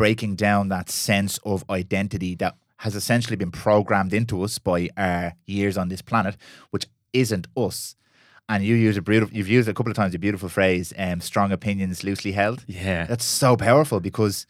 [0.00, 5.34] breaking down that sense of identity that has essentially been programmed into us by our
[5.44, 6.38] years on this planet,
[6.70, 7.96] which isn't us.
[8.48, 11.20] And you use a beautiful you've used a couple of times a beautiful phrase um,
[11.20, 12.64] strong opinions loosely held.
[12.66, 13.04] Yeah.
[13.04, 14.46] That's so powerful because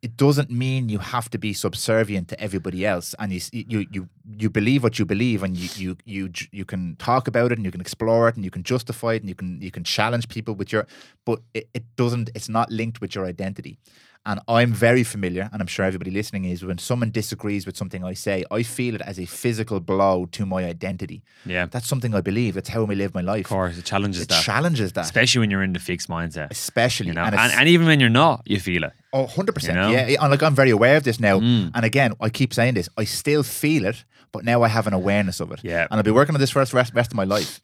[0.00, 3.16] it doesn't mean you have to be subservient to everybody else.
[3.18, 4.08] And you you you
[4.38, 7.64] you believe what you believe and you you you you can talk about it and
[7.64, 10.28] you can explore it and you can justify it and you can you can challenge
[10.28, 10.86] people with your
[11.24, 13.76] but it, it doesn't it's not linked with your identity
[14.24, 18.04] and I'm very familiar, and I'm sure everybody listening is, when someone disagrees with something
[18.04, 21.22] I say, I feel it as a physical blow to my identity.
[21.44, 21.66] Yeah.
[21.66, 22.54] That's something I believe.
[22.54, 23.46] That's how I live my life.
[23.46, 24.44] Of course, it challenges that it that.
[24.44, 25.04] challenges that.
[25.04, 26.52] Especially when you're in the fixed mindset.
[26.52, 27.08] Especially.
[27.08, 27.24] You know?
[27.24, 28.92] and, and, and, even when you're not, you feel it.
[29.12, 29.66] Oh, 100%.
[29.66, 29.90] You know?
[29.90, 30.22] Yeah.
[30.22, 31.40] And like I'm very aware of this now.
[31.40, 31.72] Mm.
[31.74, 32.88] And again, I keep saying this.
[32.96, 35.60] I still feel it, but now I have an awareness of it.
[35.64, 35.88] Yeah.
[35.90, 37.60] And I'll be working on this for the rest, rest of my life.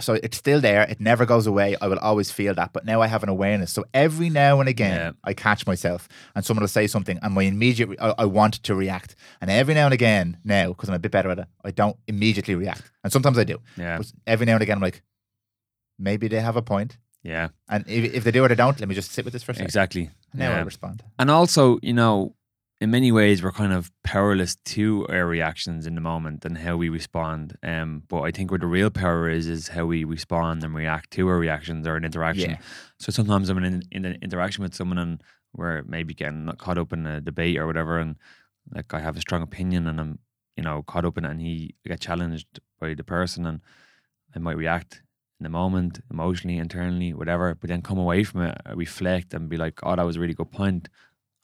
[0.00, 0.82] So it's still there.
[0.82, 1.76] It never goes away.
[1.82, 2.72] I will always feel that.
[2.72, 3.72] But now I have an awareness.
[3.72, 5.12] So every now and again, Yeah.
[5.22, 8.54] I catch myself and someone will say something and my immediate, re- I, I want
[8.62, 9.14] to react.
[9.42, 11.96] And every now and again, now, because I'm a bit better at it, I don't
[12.08, 12.90] immediately react.
[13.04, 13.58] And sometimes I do.
[13.76, 13.98] Yeah.
[13.98, 15.02] But every now and again, I'm like,
[15.98, 16.96] maybe they have a point.
[17.22, 17.48] Yeah.
[17.68, 19.52] And if, if they do or they don't, let me just sit with this for
[19.52, 19.66] a second.
[19.66, 20.10] Exactly.
[20.32, 20.56] Now yeah.
[20.56, 21.02] I respond.
[21.18, 22.34] And also, you know,
[22.82, 26.76] in many ways, we're kind of powerless to our reactions in the moment and how
[26.76, 27.56] we respond.
[27.62, 31.12] Um, but I think where the real power is, is how we respond and react
[31.12, 32.50] to our reactions or an interaction.
[32.50, 32.58] Yeah.
[32.98, 35.22] So sometimes I'm in, in an interaction with someone and
[35.54, 38.16] we're maybe getting caught up in a debate or whatever, and
[38.74, 40.18] like I have a strong opinion and I'm,
[40.56, 43.60] you know, caught up in it, and he get challenged by the person, and
[44.34, 45.02] I might react
[45.38, 47.54] in the moment, emotionally, internally, whatever.
[47.54, 50.20] But then come away from it, I reflect and be like, oh, that was a
[50.20, 50.88] really good point.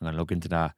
[0.01, 0.75] I'm gonna look into that,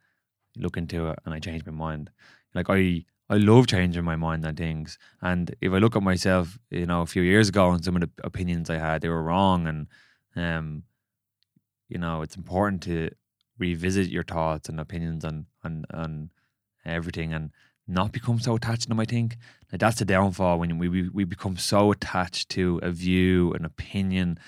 [0.56, 2.10] look into it, and I change my mind.
[2.54, 4.98] Like I, I love changing my mind on things.
[5.22, 8.02] And if I look at myself, you know, a few years ago and some of
[8.02, 9.66] the opinions I had, they were wrong.
[9.66, 9.86] And
[10.36, 10.82] um,
[11.88, 13.10] you know, it's important to
[13.58, 16.30] revisit your thoughts and opinions on on on
[16.84, 17.50] everything and
[17.86, 19.00] not become so attached to them.
[19.00, 19.36] I think
[19.70, 23.64] like that's the downfall when we, we we become so attached to a view, an
[23.64, 24.38] opinion,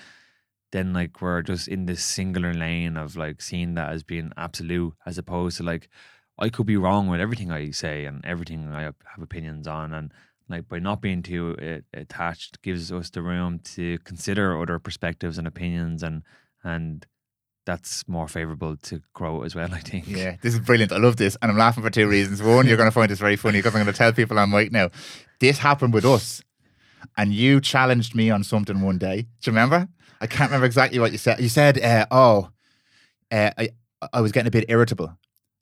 [0.73, 4.93] then like we're just in this singular lane of like seeing that as being absolute,
[5.05, 5.87] as opposed to like
[6.39, 10.11] I could be wrong with everything I say and everything I have opinions on, and
[10.49, 15.37] like by not being too uh, attached gives us the room to consider other perspectives
[15.37, 16.23] and opinions, and
[16.63, 17.05] and
[17.67, 19.69] that's more favorable to grow as well.
[19.73, 20.07] I think.
[20.07, 20.91] Yeah, this is brilliant.
[20.91, 21.37] I love this.
[21.41, 22.41] And I'm laughing for two reasons.
[22.41, 24.53] One, you're going to find this very funny because I'm going to tell people I'm
[24.53, 24.89] right now.
[25.39, 26.41] This happened with us.
[27.15, 29.27] And you challenged me on something one day.
[29.41, 29.87] Do you remember?
[30.23, 31.39] I can't remember exactly what you said.
[31.41, 32.49] You said, uh, oh,
[33.29, 33.69] uh, I,
[34.13, 35.15] I was getting a bit irritable.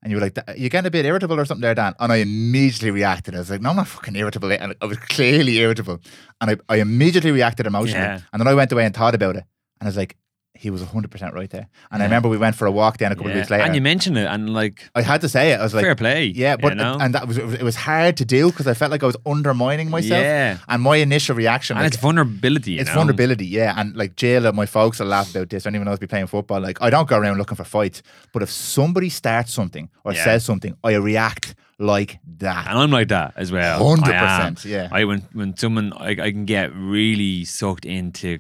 [0.04, 1.94] And you were like, you're getting a bit irritable or something there, Dan.
[2.00, 3.36] And I immediately reacted.
[3.36, 4.52] I was like, no, I'm not fucking irritable.
[4.52, 6.00] And I was clearly irritable.
[6.40, 8.06] And I, I immediately reacted emotionally.
[8.06, 8.22] Yeah.
[8.34, 9.44] And then I went away and thought about it.
[9.80, 10.16] And I was like,
[10.62, 11.68] he was 100% right there.
[11.92, 13.42] And I remember we went for a walk then a couple of Yeah.
[13.42, 13.64] weeks later.
[13.66, 15.60] and you mentioned it, and like I had to say it.
[15.60, 16.26] I was like, fair play.
[16.44, 16.98] yeah, but you know?
[17.02, 19.90] and that was it was hard to do because I felt like I was undermining
[19.90, 20.22] myself.
[20.24, 20.58] Yeah.
[20.72, 22.74] And my initial reaction, and like, it's vulnerability.
[22.74, 22.96] You it's know?
[23.02, 23.74] vulnerability, yeah.
[23.80, 25.64] And like Jill and my folks will laugh about this.
[25.66, 26.62] i don't Anyone else be playing football?
[26.62, 30.24] Like I don't go around looking for fights, but if somebody starts something or Yeah.
[30.26, 32.68] says something, I react like that.
[32.68, 33.76] And I'm like that as well.
[33.88, 34.54] Hundred I am.
[34.56, 34.90] percent, yeah.
[34.92, 38.40] I when when someone I, I can get really sucked into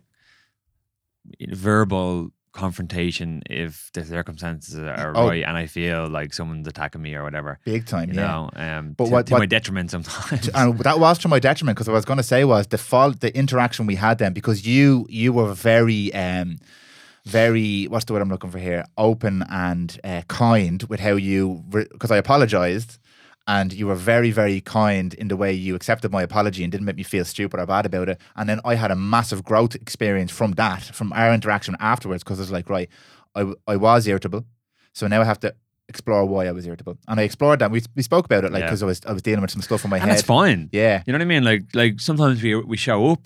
[1.49, 5.29] verbal confrontation if the circumstances are Oh.
[5.29, 7.59] right and I feel like someone's attacking me or whatever.
[7.65, 8.27] Big time, You yeah.
[8.27, 10.49] know, um, But to, what- to what- my detriment sometimes.
[10.53, 12.77] and that was to my detriment because what I was going to say was the
[12.77, 16.57] fault, the interaction we had then because you you were very um
[17.25, 21.63] very what's the word I'm looking for here open and uh, kind with how you
[21.69, 22.97] because I apologized
[23.47, 26.85] and you were very very kind in the way you accepted my apology and didn't
[26.85, 28.19] make me feel stupid or bad about it.
[28.35, 32.39] And then I had a massive growth experience from that from our interaction afterwards because
[32.39, 32.89] it's like right
[33.35, 34.45] I, I was irritable.
[34.93, 35.55] So now I have to
[35.93, 38.61] explore why I was irritable and I explored that we, we spoke about it like
[38.61, 38.67] Yeah.
[38.69, 40.59] because I was I was dealing with some stuff in my and head that's fine.
[40.81, 41.43] yeah You know what I mean?
[41.51, 43.21] Like, like sometimes we we show up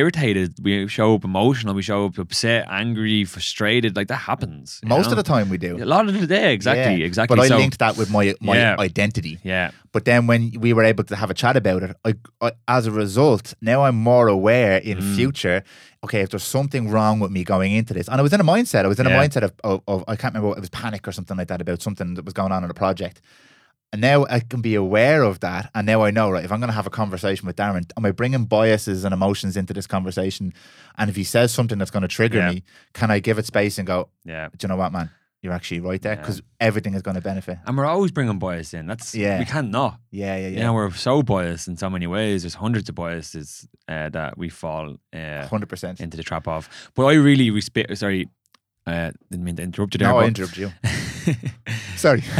[0.00, 3.90] irritated, we show up emotional, we show up upset, angry, frustrated.
[3.98, 4.80] Like that happens.
[4.84, 5.12] Most know?
[5.12, 5.72] of the time we do.
[5.76, 7.06] a lot of the day, exactly, Yeah.
[7.10, 7.36] exactly.
[7.36, 8.76] But I so, linked that with my my Yeah.
[8.90, 9.34] identity.
[9.42, 12.50] yeah, But then when we were able to have a chat about it, I, I,
[12.66, 15.14] as a result, now I'm more aware in Mm.
[15.14, 15.62] future.
[16.02, 18.44] Okay, if there's something wrong with me going into this, and I was in a
[18.44, 18.84] mindset.
[18.84, 21.06] I was in a mindset of, of, of I can't remember what it was panic
[21.08, 23.20] or something like that about something that was going on in a project.
[23.92, 26.44] And now I can be aware of that, and now I know right.
[26.44, 29.56] If I'm going to have a conversation with Darren, am I bringing biases and emotions
[29.56, 30.52] into this conversation?
[30.98, 32.50] And if he says something that's going to trigger Yeah.
[32.50, 32.64] me,
[32.94, 34.08] can I give it space and go?
[34.24, 34.48] yeah.
[34.48, 35.10] Do you know what, man?
[35.44, 36.20] You're actually right there Yeah.
[36.22, 37.58] because everything is going to benefit.
[37.66, 38.86] And we're always bringing bias in.
[38.86, 39.38] That's Yeah.
[39.38, 40.00] We can't not.
[40.10, 40.56] Yeah, yeah, yeah.
[40.56, 42.42] You know, we're so biased in so many ways.
[42.44, 46.00] There's hundreds of biases uh, that we fall uh, Hundred percent.
[46.00, 46.66] into the trap of.
[46.94, 47.94] But I really respect.
[47.98, 48.26] Sorry,
[48.86, 50.08] uh, didn't mean to interrupt you there.
[50.08, 50.72] No, I but- interrupt you.
[51.96, 52.22] Sorry.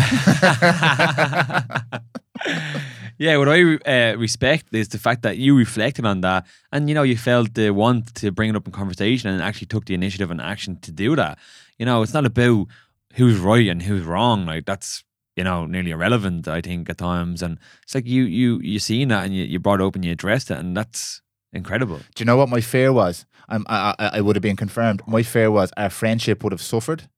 [3.18, 6.94] yeah, what I uh, respect is the fact that you reflected on that, and you
[6.94, 9.94] know you felt the want to bring it up in conversation, and actually took the
[9.94, 11.38] initiative and action to do that.
[11.78, 12.66] You know, it's not about
[13.14, 14.46] who's right and who's wrong.
[14.46, 15.04] Like that's
[15.36, 16.46] you know nearly irrelevant.
[16.48, 19.58] I think at times, and it's like you you you seen that and you, you
[19.58, 21.20] brought it up and you addressed it, and that's
[21.52, 21.98] incredible.
[22.14, 23.26] Do you know what my fear was?
[23.48, 25.02] Um, I, I, I would have been confirmed.
[25.06, 27.08] My fear was our friendship would have suffered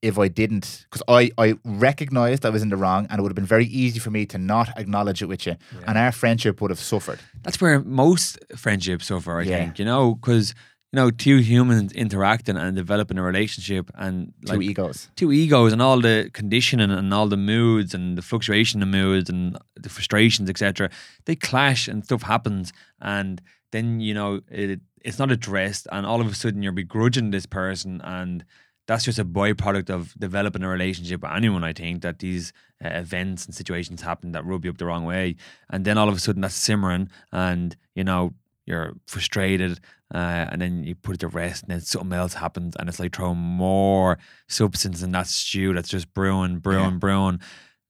[0.00, 3.30] if I didn't, because I, I recognized I was in the wrong, and it would
[3.30, 5.56] have been very easy for me to not acknowledge it with you,
[5.88, 7.18] and our friendship would have suffered.
[7.42, 9.40] That's where most friendships suffer.
[9.40, 9.56] I Yeah.
[9.58, 10.54] think you know because.
[10.92, 15.10] You know, two humans interacting and developing a relationship, and Two like egos.
[15.16, 19.28] two egos and all the conditioning and all the moods and the fluctuation of moods
[19.28, 20.88] and the frustrations, etc.
[21.26, 26.22] They clash and stuff happens, and then you know it, it's not addressed, and all
[26.22, 28.44] of a sudden you're begrudging this person, and
[28.86, 31.64] that's just a byproduct of developing a relationship with anyone.
[31.64, 35.04] I think that these uh, events and situations happen that rub you up the wrong
[35.04, 35.36] way,
[35.68, 38.32] and then all of a sudden that's simmering, and you know
[38.64, 39.80] you're frustrated,
[40.14, 42.98] uh, and then you put it to rest, and then something else happens, and it's
[42.98, 44.18] like throwing more
[44.48, 47.40] substance in that stew that's just brewing, brewing, brewing.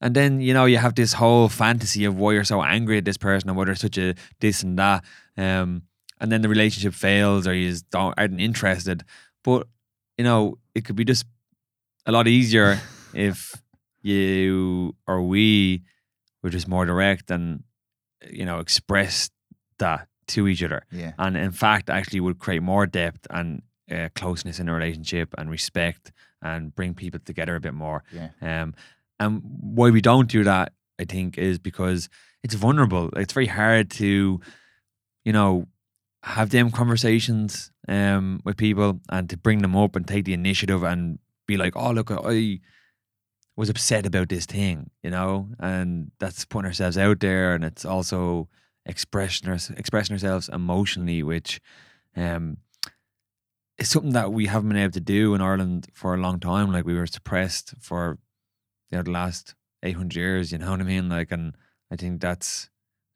[0.01, 3.05] And then you know you have this whole fantasy of why you're so angry at
[3.05, 5.05] this person and why they're such a this and that,
[5.36, 5.82] um,
[6.20, 9.05] and then the relationship fails or you just don't aren't interested.
[9.45, 9.66] But
[10.16, 11.24] you know it could be just
[12.07, 12.81] a lot easier
[13.15, 13.55] if
[14.03, 15.82] you or we
[16.43, 17.62] were just more direct and
[18.28, 19.31] you know express
[19.78, 21.13] that to each other Yeah.
[21.19, 25.51] and in fact actually would create more depth and uh, closeness in a relationship and
[25.51, 28.31] respect and bring people together a bit more Yeah.
[28.43, 28.75] um,
[29.21, 32.09] and why we don't do that i think is because
[32.45, 34.41] it's vulnerable it's very hard to
[35.25, 35.67] you know
[36.23, 40.83] have them conversations um, with people and to bring them up and take the initiative
[40.83, 42.61] and be like oh look i
[43.57, 47.85] was upset about this thing you know and that's putting ourselves out there and it's
[47.85, 48.49] also
[48.89, 51.60] expressing, our, expressing ourselves emotionally which
[52.16, 52.56] um,
[53.77, 56.73] is something that we haven't been able to do in Ireland for a long time
[56.73, 58.19] like we were suppressed for
[58.90, 61.55] you know the last 800 years you know what I mean like and
[61.93, 62.70] I think that's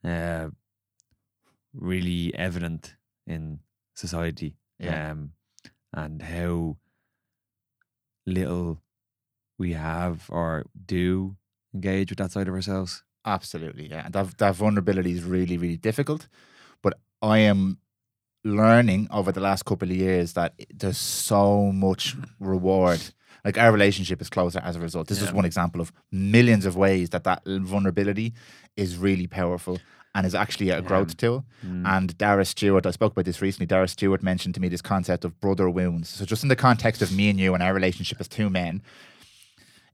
[0.04, 0.48] uh,
[1.74, 2.94] really evident
[3.26, 3.60] in
[3.94, 5.12] society Yeah.
[5.12, 5.32] um,
[5.92, 6.76] and how
[8.26, 8.82] little
[9.58, 11.36] we have or do
[11.74, 13.02] engage with that side of ourselves.
[13.24, 14.04] Absolutely, yeah.
[14.06, 16.28] And that, that vulnerability is really, really difficult.
[16.82, 17.78] But I am
[18.44, 23.00] learning over the last couple of years that there's so much reward.
[23.44, 25.08] Like our relationship is closer as a result.
[25.08, 28.34] This is one example of millions of ways that that vulnerability
[28.76, 29.78] is really powerful
[30.14, 30.80] and is actually a Yeah.
[30.80, 31.44] growth tool.
[31.66, 31.86] Mm.
[31.86, 33.66] And Dara Stewart, I spoke about this recently.
[33.66, 36.08] Dara Stewart mentioned to me this concept of brother wounds.
[36.08, 38.82] So, just in the context of me and you and our relationship as two men,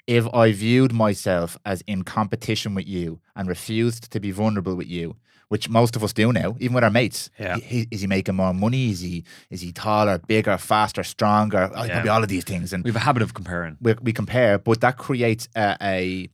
[0.08, 4.88] if I viewed myself as in competition with you and refused to be vulnerable with
[4.88, 5.14] you,
[5.48, 7.56] which most of us do now, even with our mates, Yeah.
[7.58, 8.90] he- is he making more money?
[8.90, 11.70] Is he is he taller, bigger, faster, stronger?
[11.74, 11.94] Oh, Yeah.
[11.94, 13.76] could be all of these things, and we have a habit of comparing.
[13.80, 16.28] we, we compare, but that creates a, a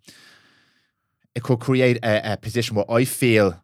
[1.35, 3.61] it could create a, a position where I feel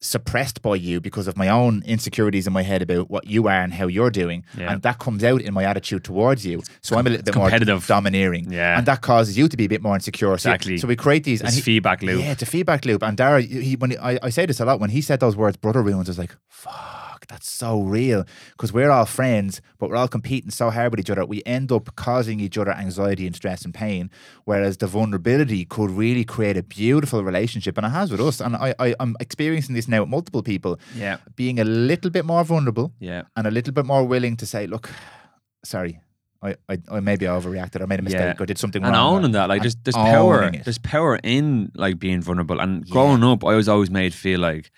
[0.00, 3.60] suppressed by you because of my own insecurities in my head about what you are
[3.62, 4.44] and how you're doing.
[4.56, 4.72] Yeah.
[4.72, 6.62] And that comes out in my attitude towards you.
[6.80, 7.88] So I'm a little bit competitive.
[7.88, 8.50] more domineering.
[8.50, 8.78] Yeah.
[8.78, 10.36] And that causes you to be a bit more insecure.
[10.38, 10.78] So- Exactly.
[10.78, 11.40] So, we create these.
[11.40, 12.20] This and he- feedback loop.
[12.22, 13.02] Yeah, it's a feedback loop.
[13.02, 15.36] And Dara, he, when he, I, I say this a lot, when he said those
[15.36, 18.24] words, brother wounds, I was like, fuck, that's so real.
[18.52, 21.24] Because we're all friends, but we're all competing so hard with each other.
[21.24, 24.10] We end up causing each other anxiety and stress and pain.
[24.44, 27.78] Whereas the vulnerability could really create a beautiful relationship.
[27.78, 28.40] And it has with us.
[28.40, 30.78] And I, I, I'm experiencing this now with multiple people.
[30.94, 31.18] Yeah.
[31.36, 33.22] Being a little bit more vulnerable Yeah.
[33.36, 34.90] and a little bit more willing to say, look,
[35.64, 36.00] sorry.
[36.42, 37.82] I, I, I maybe I overreacted.
[37.82, 38.42] I made a mistake Yeah.
[38.42, 39.14] or did something and wrong.
[39.14, 40.64] or- owning that, like there's there's power, it.
[40.64, 42.58] there's power in like being vulnerable.
[42.60, 44.70] And growing up, I was always made feel like,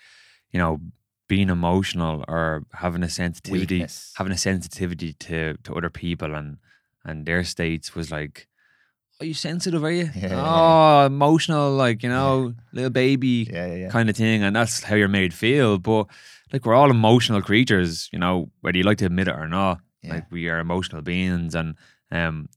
[0.51, 0.81] you know,
[1.27, 4.13] being emotional or having a sensitivity, Weakness.
[4.17, 6.57] having a sensitivity to to other people and
[7.05, 8.47] and their states was like,
[9.19, 9.83] are you sensitive?
[9.83, 10.09] Are you?
[10.15, 10.29] Yeah.
[10.33, 13.89] Oh, emotional, like you know, little baby Yeah, yeah, yeah.
[13.89, 15.77] kind of thing, and that's how you're made feel.
[15.77, 16.07] But
[16.51, 19.79] like we're all emotional creatures, you know, whether you like to admit it or not.
[20.05, 21.75] Like we are emotional beings, and
[22.11, 22.49] um,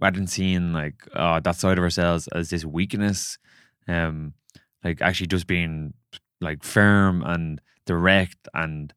[0.00, 3.38] rather than seeing like uh, that side of ourselves as this weakness,
[3.86, 4.34] um,
[4.82, 5.94] like actually just being
[6.40, 8.94] like firm and direct, and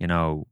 [0.00, 0.46] you know,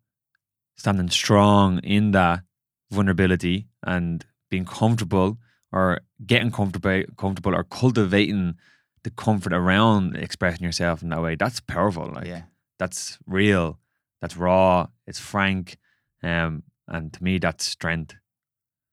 [0.76, 2.42] standing strong in that
[2.90, 5.38] vulnerability and being comfortable
[5.72, 8.54] or getting comfortable, comfortable or cultivating
[9.02, 11.34] the comfort around expressing yourself in that way.
[11.34, 12.12] That's powerful.
[12.14, 12.42] Like yeah.
[12.78, 13.78] that's real.
[14.20, 14.88] That's raw.
[15.06, 15.78] It's frank.
[16.22, 18.14] Um, and to me, that's strength.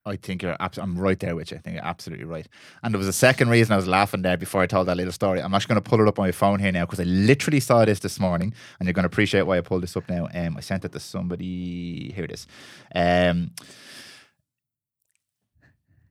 [0.07, 0.56] I think you're.
[0.60, 1.57] Abs- I'm right there with you.
[1.57, 2.48] I think you're absolutely right.
[2.84, 5.11] And there was a second reason I was laughing there before I told that little
[5.11, 5.41] story.
[5.41, 7.60] I'm actually going to pull it up on my phone here now because I literally
[7.60, 10.27] saw this this morning, and you're going to appreciate why I pulled this up now.
[10.34, 12.11] Um, I sent it to somebody.
[12.15, 12.45] Here it is.
[12.94, 13.52] Um,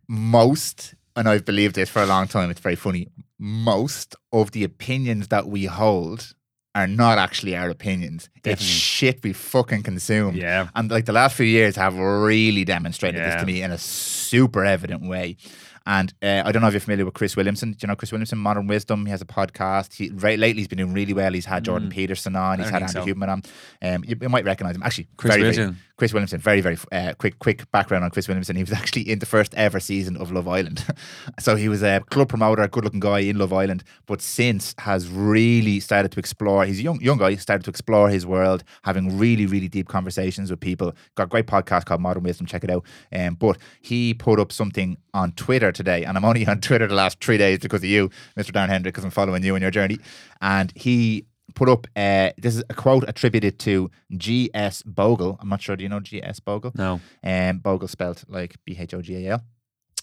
[0.08, 2.50] most, and I've believed this for a long time.
[2.50, 3.08] It's very funny.
[3.38, 6.34] Most of the opinions that we hold
[6.74, 8.28] are not actually our opinions.
[8.44, 10.34] It's shit we fucking consume.
[10.34, 10.68] Yeah.
[10.74, 14.64] And like the last few years have really demonstrated this to me in a super
[14.64, 15.36] evident way.
[15.86, 17.72] And uh, I don't know if you're familiar with Chris Williamson.
[17.72, 19.04] Do you know Chris Williamson, Modern Wisdom?
[19.04, 19.92] He has a podcast.
[19.94, 21.32] He right, lately he's been doing really well.
[21.32, 22.58] He's had Jordan Peterson on.
[22.58, 22.70] He's Mm.
[22.72, 23.42] Had Andy think Huberman on.
[23.82, 24.82] Um, you, you might recognize him.
[24.82, 25.80] Actually, Chris very, very- Williamson.
[25.96, 28.56] Chris Williamson, very, very uh, quick, quick background on Chris Williamson.
[28.56, 30.84] He was actually in the first ever season of Love Island.
[31.38, 34.74] so he was a club promoter, a good looking guy in Love Island, but since
[34.78, 36.64] has really started to explore.
[36.64, 40.50] He's a young, young guy, started to explore his world, having really, really deep conversations
[40.50, 40.92] with people.
[41.14, 42.84] Got a great podcast called Modern Wisdom, check it out.
[43.12, 46.94] Um, but he put up something on Twitter today, and I'm only on Twitter the
[46.94, 48.52] last three days because of you, Mr.
[48.52, 49.98] Darren Hendrick, because I'm following you on your journey.
[50.40, 54.82] And he put up uh, this is a quote attributed to G.S.
[54.82, 55.36] Bhogal.
[55.40, 55.76] I'm not sure.
[55.76, 56.40] Do you know G.S.
[56.40, 56.74] Bhogal?
[56.74, 56.94] No.
[57.22, 59.44] Um, Bhogal spelled like B H O G A L.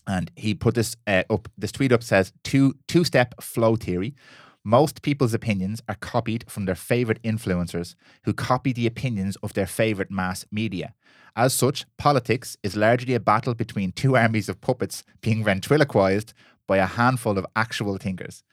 [0.08, 1.48] And he put this uh, up.
[1.58, 4.16] This tweet up says two two step flow theory.
[4.64, 9.66] Most people's opinions are copied from their favorite influencers, who copy the opinions of their
[9.66, 10.94] favorite mass media.
[11.36, 16.34] As such, politics is largely a battle between two armies of puppets being ventriloquized
[16.68, 18.44] by a handful of actual thinkers.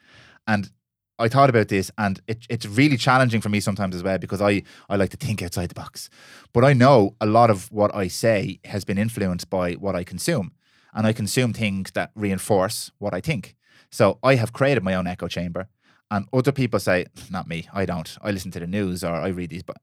[0.47, 0.71] And
[1.19, 4.41] I thought about this, and it, it's really challenging for me sometimes as well because
[4.41, 6.09] I, I like to think outside the box.
[6.53, 10.03] But I know a lot of what I say has been influenced by what I
[10.05, 10.53] consume,
[10.93, 13.57] and I consume things that reinforce what I think.
[13.91, 15.67] So I have created my own echo chamber,
[16.11, 17.67] and other people say, "Not me.
[17.73, 18.17] I don't.
[18.21, 19.77] I listen to the news or I read these." But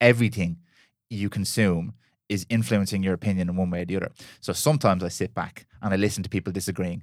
[0.00, 0.58] everything
[1.08, 1.94] you consume
[2.28, 4.12] is influencing your opinion in one way or the other.
[4.40, 7.02] So sometimes I sit back and I listen to people disagreeing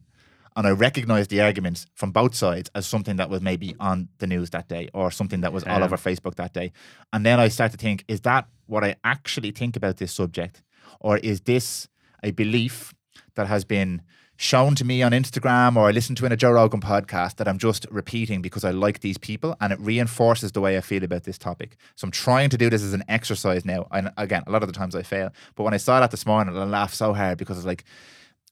[0.55, 4.27] and I recognize the arguments from both sides as something that was maybe on the
[4.27, 5.85] news that day or something that was all Yeah.
[5.85, 6.71] over Facebook that day.
[7.11, 10.63] And then I start to think, is that what I actually think about this subject?
[11.01, 11.89] Or is this
[12.23, 12.93] a belief
[13.35, 14.01] that has been
[14.37, 17.47] shown to me on Instagram or I listen to in a Joe Rogan podcast that
[17.47, 21.03] I'm just repeating because I like these people and it reinforces the way I feel
[21.03, 21.75] about this topic.
[21.95, 23.87] So I'm trying to do this as an exercise now.
[23.91, 25.31] And again, a lot of the times I fail.
[25.55, 27.83] But when I saw that this morning, I laughed so hard because it's like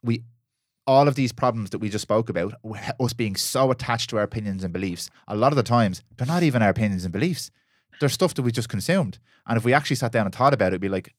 [0.03, 0.24] we
[0.88, 2.53] all of these problems that we just spoke about,
[2.99, 6.28] us being so attached to our opinions and beliefs, a lot of the times they're
[6.28, 7.52] not even our opinions and beliefs.
[7.99, 9.20] They're stuff that we just consumed.
[9.48, 11.14] And if we actually sat down and thought about it, it'd be like,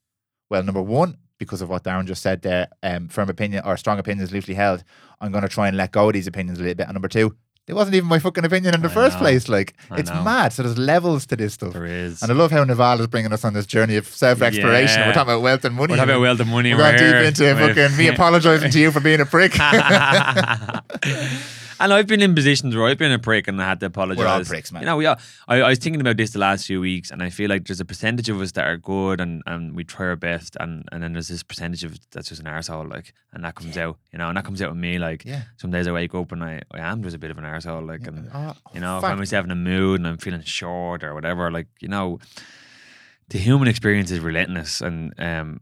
[0.50, 3.98] well, number one, because of what Darren just said there, um, firm opinion or strong
[3.98, 4.84] opinions loosely held,
[5.20, 6.86] I'm going to try and let go of these opinions a little bit.
[6.86, 7.36] And number two,
[7.66, 9.22] it wasn't even my fucking opinion in the I first know.
[9.22, 9.48] place.
[9.48, 10.22] Like, I it's know.
[10.22, 10.52] mad.
[10.52, 11.72] So there's levels to this stuff.
[11.72, 12.22] There is.
[12.22, 15.00] And I love how Naval is bringing us on this journey of self exploration.
[15.00, 15.08] Yeah.
[15.08, 15.92] We're talking about wealth and money.
[15.92, 16.74] We're talking about wealth and money.
[16.74, 19.54] We're We're going deep into fucking me apologizing to you for being a prick.
[21.78, 24.18] And I've been in positions where I've been a prick and I had to apologize.
[24.24, 24.82] We're all pricks, man.
[24.82, 25.16] You know, we are.
[25.48, 27.80] I, I was thinking about this the last few weeks, and I feel like there's
[27.80, 31.02] a percentage of us that are good and, and we try our best, and, and
[31.02, 34.18] then there's this percentage of that's just an arsehole, like, and that comes out, you
[34.18, 34.98] know, and that comes out with me.
[34.98, 35.42] Like, Yeah.
[35.58, 37.86] some days I wake up and I, I am just a bit of an arsehole,
[37.86, 39.04] like, and Oh, you know, if.
[39.04, 42.18] I'm myself in a mood and I'm feeling short or whatever, like, you know,
[43.28, 45.60] the human experience is relentless, and um,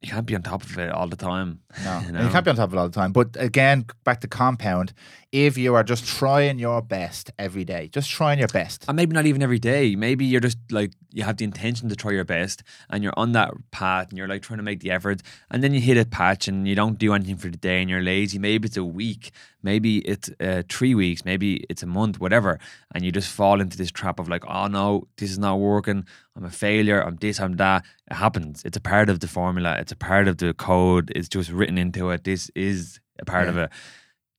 [0.00, 1.60] you can't be on top of it all the time.
[1.84, 2.22] No, you know?
[2.24, 3.12] you can't be on top of it all the time.
[3.12, 4.92] But again, back to compound.
[5.32, 8.84] If you are just trying your best every day, just trying your best.
[8.88, 9.94] And maybe not even every day.
[9.94, 13.30] Maybe you're just like you have the intention to try your best and you're on
[13.32, 16.04] that path and you're like trying to make the effort and then you hit a
[16.04, 18.40] patch and you don't do anything for the day and you're lazy.
[18.40, 19.30] Maybe it's a week,
[19.62, 22.58] maybe it's uh, three weeks, maybe it's a month, whatever.
[22.92, 26.06] And you just fall into this trap of like, oh no, this is not working.
[26.36, 27.00] I'm a failure.
[27.00, 27.84] I'm this, I'm that.
[28.10, 28.64] It happens.
[28.64, 29.76] It's a part of the formula.
[29.78, 31.12] It's a part of the code.
[31.14, 32.24] It's just written into it.
[32.24, 33.64] This is a part of Yeah.
[33.64, 33.70] it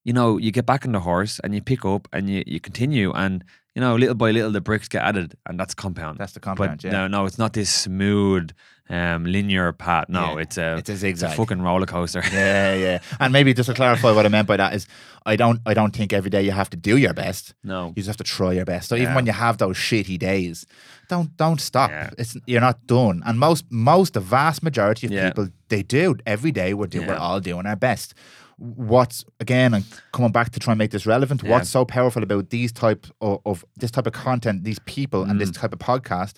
[0.04, 2.60] you know, you get back on the horse and you pick up and you, you
[2.60, 3.44] continue and
[3.76, 6.18] you know, little by little the bricks get added and that's compound.
[6.18, 6.92] That's the compound, but yeah.
[6.92, 8.52] no, no, it's not this smooth,
[8.90, 10.10] um, linear path.
[10.10, 12.22] No, Yeah, it's a it's a it's a fucking roller coaster.
[12.34, 13.00] yeah, yeah.
[13.22, 14.88] And maybe just to clarify what I meant by that is
[15.26, 17.54] I don't I don't think every day you have to do your best.
[17.64, 17.88] no.
[17.90, 18.90] You just have to try your best.
[18.90, 20.66] So even when you have those shitty days,
[21.08, 21.92] don't don't stop.
[21.92, 22.10] Yeah.
[22.18, 23.24] It's you're not done.
[23.26, 25.30] And most most the vast majority of Yeah.
[25.30, 26.74] people they do every day.
[26.74, 28.14] We're do, we're all doing our best.
[28.62, 29.84] What's again and
[30.14, 31.42] coming back to try and make this relevant?
[31.44, 31.50] Yeah.
[31.50, 35.42] What's so powerful about these type of, of this type of content, these people, and
[35.42, 35.60] this Mm.
[35.60, 36.36] type of podcast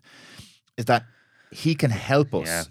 [0.77, 1.03] is that
[1.51, 2.47] he can help us.
[2.47, 2.63] Yeah.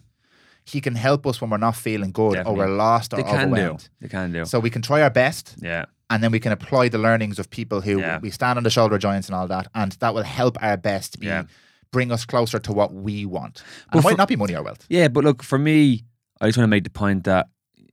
[0.64, 2.62] He can help us when we're not feeling good Definitely.
[2.62, 3.54] or we're lost or They can do.
[3.56, 3.88] overwhelmed.
[4.00, 4.44] They can do.
[4.46, 5.84] So we can try our best yeah.
[6.08, 8.20] and then we can apply the learnings of people who Yeah.
[8.20, 10.76] we stand on the shoulder of giants and all that, and that will help our
[10.78, 11.30] best be
[11.90, 13.62] bring us closer to what we want.
[13.90, 14.86] And it might for- not be money or wealth.
[14.88, 16.04] Yeah, but look, for me,
[16.40, 17.48] I just want to make the point that,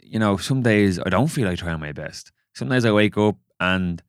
[0.10, 2.31] you know, some days I don't feel like trying my best.
[2.53, 4.02] Some days I wake up and,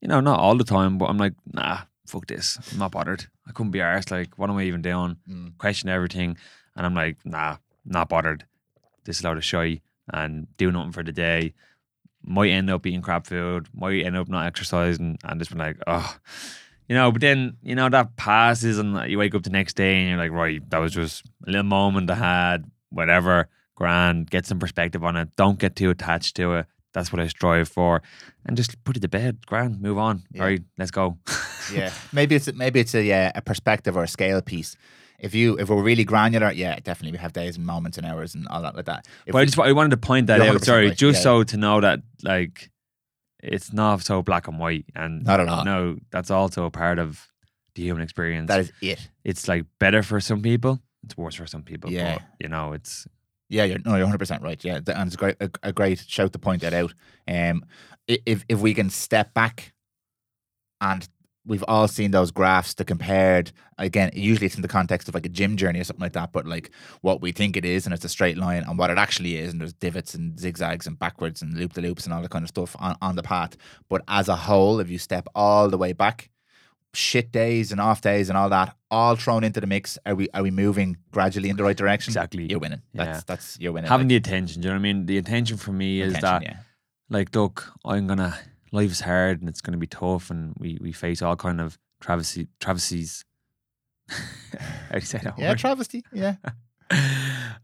[0.00, 2.58] you know, not all the time, but I'm like, nah, fuck this.
[2.72, 3.26] I'm not bothered.
[3.46, 4.12] I couldn't be arsed.
[4.12, 5.16] Like, what am I even doing?
[5.28, 5.58] Mm.
[5.58, 6.36] Question everything.
[6.76, 8.44] And I'm like, nah, not bothered.
[9.04, 9.80] This is a load of shy
[10.12, 11.54] and do nothing for the day.
[12.22, 15.78] Might end up eating crap food, might end up not exercising and just be like,
[15.86, 16.16] oh,
[16.88, 19.96] you know, but then, you know, that passes and you wake up the next day
[19.96, 23.48] and you're like, right, that was just a little moment I had, whatever,
[23.78, 25.28] grand, get some perspective on it.
[25.36, 26.66] Don't get too attached to it.
[26.94, 28.02] That's what I strive for.
[28.44, 30.24] And just put it to bed, grand, move on.
[30.32, 30.42] Yeah.
[30.42, 31.18] All right, let's go.
[31.70, 34.74] Yeah, maybe it's maybe it's a yeah, a perspective or a scale piece.
[35.18, 38.34] If you if we're really granular, yeah, definitely we have days and moments and hours
[38.34, 39.06] and all that like that.
[39.26, 40.64] If but I just I wanted to point that out.
[40.64, 42.70] Sorry, right, just yeah, so to know that like
[43.42, 45.64] it's not so black and white, and Not at all.
[45.66, 47.28] No, that's also a part of
[47.74, 48.48] the human experience.
[48.48, 49.10] that is it.
[49.24, 50.80] it's like better for some people.
[51.04, 51.92] It's worse for some people.
[51.92, 52.14] Yeah.
[52.14, 53.06] but, you know, it's
[53.48, 54.62] Yeah, you're no, you're 100 percent right.
[54.62, 56.92] Yeah, and it's a great a, a great shout to point that out.
[57.26, 57.64] Um,
[58.06, 59.72] if if we can step back,
[60.80, 61.08] and
[61.46, 64.10] we've all seen those graphs to compared again.
[64.14, 66.32] Usually, it's in the context of like a gym journey or something like that.
[66.32, 66.70] But like
[67.00, 69.52] what we think it is, and it's a straight line, and what it actually is,
[69.52, 72.44] and there's divots and zigzags and backwards and loop the loops and all that kind
[72.44, 73.56] of stuff on on the path.
[73.88, 76.30] But as a whole, if you step all the way back.
[76.94, 79.98] Shit days and off days and all that, all thrown into the mix.
[80.06, 82.10] Are we are we moving gradually in the right direction?
[82.10, 82.46] Exactly.
[82.48, 82.82] You're winning.
[82.94, 83.22] That's Yeah.
[83.26, 83.88] that's you're winning.
[83.90, 84.62] having like, the attention.
[84.62, 85.06] Do you know what I mean?
[85.06, 86.56] The attention for me is that yeah.
[87.10, 88.38] like, look, I'm gonna
[88.72, 91.78] life is hard and it's gonna be tough, and we we face all kind of
[92.00, 93.24] travesty travesties.
[94.08, 94.16] How
[94.92, 95.58] do you say that Yeah, word?
[95.58, 96.04] travesty.
[96.12, 96.36] Yeah,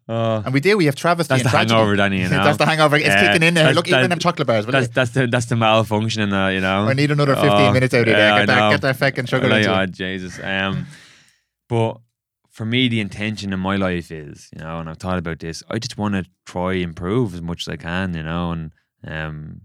[0.06, 0.76] Uh, and we do.
[0.76, 1.28] We have travesty.
[1.32, 1.74] that's the tragedy.
[1.74, 2.20] hangover, Danny.
[2.22, 2.96] You know, that's the hangover.
[2.96, 3.64] It's Yeah, kicking in there.
[3.64, 4.66] that's- Look, even them chocolate bars.
[4.66, 6.86] that's that's the that's the malfunction in the you know.
[6.88, 8.38] I need another 15 Oh, minutes out of yeah, there.
[8.40, 9.86] Get that, get that fucking sugar Like, oh.
[9.86, 10.38] Jesus.
[10.42, 10.86] Um,
[11.68, 12.00] but
[12.50, 15.62] for me, the intention in my life is, you know, and I've thought about this.
[15.70, 18.72] I just want to try improve as much as I can, you know, and
[19.06, 19.62] um,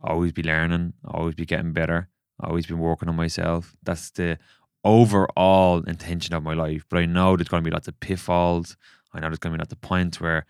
[0.00, 2.08] always be learning, always be getting better,
[2.40, 3.76] always be working on myself.
[3.84, 4.38] That's the
[4.84, 6.84] overall intention of my life.
[6.88, 8.76] But I know there's going to be lots of pitfalls.
[9.12, 10.46] I know there's going to be lots of points where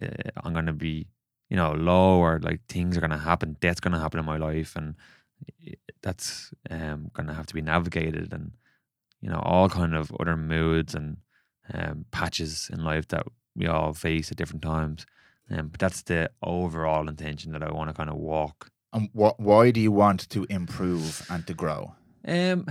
[0.00, 1.08] uh, I'm going to be,
[1.48, 4.26] you know, low or like things are going to happen, death's going to happen in
[4.26, 4.94] my life, and
[6.02, 8.52] that's um, going to have to be navigated, and
[9.20, 11.18] you know, all kind of other moods and
[11.72, 15.06] um, patches in life that we all face at different times.
[15.50, 18.70] Um, but that's the overall intention that I want to kind of walk.
[18.92, 21.94] And wh- why do you want to improve and to grow?
[22.26, 22.66] Um,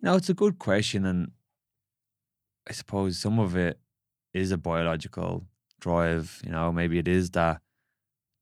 [0.00, 1.32] no, it's a good question, and
[2.68, 3.78] I suppose some of it
[4.34, 5.44] is a biological
[5.80, 6.40] drive.
[6.44, 7.60] You know, maybe it is that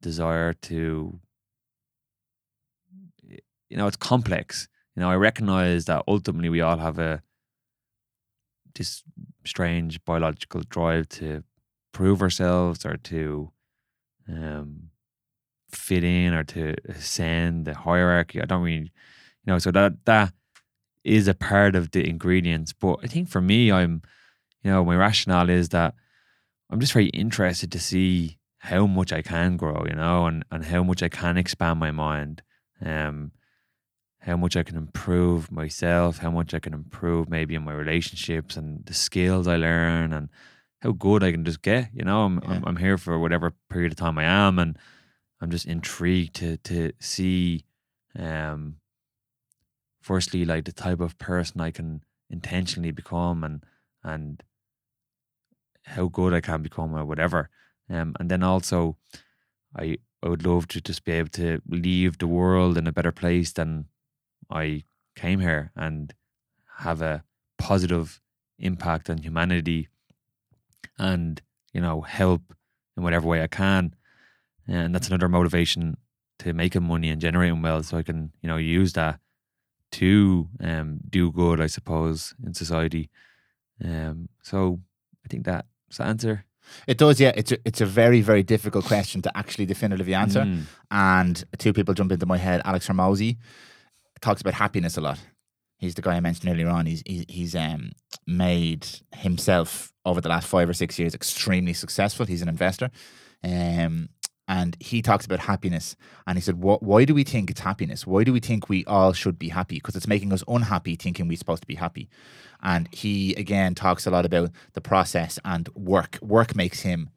[0.03, 1.21] desire to.
[3.69, 4.69] You know, it's complex.
[4.97, 7.23] You know, I recognize that ultimately we all have a
[8.75, 9.03] this
[9.45, 11.43] strange biological drive to
[11.93, 13.51] prove ourselves or to
[14.29, 14.91] um
[15.71, 18.41] fit in or to ascend the hierarchy.
[18.41, 18.91] I don't really, you
[19.47, 20.33] know, so that that
[21.05, 22.73] is a part of the ingredients.
[22.73, 24.03] But I think for me, I'm,
[24.63, 25.95] you know, my rationale is that
[26.71, 30.65] I'm just very interested to see how much I can grow, you know, and, and
[30.65, 32.43] how much I can expand my mind,
[32.85, 33.33] um,
[34.21, 38.57] how much I can improve myself, how much I can improve maybe in my relationships
[38.57, 40.29] and the skills I learn and
[40.83, 42.25] how good I can just get, you know.
[42.25, 44.79] I'm I'm, I'm here for whatever period of time I am, and
[45.41, 47.65] I'm just intrigued to to see,
[48.19, 48.77] um,
[50.01, 53.65] firstly like the type of person I can intentionally become and
[54.03, 54.43] and
[55.85, 57.49] how good I can become or whatever.
[57.89, 58.97] Um, and then also,
[59.77, 63.13] I I would love to just be able to leave the world in a better
[63.13, 63.87] place than
[64.51, 64.85] I
[65.17, 66.13] came here and
[66.79, 67.25] have a
[67.59, 68.21] positive
[68.59, 69.89] impact on humanity
[70.99, 71.41] and
[71.73, 72.43] you know help
[72.97, 73.95] in whatever way I can.
[74.69, 75.97] And that's another motivation
[76.41, 79.21] to making money and generating wealth, so I can you know use that
[79.93, 83.11] to um, do good, I suppose, in society.
[83.83, 84.81] Um, so
[85.25, 85.67] I think that
[85.99, 86.45] answer.
[86.87, 87.33] It does, yeah.
[87.35, 90.43] It's a, it's a very, very difficult question to actually definitively answer.
[90.43, 90.65] Mm.
[90.91, 92.63] And two people jump into my head.
[92.65, 93.39] Alex Hormozi
[94.21, 95.19] talks about happiness a lot.
[95.79, 96.87] He's the guy I mentioned earlier on.
[96.87, 97.91] He's he's, he's um,
[98.27, 98.87] made
[99.17, 102.27] himself over the last five or six years extremely successful.
[102.27, 102.91] He's an investor,
[103.43, 104.11] um,
[104.51, 105.95] and he talks about happiness.
[106.27, 106.83] And he said, "What?
[106.83, 108.05] Why do we think it's happiness?
[108.05, 109.77] Why do we think we all should be happy?
[109.77, 112.09] Because it's making us unhappy thinking we're supposed to be happy."
[112.61, 116.19] And he again talks a lot about the process and work.
[116.21, 117.11] Work makes him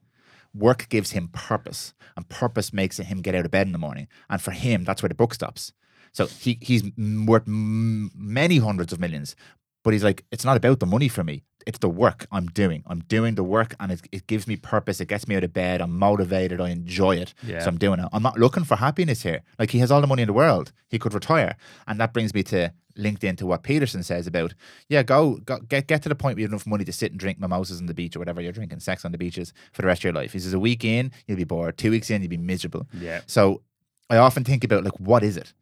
[0.53, 4.07] work gives him purpose, and purpose makes him get out of bed in the morning.
[4.29, 5.73] And for him, that's where the book stops.
[6.11, 9.35] So he he's worth many hundreds of millions,
[9.83, 11.43] but he's like, it's not about the money for me.
[11.65, 12.83] It's the work I'm doing.
[12.87, 14.99] I'm doing the work, and it, it gives me purpose.
[14.99, 15.81] It gets me out of bed.
[15.81, 16.59] I'm motivated.
[16.59, 17.33] I enjoy it.
[17.41, 17.59] Yeah.
[17.59, 18.09] So I'm doing it.
[18.11, 19.43] I'm not looking for happiness here.
[19.57, 20.73] Like he has all the money in the world.
[20.89, 21.55] He could retire,
[21.87, 24.53] and that brings me to linked into what Peterson says about
[24.87, 27.11] yeah, go, go get get to the point where you have enough money to sit
[27.11, 29.81] and drink mimosas on the beach or whatever you're drinking, sex on the beaches for
[29.81, 30.33] the rest of your life.
[30.33, 32.87] He says a week in you'll be bored, two weeks in you'll be miserable.
[32.93, 33.21] Yeah.
[33.25, 33.61] So
[34.09, 35.53] I often think about like what is it?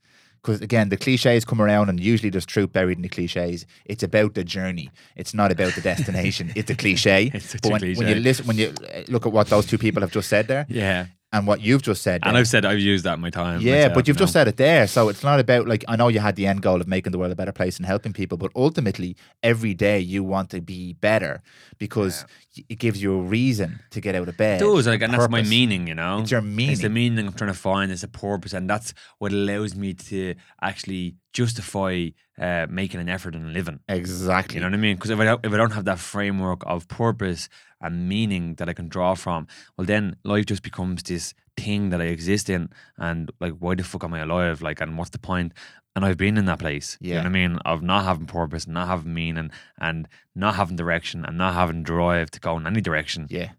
[0.42, 3.66] Because again, the cliches come around, and usually there's truth buried in the cliches.
[3.86, 4.90] It's about the journey.
[5.16, 6.52] It's not about the destination.
[6.56, 7.30] it's a cliche.
[7.34, 8.74] It's but a when, when you listen, when you
[9.08, 11.08] look at what those two people have just said there, Yeah.
[11.34, 13.62] And what you've just said, And there, I've said I've used that in my time.
[13.62, 14.86] yeah, myself, but you've you just said it there.
[14.88, 17.18] So it's not about like I know you had the end goal of making the
[17.18, 20.94] world a better place and helping people, but ultimately every day you want to be
[20.94, 21.42] better
[21.78, 22.26] because
[22.58, 24.62] y- it gives you a reason to get out of bed.
[24.62, 26.20] It does, like, and that's my meaning, you know.
[26.20, 26.72] It's your meaning.
[26.74, 27.16] It's the meaning.
[27.16, 27.92] meaning I'm trying to find.
[27.92, 32.08] It's a purpose, and that's what allows me to actually justify
[32.40, 33.80] uh, making an effort and living.
[33.88, 34.56] Exactly.
[34.56, 34.96] You know what I mean?
[34.96, 37.48] Because if I don't, if I don't have that framework of purpose
[37.82, 39.48] and meaning that I can draw from,
[39.78, 43.84] well, then life just becomes this thing that I exist in, and like, why the
[43.84, 44.62] fuck am I alive?
[44.62, 45.54] Like, and what's the point?
[45.96, 46.98] And I've been in that place.
[47.02, 47.16] You Yeah.
[47.18, 47.56] know what I mean?
[47.66, 52.32] Of not having purpose, not having meaning, and not having direction, and not having drive
[52.32, 53.28] to go in any direction.
[53.30, 53.52] yeah.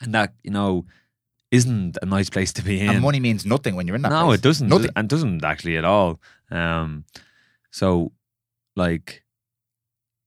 [0.00, 0.86] And that you know
[1.50, 2.88] isn't a nice place to be in.
[2.90, 4.38] And money means nothing when you're in that no, place.
[4.38, 4.68] it doesn't.
[4.68, 4.90] Nothing.
[4.96, 6.20] And doesn't actually at all.
[6.50, 7.04] Um,
[7.70, 8.12] so,
[8.76, 9.22] like,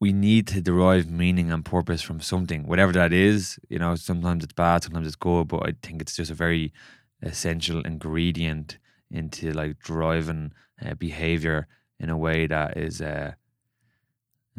[0.02, 3.60] we need to derive meaning and purpose from something, whatever that is.
[3.70, 6.74] You know, sometimes it's bad, sometimes it's good, but I think it's just a very
[7.22, 8.80] essential ingredient
[9.12, 10.54] into like driving
[10.84, 11.68] uh, behavior
[12.00, 13.34] in a way that is uh,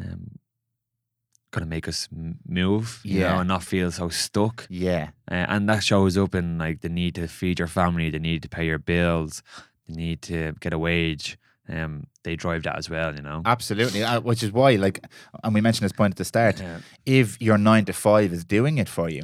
[0.01, 0.39] um,
[1.51, 4.65] going to make us m- move, you know, and not feel so stuck.
[4.69, 5.09] Yeah.
[5.29, 8.43] Uh, and that shows up in like the need to feed your family, the need
[8.43, 9.43] to pay your bills,
[9.89, 11.37] the need to get a wage.
[11.69, 13.41] Um, they drive that as well, you know.
[13.45, 14.03] Absolutely.
[14.03, 14.99] Uh, which is why, like,
[15.43, 16.59] and we mentioned this point at the start.
[16.59, 16.79] Yeah.
[17.05, 19.23] If your nine to five is doing it for you,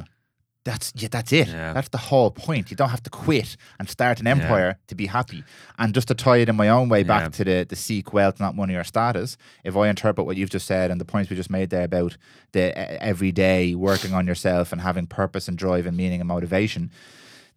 [0.64, 1.48] that's yeah, that's it.
[1.48, 1.72] Yeah.
[1.72, 2.70] That's the whole point.
[2.70, 5.42] You don't have to quit and start an empire to be happy.
[5.78, 7.28] And just to tie it in my own way back Yeah.
[7.30, 9.36] to the the seek wealth, not money or status.
[9.64, 12.16] If I interpret what you've just said and the points we just made there about
[12.52, 16.28] the uh, every day working on yourself and having purpose and drive and meaning and
[16.28, 16.90] motivation.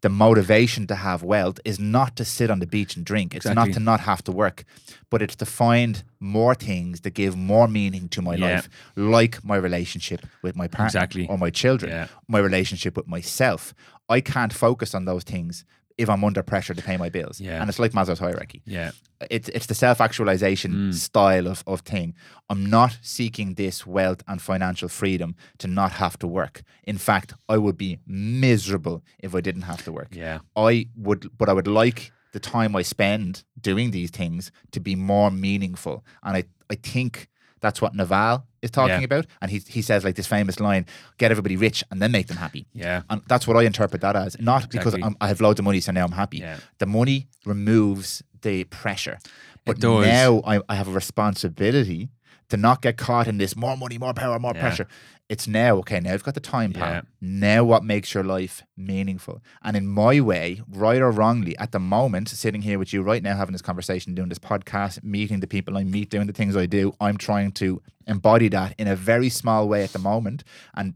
[0.04, 3.34] The motivation to have wealth is not to sit on the beach and drink.
[3.34, 4.66] It's not to not have to work,
[5.10, 8.56] but it's to find more things that give more meaning to my Yeah.
[8.56, 11.26] life, like my relationship with my partner Exactly.
[11.30, 12.08] or my children, Yeah.
[12.28, 13.74] my relationship with myself.
[14.10, 15.64] I can't focus on those things
[15.98, 17.40] if I'm under pressure to pay my bills.
[17.40, 17.60] Yeah.
[17.61, 18.61] And it's like Maslow's hierarchy.
[18.65, 18.91] Yeah.
[19.30, 20.94] It's it's the self actualization Mm.
[20.94, 22.14] style of, of thing.
[22.49, 26.61] I'm not seeking this wealth and financial freedom to not have to work.
[26.84, 30.10] In fact, I would be miserable if I didn't have to work.
[30.11, 30.40] Yeah.
[30.56, 34.95] I would, but I would like the time I spend doing these things to be
[34.95, 36.03] more meaningful.
[36.24, 37.28] And I, I think
[37.61, 39.10] that's what Naval is talking Yeah.
[39.11, 40.85] about, and he he says like this famous line:
[41.19, 43.02] "Get everybody rich and then make them happy." Yeah.
[43.10, 44.31] And that's what I interpret that as.
[44.40, 46.40] Not because I'm, I have loads of money, so now I'm happy.
[46.40, 46.57] Yeah.
[46.80, 49.18] The money removes the pressure.
[49.65, 52.10] But now I, I have a responsibility
[52.49, 54.61] to not get caught in this more money, more power, more Yeah.
[54.61, 54.88] pressure.
[55.30, 56.95] It's now, okay, now I've got the time power.
[56.95, 57.02] Yeah.
[57.22, 59.41] Now what makes your life meaningful?
[59.64, 63.23] And in my way, right or wrongly, at the moment, sitting here with you right
[63.23, 66.56] now, having this conversation, doing this podcast, meeting the people I meet, doing the things
[66.57, 70.44] I do, I'm trying to embody that in a very small way at the moment
[70.74, 70.94] and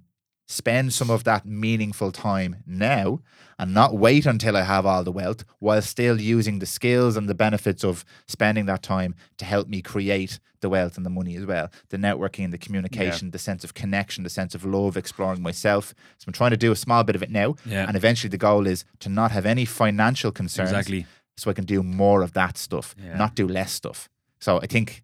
[0.49, 3.19] spend some of that meaningful time now
[3.59, 7.27] and not wait until I have all the wealth while still using the skills and
[7.27, 11.35] the benefits of spending that time to help me create the wealth and the money
[11.35, 11.69] as well.
[11.89, 15.93] The networking, the communication, the sense of connection, the sense of love, exploring myself.
[16.17, 17.55] So I'm trying to do a small bit of it now.
[17.65, 17.85] Yeah.
[17.85, 20.69] And eventually the goal is to not have any financial concerns.
[20.71, 21.05] Exactly.
[21.35, 23.17] So I can do more of that stuff, Yeah.
[23.17, 24.07] not do less stuff.
[24.39, 25.03] So I think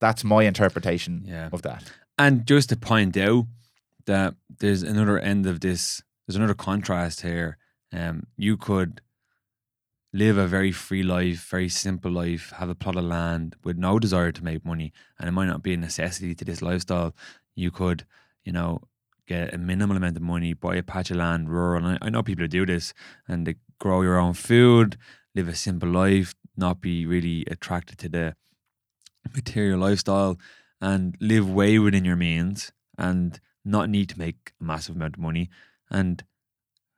[0.00, 1.48] that's my interpretation Yeah.
[1.52, 1.84] of that.
[2.18, 3.46] And just to point out
[4.06, 7.58] that there's another end of this, there's another contrast here.
[7.92, 9.00] Um, you could
[10.12, 13.98] live a very free life, very simple life, have a plot of land with no
[13.98, 17.14] desire to make money, and it might not be a necessity to this lifestyle.
[17.54, 18.06] You could,
[18.44, 18.82] you know,
[19.26, 21.84] get a minimal amount of money, buy a patch of land, rural.
[21.84, 22.94] And I, I know people who do this,
[23.28, 24.96] and they grow your own food,
[25.34, 28.36] live a simple life, not be really attracted to the
[29.34, 30.38] material lifestyle,
[30.80, 35.20] and live way within your means, and not need to make a massive amount of
[35.20, 35.50] money,
[35.90, 36.24] and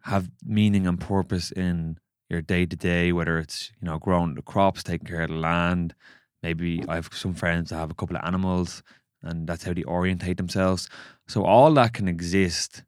[0.02, 1.98] have meaning and purpose in
[2.28, 5.36] your day to day, whether it's you know growing the crops, taking care of the
[5.36, 5.94] land.
[6.42, 8.82] Maybe I have some friends that have a couple of animals,
[9.22, 10.88] and that's how they orientate themselves.
[11.26, 12.84] So all that can exist,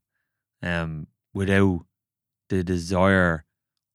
[0.63, 1.81] um, without
[2.49, 3.45] the desire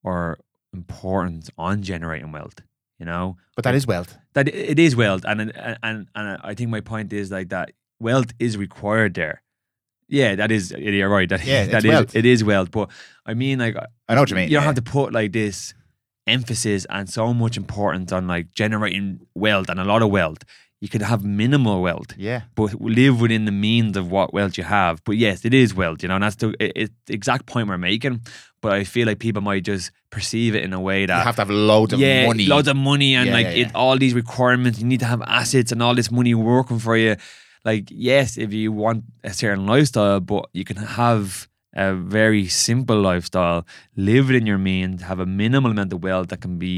[0.03, 0.39] or
[0.73, 2.61] importance on generating wealth.
[2.99, 4.17] You know, But that is wealth.
[4.33, 7.71] that it is wealth, and and and, and I think my point is like that
[7.99, 9.41] wealth is required there.
[10.07, 11.27] Yeah, that is you're right.
[11.27, 12.15] That Yeah, that is- wealth.
[12.15, 12.71] it is wealth.
[12.71, 12.89] But
[13.25, 13.75] I mean, like
[14.07, 14.49] I know what you mean.
[14.49, 14.67] you don't yeah.
[14.67, 15.73] have to put like this
[16.27, 20.43] emphasis and so much importance on like generating wealth and a lot of wealth.
[20.85, 22.41] You could have minimal wealth, Yeah.
[22.59, 24.95] but live within the means of what wealth you have.
[25.07, 27.79] But yes, it is wealth, you know, and that's the, it, the exact point we're
[27.91, 28.15] making.
[28.61, 29.85] But I feel like people might just
[30.15, 32.45] perceive it in a way that You have to have loads of yeah, money.
[32.45, 34.75] loads of money and Yeah, like yeah, It, all these requirements.
[34.79, 37.15] You need to have assets and all this money working for you.
[37.69, 42.99] Like, yes, if you want a certain lifestyle, but you can have a very simple
[43.11, 46.75] lifestyle, live within your means, have a minimal amount of wealth that can be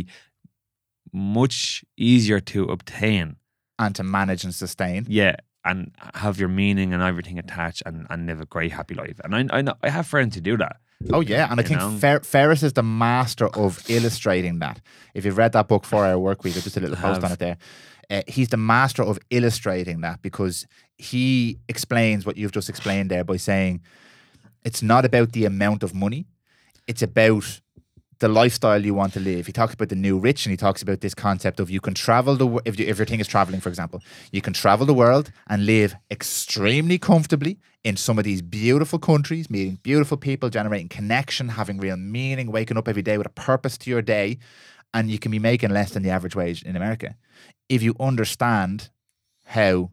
[1.12, 3.36] much easier to obtain.
[3.80, 5.06] And to manage and sustain.
[5.08, 5.36] Yeah.
[5.64, 9.20] And have your meaning and everything attached and, and live a great happy life.
[9.24, 10.78] And I, I know I have friends who do that.
[11.14, 11.96] Oh yeah, and I think know?
[11.98, 14.82] Fer- Ferriss is the master of illustrating that.
[15.14, 17.32] If you've read that book, Four Hour Work Week, there's just a little post on
[17.32, 17.58] it there.
[18.10, 20.66] Uh, he's the master of illustrating that because
[20.98, 23.82] he explains what you've just explained there by saying
[24.64, 26.26] it's not about the amount of money;
[26.88, 27.62] it's about
[28.20, 29.46] the lifestyle you want to live.
[29.46, 31.94] He talks about the new rich, and he talks about this concept of you can
[31.94, 34.94] travel the if you, if your thing is traveling, for example, you can travel the
[34.94, 40.90] world and live extremely comfortably in some of these beautiful countries, meeting beautiful people, generating
[40.90, 44.38] connection, having real meaning, waking up every day with a purpose to your day,
[44.94, 47.16] and you can be making less than the average wage in America
[47.70, 48.90] if you understand
[49.46, 49.92] how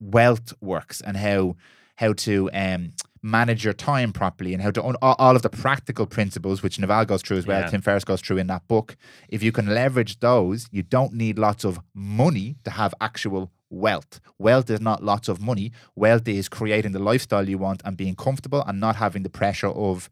[0.00, 1.56] wealth works and how
[1.96, 2.92] how to um,
[3.22, 7.04] manage your time properly and how to own all, of the practical principles which Naval
[7.04, 7.60] goes through as well.
[7.60, 7.68] Yeah.
[7.68, 8.96] Tim Ferriss goes through in that book.
[9.28, 14.20] If you can leverage those, you don't need lots of money to have actual wealth.
[14.38, 15.72] Wealth is not lots of money.
[15.94, 19.68] Wealth is creating the lifestyle you want and being comfortable and not having the pressure
[19.68, 20.10] of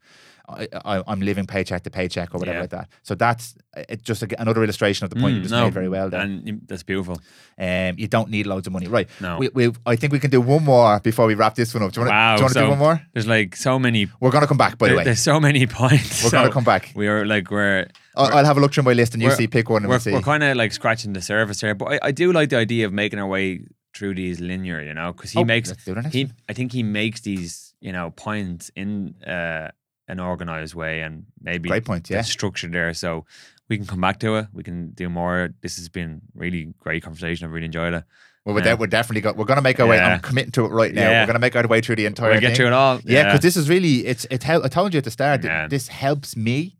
[0.49, 2.61] I, I, I'm living paycheck to paycheck or whatever Yeah.
[2.61, 2.89] like that.
[3.03, 3.55] So that's
[4.01, 6.21] just a, another illustration of the point you Mm, just no, made very well there.
[6.21, 7.21] And that's beautiful.
[7.57, 9.07] Um, you don't need loads of money, right?
[9.21, 9.37] No.
[9.37, 11.91] We, we, I think we can do one more before we wrap this one up.
[11.91, 12.47] Do you want Wow.
[12.47, 13.01] to do one more?
[13.13, 14.07] There's like so many.
[14.19, 15.03] We're going to come back, by the way.
[15.03, 16.23] There's so many points.
[16.23, 16.91] We're so going to come back.
[16.95, 19.47] We are like we're I'll, I'll have a look through my list and you see,
[19.47, 20.11] pick one and we're, we'll see.
[20.11, 22.85] we're kind of like scratching the surface here, but I, I do like the idea
[22.85, 23.61] of making our way
[23.95, 26.33] through these linear, you know, because he Oh, makes let's do the next he one.
[26.49, 29.69] I think he makes these you know points in uh,
[30.09, 32.21] an organized way and maybe Great point, yeah.
[32.21, 33.25] structure there, so
[33.69, 34.47] we can come back to it.
[34.51, 35.49] We can do more.
[35.61, 37.45] This has been really great conversation.
[37.45, 38.03] I've really enjoyed it.
[38.45, 38.71] Well, we're, yeah.
[38.75, 39.37] de- we're definitely got.
[39.37, 39.99] We're going to make our way.
[39.99, 41.01] I'm committing to it right now.
[41.11, 41.21] Yeah.
[41.21, 42.31] We're going to make our way through the entire.
[42.31, 42.99] We'll get through it all.
[43.05, 44.43] Yeah, because this is really it's it.
[44.43, 45.41] Hel- I told you at the start.
[45.43, 45.67] that Yeah.
[45.67, 46.75] This helps me.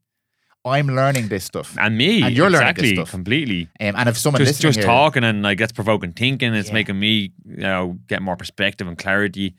[0.65, 3.11] I'm learning this stuff, and me And you're learning this stuff.
[3.11, 3.69] completely.
[3.79, 6.53] um, and if someone just just here, talking and like that's provoking thinking.
[6.53, 6.73] It's Yeah.
[6.73, 9.55] making me you know get more perspective and clarity.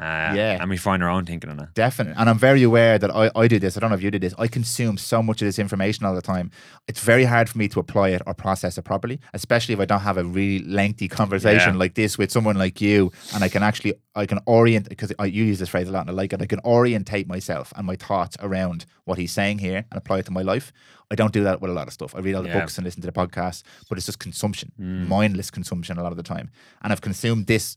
[0.00, 0.58] Uh, Yeah.
[0.60, 1.68] and we find our own thinking on it.
[1.74, 2.14] Definitely.
[2.18, 3.76] And I'm very aware that I, I do this.
[3.76, 4.34] I don't know if you do this.
[4.38, 6.50] I consume so much of this information all the time.
[6.88, 9.84] It's very hard for me to apply it or process it properly, especially if I
[9.84, 11.78] don't have a really lengthy conversation Yeah.
[11.78, 13.12] like this with someone like you.
[13.34, 16.00] And I can actually, I can orient, because I you use this phrase a lot
[16.02, 16.40] and I like it.
[16.40, 20.24] I can orientate myself and my thoughts around what he's saying here and apply it
[20.26, 20.72] to my life.
[21.12, 22.14] I don't do that with a lot of stuff.
[22.14, 22.60] I read all the Yeah.
[22.60, 25.08] books and listen to the podcasts, but it's just consumption, Mm.
[25.08, 26.50] mindless consumption a lot of the time.
[26.82, 27.76] And I've consumed this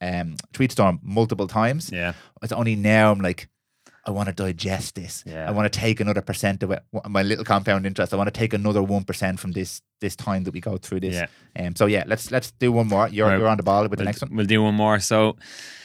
[0.00, 2.12] um, tweet storm multiple times Yeah.
[2.42, 3.48] it's only now I'm like,
[4.04, 5.24] I want to digest this.
[5.26, 5.48] Yeah.
[5.48, 6.82] I want to take another percent of it.
[7.08, 8.12] My little compound interest.
[8.14, 11.00] I want to take another one percent from this this time that we go through
[11.00, 11.14] this.
[11.14, 11.26] Yeah.
[11.66, 11.74] Um.
[11.74, 13.08] So yeah, let's let's do one more.
[13.08, 13.38] You're Right.
[13.38, 14.36] you're on the ball with the We'll, next one.
[14.36, 15.00] we'll do one more.
[15.00, 15.36] So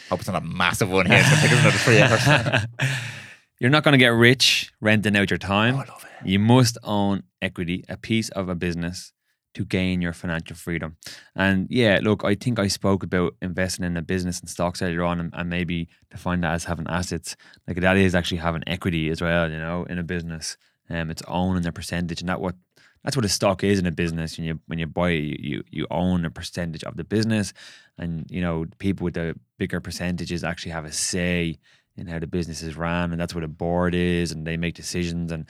[0.09, 1.19] Hope it's not a massive one here.
[1.23, 2.67] It's take another three hours.
[3.59, 5.75] You're not going to get rich renting out your oh, time.
[5.75, 6.27] I love it.
[6.27, 9.13] You must own equity, a piece of a business
[9.53, 10.95] to gain your financial freedom.
[11.35, 15.03] And yeah, look, I think I spoke about investing in a business and stocks earlier
[15.03, 17.35] on and, and maybe define that as having assets.
[17.67, 20.57] Like that is actually having equity as well, you know, in a business.
[20.89, 22.55] Um, it's owning a percentage and that what
[23.03, 24.37] that's what a stock is in a business.
[24.37, 27.53] When you when you buy it, you, you you own a percentage of the business
[27.97, 31.57] and you know, people with the bigger percentages actually have a say
[31.97, 34.75] in how the business is ran and that's what a board is and they make
[34.75, 35.47] decisions and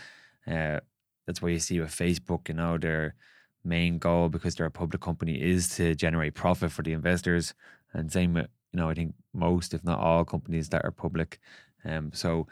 [0.47, 0.79] uh,
[1.27, 3.15] that's why you see with Facebook, you know, their
[3.63, 7.53] main goal because they're a public company is to generate profit for the investors.
[7.93, 11.39] And same you know, I think most, if not all, companies that are public.
[11.83, 12.47] Um, so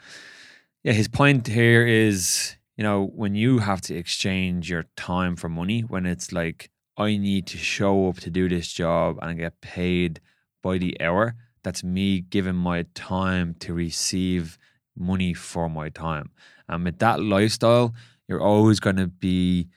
[0.82, 5.48] yeah, his point here is, you know, when you have to exchange your time for
[5.48, 9.60] money, when it's like I need to show up to do this job and get
[9.60, 10.20] paid
[10.62, 14.58] by the hour, that's me giving my time to receive
[14.96, 16.30] money for my time.
[16.68, 17.94] And with that lifestyle,
[18.28, 19.68] you're always going to be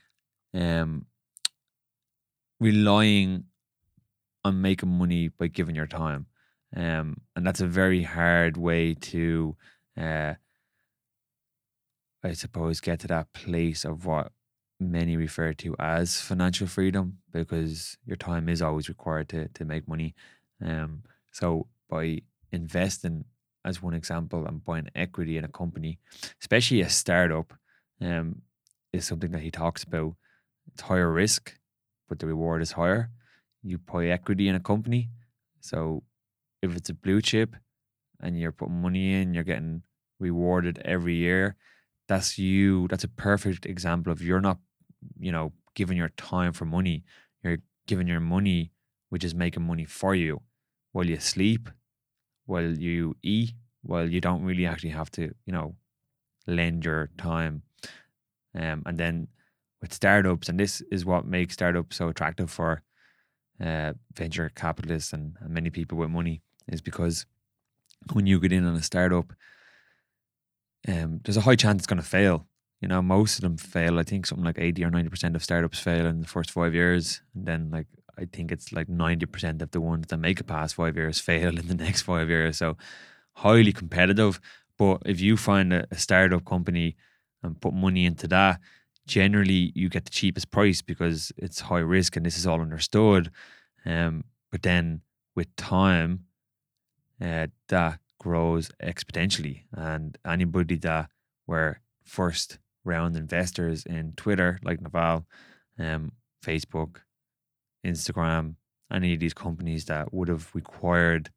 [0.54, 1.06] um,
[2.64, 3.44] relying
[4.46, 6.26] on making money by giving your time.
[6.76, 9.56] Um, and that's a very hard way to,
[10.00, 10.34] uh,
[12.24, 14.32] I suppose, get to that place of what
[14.80, 19.88] many refer to as financial freedom because your time is always required to, to make
[19.88, 20.16] money.
[20.66, 22.22] Um, so by
[22.52, 23.26] investing,
[23.66, 26.00] as one example, and buying equity in a company,
[26.42, 27.54] especially a startup,
[28.02, 28.42] um,
[28.92, 30.16] is something that he talks about.
[30.74, 31.58] It's higher risk,
[32.08, 33.10] but the reward is higher.
[33.62, 35.10] You buy equity in a company,
[35.62, 36.04] so
[36.62, 37.56] if it's a blue chip
[38.22, 39.84] and you're putting money in, you're getting
[40.20, 41.56] rewarded every year.
[42.08, 42.88] That's you.
[42.90, 44.58] That's a perfect example of you're not,
[45.20, 47.04] you know, giving your time for money.
[47.44, 48.72] You're giving your money,
[49.10, 50.42] which is making money for you,
[50.92, 51.70] while you sleep,
[52.46, 55.76] while you eat, while you don't really actually have to, you know,
[56.48, 57.64] lend your time.
[58.56, 59.28] Um, and then
[59.84, 62.82] with startups, and this is what makes startups so attractive for
[63.60, 67.26] uh, venture capitalists and, and many people with money, is because
[68.14, 69.34] when you get in on a startup,
[70.88, 72.48] um, there's a high chance it's going to fail.
[72.80, 74.00] You know, most of them fail.
[74.00, 77.22] I think something like 80 or 90% of startups fail in the first five years.
[77.36, 77.88] And then, like,
[78.18, 81.60] I think it's like 90% of the ones that make it past five years fail
[81.60, 82.58] in the next five years.
[82.58, 82.78] So,
[83.34, 84.40] highly competitive.
[84.78, 86.96] But if you find a, a startup company
[87.42, 88.62] and put money into that,
[89.06, 93.32] generally you get the cheapest price because it's high risk and this is all understood.
[93.86, 95.02] Um, but then
[95.36, 96.26] with time,
[97.22, 99.64] uh, that grows exponentially.
[99.74, 101.10] And anybody that
[101.48, 105.26] were first round investors in Twitter, like Naval,
[105.78, 106.14] um,
[106.44, 106.98] Facebook,
[107.86, 108.56] Instagram,
[108.92, 111.32] any of these companies that would have required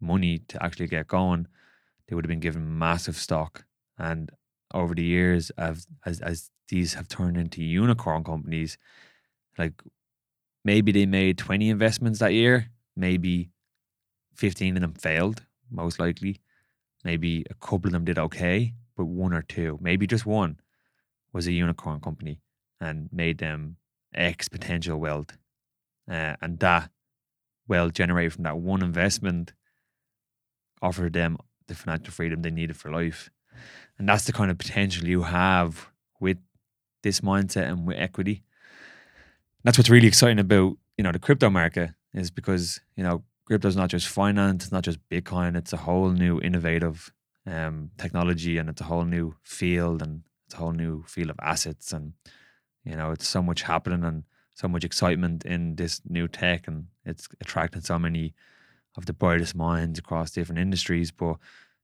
[0.00, 1.46] money to actually get going,
[2.06, 3.64] they would have been given massive stock.
[3.98, 4.30] And
[4.72, 8.78] over the years, as as, as these have turned into unicorn companies,
[9.58, 9.82] like
[10.64, 13.50] maybe they made 20 investments that year, maybe
[14.34, 16.40] 15 of them failed, most likely.
[17.04, 20.58] Maybe a couple of them did okay, but one or two, maybe just one,
[21.32, 22.40] was a unicorn company
[22.80, 23.76] and made them
[24.14, 25.36] X exponential wealth.
[26.10, 26.90] Uh, and that
[27.68, 29.52] wealth generated from that one investment
[30.80, 31.36] offered them
[31.66, 33.30] the financial freedom they needed for life.
[33.98, 35.88] And that's the kind of potential you have
[36.20, 36.38] with
[37.04, 38.42] this mindset and with equity.
[39.62, 43.68] That's what's really exciting about, you know, the crypto market is because, you know, crypto
[43.68, 47.12] is not just finance, it's not just Bitcoin, it's a whole new innovative
[47.46, 51.36] um, technology and it's a whole new field and it's a whole new field of
[51.40, 51.92] assets.
[51.92, 52.14] And,
[52.84, 54.24] you know, it's so much happening and
[54.54, 58.34] so much excitement in this new tech and it's attracting so many
[58.96, 61.36] of the brightest minds across different industries, but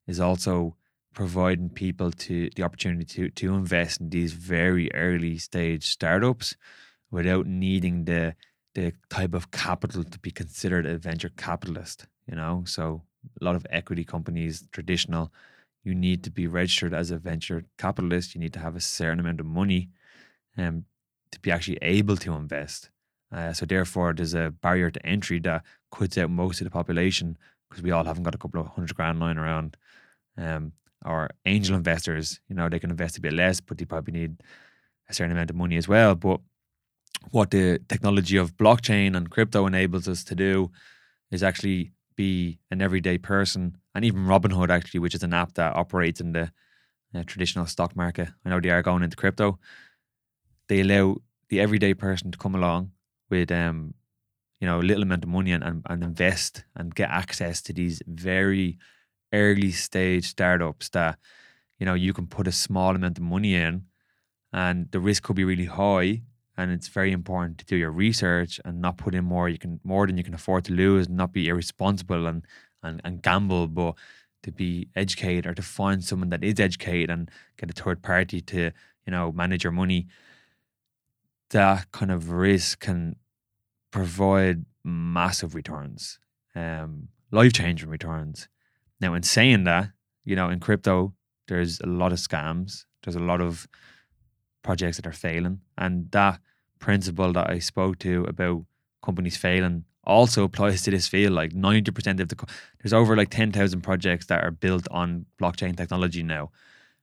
[0.07, 0.77] is also
[1.15, 6.57] providing people to the opportunity to to invest in these very early stage startups
[7.11, 8.35] without needing the
[8.75, 12.07] the type of capital to be considered a venture capitalist.
[12.27, 13.03] You know, so
[13.41, 15.33] a lot of equity companies, traditional,
[15.83, 18.35] you need to be registered as a venture capitalist.
[18.35, 19.89] You need to have a certain amount of money
[20.57, 20.85] um,
[21.33, 22.91] to be actually able to invest.
[23.33, 27.37] Uh, so therefore, there's a barrier to entry that cuts out most of the population
[27.69, 29.77] because we all haven't got a couple of hundred grand lying around.
[30.37, 30.73] Um,
[31.05, 34.43] or angel investors, you know, they can invest a bit less, but they probably need
[35.09, 36.15] a certain amount of money as well.
[36.15, 36.41] But
[37.31, 40.71] what the technology of blockchain and crypto enables us to do
[41.31, 45.77] is actually be an everyday person, and even Robinhood actually, which is an app that
[45.77, 46.53] operates in the
[47.15, 48.29] uh, traditional stock market.
[48.45, 49.59] I know they are going into crypto.
[50.69, 51.17] They allow
[51.49, 52.93] the everyday person to come along
[53.31, 53.95] with um,
[54.61, 57.73] you know, a little amount of money and, and, and invest and get access to
[57.73, 58.79] these very
[59.33, 61.19] early stage startups that,
[61.79, 63.85] you know, you can put a small amount of money in
[64.53, 66.23] and the risk could be really high.
[66.57, 69.81] And it's very important to do your research and not put in more you can
[69.83, 72.45] more than you can afford to lose and not be irresponsible and,
[72.83, 73.95] and, and gamble, but
[74.43, 78.41] to be educated or to find someone that is educated and get a third party
[78.43, 78.73] to,
[79.07, 80.07] you know, manage your money.
[81.51, 83.17] That kind of risk can
[83.91, 86.19] provide massive returns,
[86.55, 88.49] um, life changing returns.
[89.01, 89.91] Now, in saying that,
[90.25, 91.15] you know, in crypto,
[91.49, 92.85] there's a lot of scams.
[93.03, 93.67] There's a lot of
[94.63, 96.41] projects that are failing, and that
[96.79, 98.65] principle that I spoke to about
[99.03, 101.33] companies failing also applies to this field.
[101.33, 102.37] Like ninety percent of the
[102.83, 106.51] there's over like ten thousand projects that are built on blockchain technology now.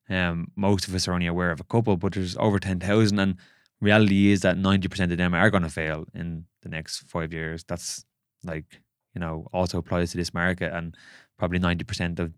[0.09, 3.19] Um, most of us are only aware of a couple, but there's over ten thousand,
[3.19, 3.35] and
[3.81, 7.33] reality is that ninety percent of them are going to fail in the next five
[7.33, 7.63] years.
[7.63, 8.05] That's
[8.43, 8.81] like
[9.13, 10.95] you know also applies to this market, and
[11.37, 12.33] probably ninety percent of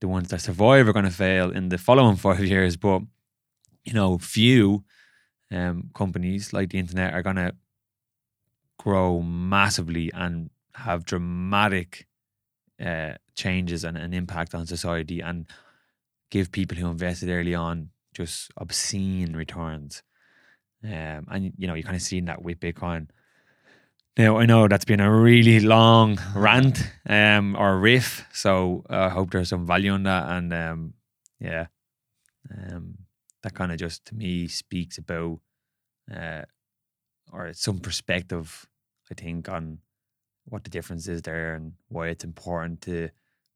[0.00, 2.76] the ones that survive are going to fail in the following five years.
[2.76, 3.02] But
[3.84, 4.84] you know, few
[5.50, 7.54] um, companies like the internet are going to
[8.78, 12.06] grow massively and have dramatic
[12.84, 15.46] uh, changes and an impact on society and
[16.30, 20.02] give people who invested early on just obscene returns.
[20.84, 23.08] Um, and you know, you kind of seen that with Bitcoin.
[24.16, 29.30] Now I know that's been a really long rant um, or riff, so I hope
[29.30, 30.28] there's some value in that.
[30.30, 30.94] And um,
[31.38, 31.66] yeah,
[32.50, 32.98] um,
[33.42, 35.40] that kind of just to me speaks about
[36.14, 36.42] uh,
[37.30, 38.66] or some perspective,
[39.10, 39.78] I think, on
[40.46, 43.10] what the difference is there and why it's important to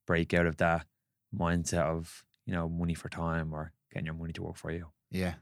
[0.06, 0.84] break out of that
[1.34, 4.88] mindset of you know money for time or getting your money to work for you.
[5.10, 5.34] Yeah.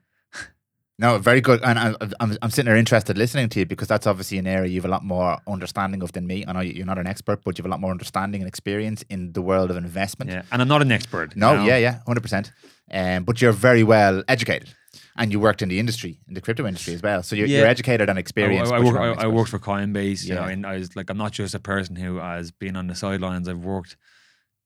[1.01, 1.63] No, very good.
[1.63, 4.69] And I, I'm, I'm sitting there interested listening to you because that's obviously an area
[4.69, 6.45] you have a lot more understanding of than me.
[6.47, 9.05] I know you're not an expert, but you have a lot more understanding and experience
[9.09, 10.33] in the world of investment.
[10.33, 11.37] Yeah, and I'm not an expert.
[11.37, 11.65] No, you know?
[11.67, 12.51] yeah, yeah, hundred percent.
[12.91, 14.75] Um, but you're very well educated,
[15.17, 17.23] and you worked in the industry, in the crypto industry as well.
[17.23, 17.59] So you're, Yeah.
[17.59, 18.73] you're educated and I, experienced.
[18.73, 21.19] I, work, I, not I worked for Coinbase, you know, and I was like, I'm
[21.19, 23.49] not just a person who has been on the sidelines.
[23.49, 23.97] I've worked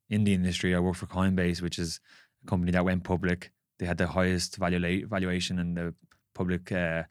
[0.09, 0.75] in the industry.
[0.75, 2.01] I worked for Coinbase, which is
[2.43, 3.51] a company that went public.
[3.79, 5.95] They had the highest valua- valuation in the
[6.35, 7.05] public, uh,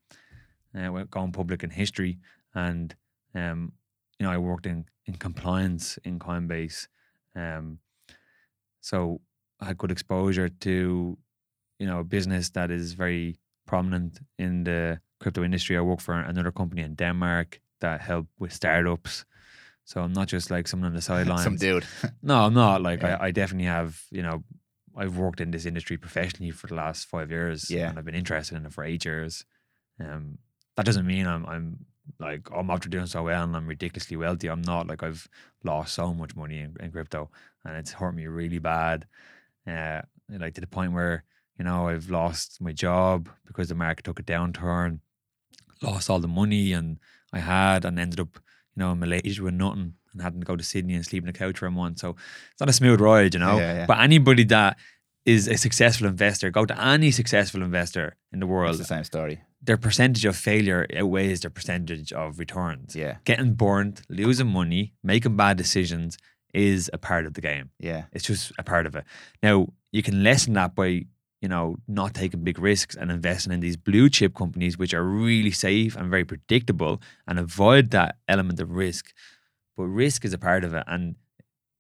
[0.76, 2.20] uh, went- gone public in history.
[2.54, 2.96] And,
[3.36, 3.74] um,
[4.20, 6.88] you know, I worked in, in compliance in Coinbase.
[7.36, 7.80] Um,
[8.80, 9.22] so
[9.60, 11.18] I had good exposure to,
[11.80, 13.38] you know, a business that is very
[13.68, 15.78] prominent in the crypto industry.
[15.78, 19.26] I work for another company in Denmark that help with startups.
[19.86, 21.44] So I'm not just like someone on the sidelines.
[21.44, 21.86] Some dude.
[22.22, 22.82] No, I'm not.
[22.82, 23.18] Like Yeah.
[23.20, 24.44] I, I definitely have, you know,
[24.96, 27.70] I've worked in this industry professionally for the last five years.
[27.70, 27.90] Yeah.
[27.90, 29.46] And I've been interested in it for eight years.
[30.00, 30.38] Um
[30.76, 31.86] that doesn't mean I'm I'm
[32.20, 34.48] like I'm after doing so well and I'm ridiculously wealthy.
[34.48, 35.28] I'm not like I've
[35.64, 37.30] lost so much money in, in crypto
[37.66, 39.08] and it's hurt me really bad.
[39.68, 41.24] Uh like to the point where,
[41.58, 45.00] you know, I've lost my job because the market took a downturn,
[45.82, 47.00] lost all the money and
[47.34, 48.36] I had and ended up,
[48.76, 51.30] you know, in Malaysia with nothing and having to go to Sydney and sleep in
[51.30, 52.00] a couch for a month.
[52.00, 52.16] So
[52.52, 53.58] it's not a smooth ride, you know.
[53.58, 53.86] Yeah, yeah.
[53.86, 54.78] But anybody that
[55.26, 58.72] is a successful investor, go to any successful investor in the world.
[58.72, 59.42] It's the same story.
[59.62, 62.96] their percentage of failure outweighs their percentage of returns.
[62.96, 66.18] Yeah, Getting burnt, losing money, making bad decisions
[66.54, 67.70] is a part of the game.
[67.80, 69.04] yeah, It's just a part of it.
[69.44, 71.06] Now, you can lessen that by,
[71.42, 75.04] you know, not taking big risks and investing in these blue chip companies, which are
[75.04, 79.14] really safe and very predictable and avoid that element of risk.
[79.82, 80.84] But risk is a part of it.
[80.86, 81.16] And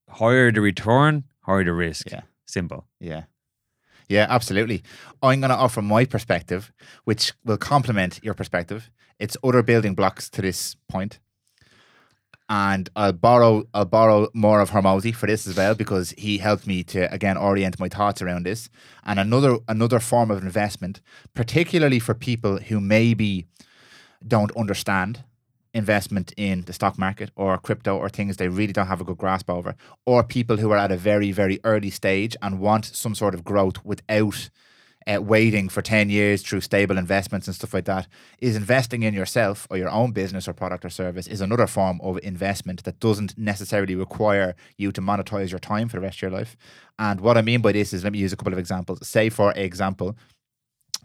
[0.10, 2.10] higher the return, higher the risk.
[2.10, 2.22] Yeah.
[2.48, 2.88] Simple.
[3.00, 3.26] yeah.
[4.10, 4.84] Yeah, absolutely.
[5.22, 6.74] I'm going to offer my perspective,
[7.06, 8.90] which will complement your perspective.
[9.20, 11.20] It's other building blocks to this point.
[12.50, 16.66] And I'll borrow I'll borrow more of Hormozi for this as well because he helped
[16.68, 18.68] me to again orient my thoughts around this.
[19.06, 21.00] And another another form of investment,
[21.34, 23.46] particularly for people who maybe
[24.28, 25.24] don't understand
[25.74, 29.18] investment in the stock market or crypto or things they really don't have a good
[29.18, 29.76] grasp over,
[30.06, 33.44] or people who are at a very, very early stage and want some sort of
[33.44, 34.50] growth without
[35.08, 38.08] uh, waiting for 10 years through stable investments and stuff like that,
[38.40, 42.00] is investing in yourself or your own business or product or service is another form
[42.04, 46.22] of investment that doesn't necessarily require you to monetize your time for the rest of
[46.24, 46.56] your life.
[47.00, 49.08] And what I mean by this is, let me use a couple of examples.
[49.08, 50.16] Say, for example,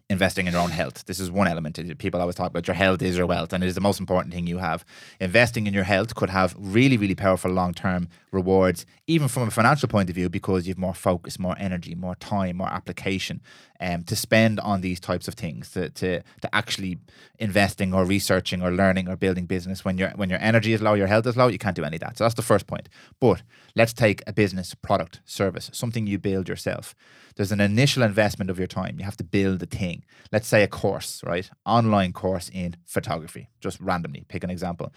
[0.08, 1.04] investing in your own health.
[1.06, 1.98] This is one element.
[1.98, 4.32] People always talk about your health is your wealth, and it is the most important
[4.32, 4.84] thing you have.
[5.20, 9.50] Investing in your health could have really, really powerful long term rewards, even from a
[9.50, 13.40] financial point of view, because you have more focus, more energy, more time, more application
[13.80, 16.98] um, to spend on these types of things, to, to, to actually
[17.38, 19.84] investing or researching or learning or building business.
[19.84, 21.96] When, your when your energy is low, your health is low, you can't do any
[21.96, 22.16] of that.
[22.16, 22.88] So that's the first point.
[23.20, 23.42] But
[23.76, 26.94] let's take a business, product, service, something you build yourself
[27.36, 28.96] there's an initial investment of your time.
[28.98, 30.04] You have to build a thing.
[30.32, 31.48] Let's say a course, right?
[31.64, 34.92] Online course in photography, just randomly, pick an example.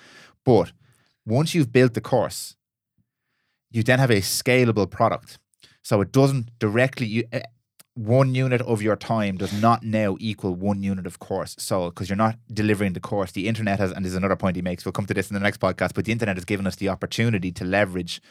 [0.45, 0.71] But
[1.25, 2.55] once you've built the course,
[3.71, 5.37] you then have a scalable product.
[5.83, 7.41] So it doesn't directly, you, uh,
[7.95, 12.09] one unit of your time does not now equal one unit of course So, because
[12.09, 13.33] you're not delivering the course.
[13.33, 15.41] The internet has, and there's another point he makes, we'll come to this in the
[15.41, 18.21] next podcast, but the internet has given us the opportunity to leverage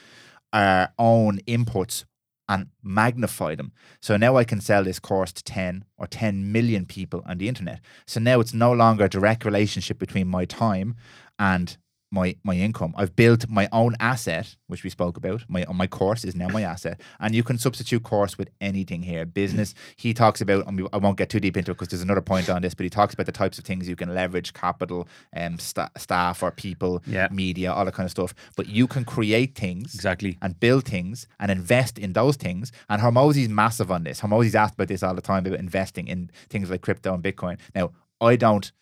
[0.52, 2.04] our own inputs
[2.48, 3.72] and magnify them.
[4.00, 7.48] So now I can sell this course to 10 or 10 million people on the
[7.48, 7.80] internet.
[8.06, 10.96] So now it's no longer a direct relationship between my time
[11.38, 11.76] and
[12.10, 12.94] my my income.
[12.96, 15.44] I've built my own asset, which we spoke about.
[15.48, 19.26] My my course is now my asset, and you can substitute course with anything here.
[19.26, 19.74] Business.
[19.96, 20.66] He talks about.
[20.92, 22.90] I, won't get too deep into it because there's another point on this, but he
[22.90, 27.02] talks about the types of things you can leverage: capital, um, st- staff or people,
[27.06, 27.28] yeah.
[27.30, 28.34] media, all that kind of stuff.
[28.56, 32.72] But you can create things exactly and build things and invest in those things.
[32.88, 34.20] And Hormozi's massive on this.
[34.20, 37.58] Hormozi's asked about this all the time about investing in things like crypto and Bitcoin.
[37.74, 38.72] Now, I don't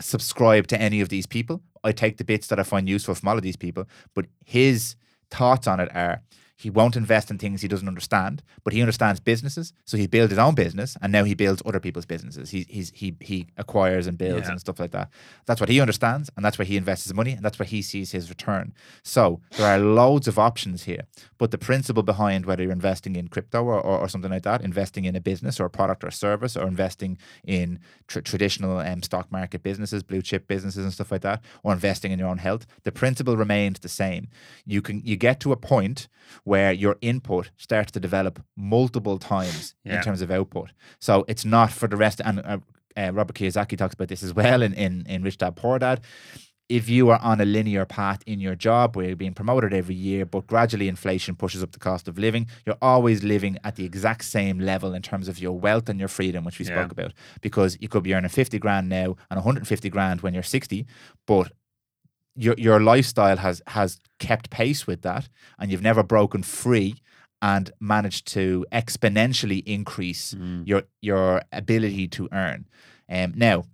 [0.00, 1.62] subscribe to any of these people.
[1.84, 4.96] I take the bits that I find useful from all of these people, but his
[5.30, 6.22] thoughts on it are
[6.58, 9.74] he won't invest in things he doesn't understand, but he understands businesses.
[9.84, 12.50] So he builds his own business, and now he builds other people's businesses.
[12.50, 14.52] He he's, he he acquires and builds yeah.
[14.52, 15.10] and stuff like that.
[15.44, 17.82] That's what he understands, and that's where he invests his money, and that's where he
[17.82, 18.72] sees his return.
[19.02, 21.02] So there are loads of options here,
[21.36, 24.62] but the principle behind whether you're investing in crypto or, or, or something like that,
[24.62, 28.78] investing in a business or a product or a service, or investing in tr- traditional
[28.78, 32.28] um, stock market businesses, blue chip businesses, and stuff like that, or investing in your
[32.28, 34.28] own health, the principle remains the same.
[34.64, 36.08] You can you get to a point
[36.46, 39.96] where your input starts to develop multiple times yeah.
[39.96, 40.70] in terms of output.
[41.00, 42.20] So it's not for the rest.
[42.24, 42.58] And uh,
[42.96, 46.02] uh, Robert Kiyosaki talks about this as well in, in, in Rich Dad Poor Dad.
[46.68, 49.96] If you are on a linear path in your job where you're being promoted every
[49.96, 53.84] year, but gradually inflation pushes up the cost of living, you're always living at the
[53.84, 56.80] exact same level in terms of your wealth and your freedom, which we yeah.
[56.80, 57.12] spoke about.
[57.40, 60.86] Because you could be earning 50 grand now and 150 grand when you're 60,
[61.26, 61.50] but
[62.36, 66.96] your your lifestyle has has kept pace with that, and you've never broken free
[67.42, 70.66] and managed to exponentially increase mm.
[70.66, 72.66] your your ability to earn.
[73.08, 73.64] Um, now,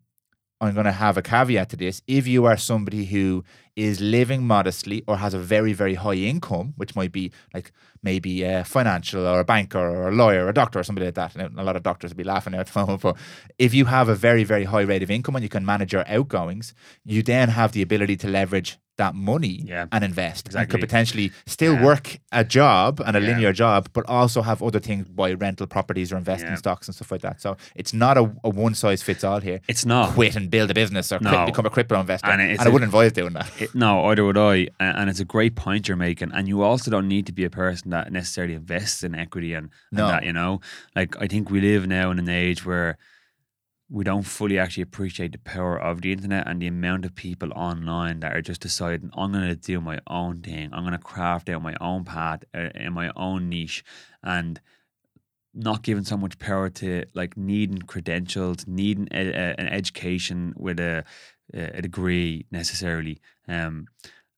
[0.63, 2.03] I'm going to have a caveat to this.
[2.07, 3.45] If you are somebody who
[3.75, 8.45] is living modestly or has a very, very high income, which might be like maybe
[8.45, 11.35] a financial or a banker or a lawyer or a doctor or somebody like that.
[11.35, 13.03] And a lot of doctors will be laughing at the moment.
[13.03, 13.17] But
[13.59, 16.09] if you have a very, very high rate of income and you can manage your
[16.09, 16.75] outgoings,
[17.05, 20.63] you then have the ability to leverage that money yeah, and invest exactly.
[20.63, 21.85] and could potentially still yeah.
[21.85, 23.27] work a job and a yeah.
[23.29, 26.95] linear job but also have other things buy rental properties or invest in stocks and
[26.95, 30.11] stuff like that so it's not a, a one size fits all here it's not
[30.11, 31.31] quit and build a business or no.
[31.31, 34.25] quit, become a crypto investor and, and I wouldn't advise doing that it, no either
[34.25, 37.33] would I and it's a great point you're making and you also don't need to
[37.33, 40.07] be a person that necessarily invests in equity and, and no.
[40.07, 40.61] that you know
[40.95, 42.99] like I think we live now in an age where
[43.93, 47.53] we don't fully actually appreciate the power of the internet and the amount of people
[47.53, 50.71] online that are just deciding I'm going to do my own thing.
[50.73, 53.85] I'm going to craft out my own path uh, in my own niche
[54.23, 54.59] and
[55.53, 60.81] not giving so much power to like needing credentials, needing a, a, an education with
[60.81, 61.05] a,
[61.53, 63.21] a degree necessarily.
[63.47, 63.89] Um,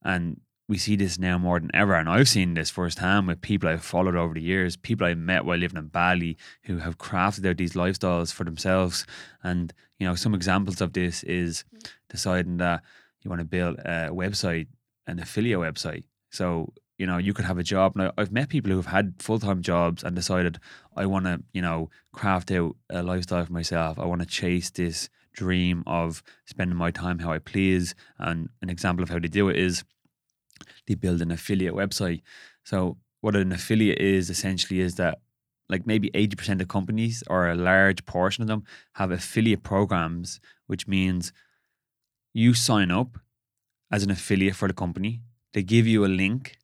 [0.03, 1.95] and we see this now more than ever.
[1.95, 5.45] And I've seen this firsthand with people I've followed over the years, people I've met
[5.45, 9.07] while living in Bali who have crafted out these lifestyles for themselves.
[9.43, 11.65] And, you know, some examples of this is
[12.09, 12.83] deciding that
[13.23, 14.69] you want to build a website,
[15.07, 16.05] an affiliate website.
[16.31, 17.97] So, you know, you could have a job.
[17.97, 20.59] Now, I've met people who have had full time jobs and decided,
[20.97, 23.99] I want to, you know, craft out a lifestyle for myself.
[23.99, 27.95] I want to chase this dream of spending my time how I please.
[28.19, 29.85] And an example of how they do it is
[30.87, 32.23] they build an affiliate website.
[32.65, 35.19] So what an affiliate is essentially is that
[35.69, 38.65] like maybe 80% of companies or a large portion of them
[38.95, 41.33] have affiliate programs, which means
[42.35, 43.19] you sign up
[43.91, 45.23] as an affiliate for the company.
[45.53, 46.57] They give you a link,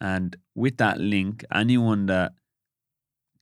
[0.00, 2.32] and with that link, anyone that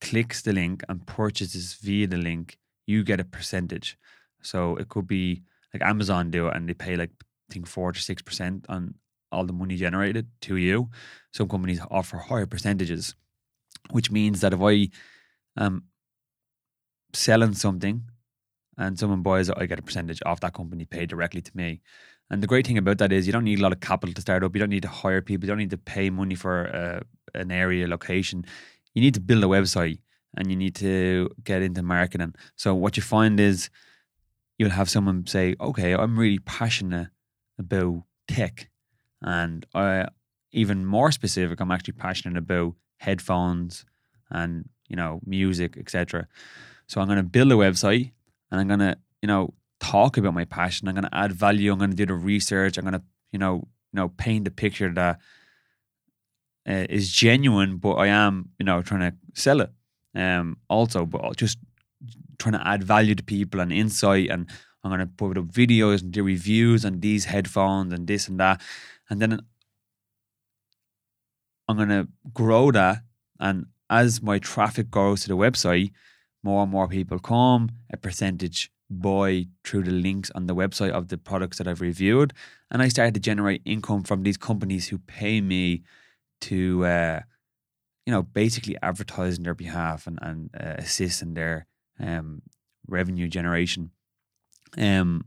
[0.00, 3.98] clicks the link and purchases via the link, you get a percentage.
[4.42, 5.42] So it could be
[5.72, 7.10] like Amazon do it, and they pay like
[7.50, 8.94] I think four to six percent on
[9.34, 10.88] all the money generated to you.
[11.32, 13.14] Some companies offer higher percentages,
[13.90, 14.88] which means that if I
[15.58, 15.84] am
[17.12, 18.02] selling something
[18.78, 21.80] and someone buys it, I get a percentage off that company paid directly to me.
[22.30, 24.20] And the great thing about that is you don't need a lot of capital to
[24.20, 24.54] start up.
[24.54, 25.44] You don't need to hire people.
[25.44, 27.00] You don't need to pay money for uh,
[27.38, 28.44] an area location.
[28.94, 29.98] You need to build a website
[30.36, 32.34] and you need to get into marketing.
[32.56, 33.70] So what you find is
[34.58, 37.08] you'll have someone say, "Okay, I'm really passionate
[37.58, 38.70] about tech,
[39.24, 40.06] and I
[40.52, 43.84] even more specific, I'm actually passionate about headphones
[44.30, 46.28] and you know music, etc."
[46.86, 48.12] So I'm going to build a website
[48.50, 50.86] and I'm going to you know talk about my passion.
[50.86, 51.72] I'm going to add value.
[51.72, 52.78] I'm going to do the research.
[52.78, 53.02] I'm going to
[53.32, 55.18] you know you know paint a picture that
[56.68, 59.70] uh, is genuine, but I am you know trying to sell it.
[60.14, 61.58] Um, also, but just
[62.38, 64.48] trying to add value to people and insight and
[64.84, 68.38] I'm going to put up videos and do reviews on these headphones and this and
[68.38, 68.60] that.
[69.10, 69.40] And then
[71.68, 73.02] I'm going to grow that.
[73.38, 75.92] And as my traffic grows to the website,
[76.42, 81.08] more and more people come, a percentage buy through the links on the website of
[81.08, 82.32] the products that I've reviewed.
[82.70, 85.82] And I started to generate income from these companies who pay me
[86.42, 87.20] to, uh,
[88.04, 91.66] you know, basically advertise on their behalf and, and uh, assist in their
[91.98, 92.42] um,
[92.86, 93.90] revenue generation.
[94.76, 95.24] Um,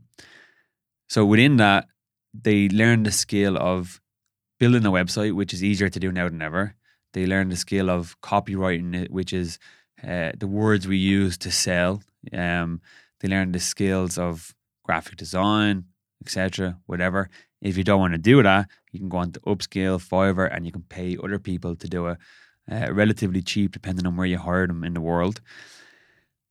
[1.08, 1.88] so within that,
[2.40, 4.00] they learn the skill of
[4.58, 6.74] building a website, which is easier to do now than ever.
[7.12, 9.58] They learn the skill of copywriting it, which is
[10.02, 12.02] uh, the words we use to sell.
[12.32, 12.80] Um,
[13.20, 14.54] they learn the skills of
[14.84, 15.84] graphic design,
[16.22, 16.78] etc.
[16.86, 17.30] Whatever.
[17.60, 20.64] If you don't want to do that, you can go on to Upskill, Fiverr, and
[20.64, 22.18] you can pay other people to do it
[22.70, 25.40] uh, relatively cheap, depending on where you hire them in the world.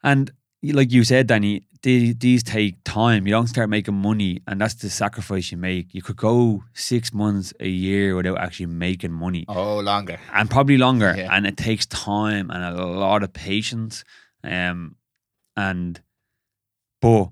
[0.03, 0.31] And
[0.63, 3.27] like you said, Danny, they, these take time.
[3.27, 5.93] You don't start making money, and that's the sacrifice you make.
[5.93, 9.45] You could go six months, a year without actually making money.
[9.47, 10.19] Oh, longer.
[10.33, 11.13] And probably longer.
[11.15, 11.29] Yeah.
[11.31, 14.03] And it takes time and a lot of patience.
[14.43, 14.95] Um,
[15.55, 16.01] and,
[17.01, 17.29] but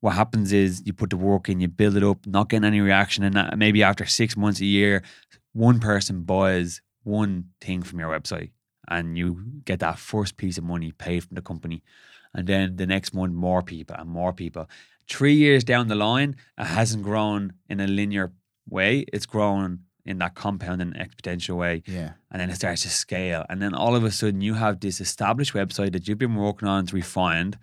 [0.00, 2.80] what happens is you put the work in, you build it up, not getting any
[2.80, 5.02] reaction, and that, maybe after six months, a year,
[5.52, 8.50] one person buys one thing from your website,
[8.88, 11.82] and you get that first piece of money paid from the company
[12.38, 14.70] and then the next month more people and more people.
[15.08, 18.30] Three years down the line, it hasn't grown in a linear
[18.68, 19.04] way.
[19.12, 21.82] It's grown in that compound compounding exponential way.
[21.84, 22.12] Yeah.
[22.30, 23.44] And then it starts to scale.
[23.48, 26.68] And then all of a sudden you have this established website that you've been working
[26.68, 27.58] on to refined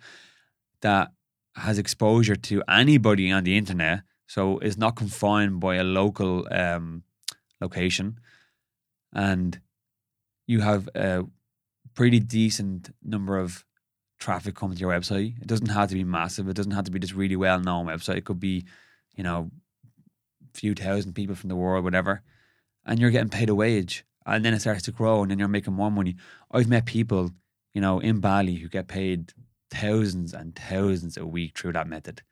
[0.82, 1.12] that
[1.54, 4.02] has exposure to anybody on the internet.
[4.26, 7.02] So it's not confined by a local um,
[7.62, 8.20] location.
[9.14, 9.58] And
[10.46, 11.24] you have a
[11.94, 13.64] pretty decent number of
[14.18, 15.40] traffic coming to your website.
[15.40, 16.48] It doesn't have to be massive.
[16.48, 18.16] It doesn't have to be this really well known website.
[18.16, 18.66] It could be,
[19.14, 19.50] you know,
[20.54, 22.22] few thousand people from the world, whatever.
[22.84, 24.04] And you're getting paid a wage.
[24.24, 26.16] And then it starts to grow and then you're making more money.
[26.50, 27.30] I've met people,
[27.74, 29.32] you know, in Bali who get paid
[29.70, 32.22] thousands and thousands a week through that method.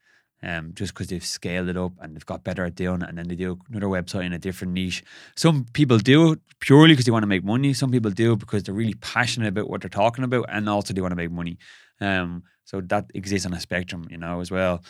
[0.47, 3.17] Um, just because they've scaled it up and they've got better at doing it, and
[3.17, 5.03] then they do another website in a different niche.
[5.37, 7.73] Some people do it purely because they want to make money.
[7.73, 10.93] Some people do it because they're really passionate about what they're talking about, and also
[10.93, 11.57] they want to make money.
[12.01, 14.85] Um, so that exists on a spectrum, you know, as well.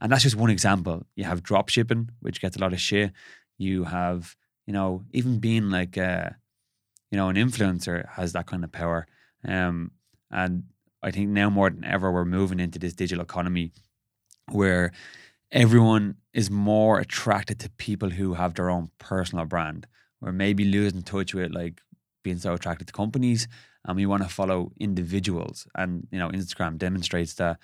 [0.00, 1.06] And that's just one example.
[1.16, 3.12] You have drop shipping, which gets a lot of shit.
[3.56, 4.36] You have,
[4.66, 6.30] you know, even being like, uh,
[7.10, 9.06] you know, an influencer has that kind of power.
[9.46, 9.92] Um,
[10.30, 10.64] and
[11.02, 13.72] I think now more than ever, we're moving into this digital economy
[14.52, 14.92] where
[15.50, 19.86] everyone is more attracted to people who have their own personal brand.
[20.20, 21.80] We're maybe losing touch with like
[22.22, 23.48] being so attracted to companies
[23.84, 25.66] and we want to follow individuals.
[25.74, 27.58] And, you know, Instagram demonstrates that.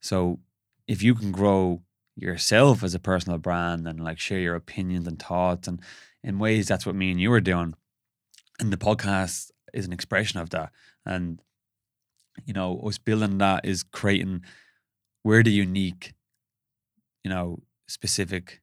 [0.00, 0.38] So
[0.86, 1.82] if you can grow
[2.16, 5.80] yourself as a personal brand and like share your opinions and thoughts and
[6.24, 7.74] in ways that's what me and you are doing.
[8.58, 10.70] And the podcast is an expression of that.
[11.04, 11.40] And,
[12.44, 14.42] you know, us building that is creating
[15.24, 16.14] we're the unique
[17.24, 18.60] you know, specific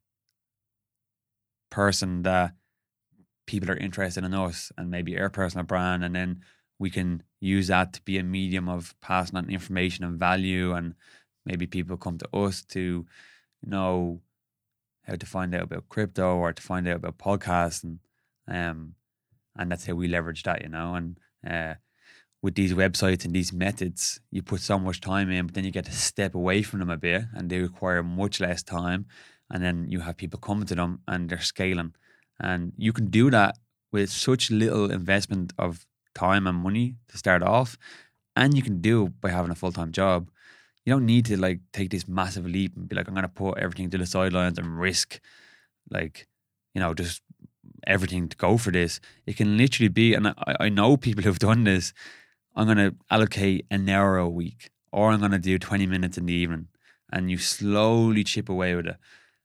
[1.70, 2.54] person that
[3.46, 6.04] people are interested in us and maybe our personal brand.
[6.04, 6.42] And then
[6.80, 10.74] we can use that to be a medium of passing on information and value.
[10.74, 10.96] And
[11.46, 13.06] maybe people come to us to
[13.64, 14.22] know
[15.04, 17.84] how to find out about crypto or to find out about podcasts.
[17.84, 18.00] And,
[18.48, 18.96] um,
[19.56, 20.96] and that's how we leverage that, you know.
[20.96, 21.76] And, uh,
[22.46, 25.72] with these websites and these methods, you put so much time in, but then you
[25.72, 29.08] get to step away from them a bit and they require much less time.
[29.52, 31.94] and then you have people coming to them and they're scaling.
[32.40, 33.58] And you can do that
[33.92, 37.78] with such little investment of time and money to start off,
[38.36, 40.30] and you can do by having a full time job.
[40.84, 43.58] You don't need to like take this massive leap and be like, I'm gonna put
[43.58, 45.20] everything to the sidelines and risk
[45.90, 46.28] like,
[46.74, 47.22] you know, just
[47.88, 49.00] everything to go for this.
[49.26, 51.94] It can literally be, and I, I know people who've done this.
[52.56, 56.18] I'm going to allocate an hour a week, or I'm going to do 20 minutes
[56.18, 56.68] in the evening,
[57.12, 58.98] and you slowly chip away with it.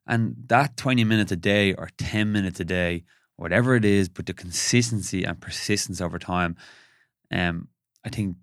[0.06, 3.04] And that 20 minutes a day or 10 minutes a day,
[3.36, 6.56] whatever it is, but the consistency and persistence over time,
[7.30, 7.68] um,
[8.04, 8.36] I think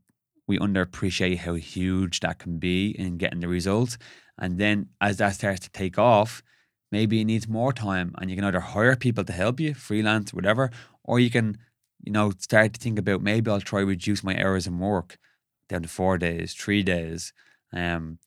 [0.48, 3.98] we underappreciate how huge that can be in getting the results.
[4.38, 6.41] And then as that starts to take off,
[6.91, 10.34] maybe it needs more time and you can either hire people to help you, freelance,
[10.34, 10.72] whatever,
[11.03, 11.57] or you can,
[12.07, 15.17] you know, start to think about maybe I'll try reduce my hours in work
[15.67, 17.34] down to four days, three days,
[17.73, 18.19] um,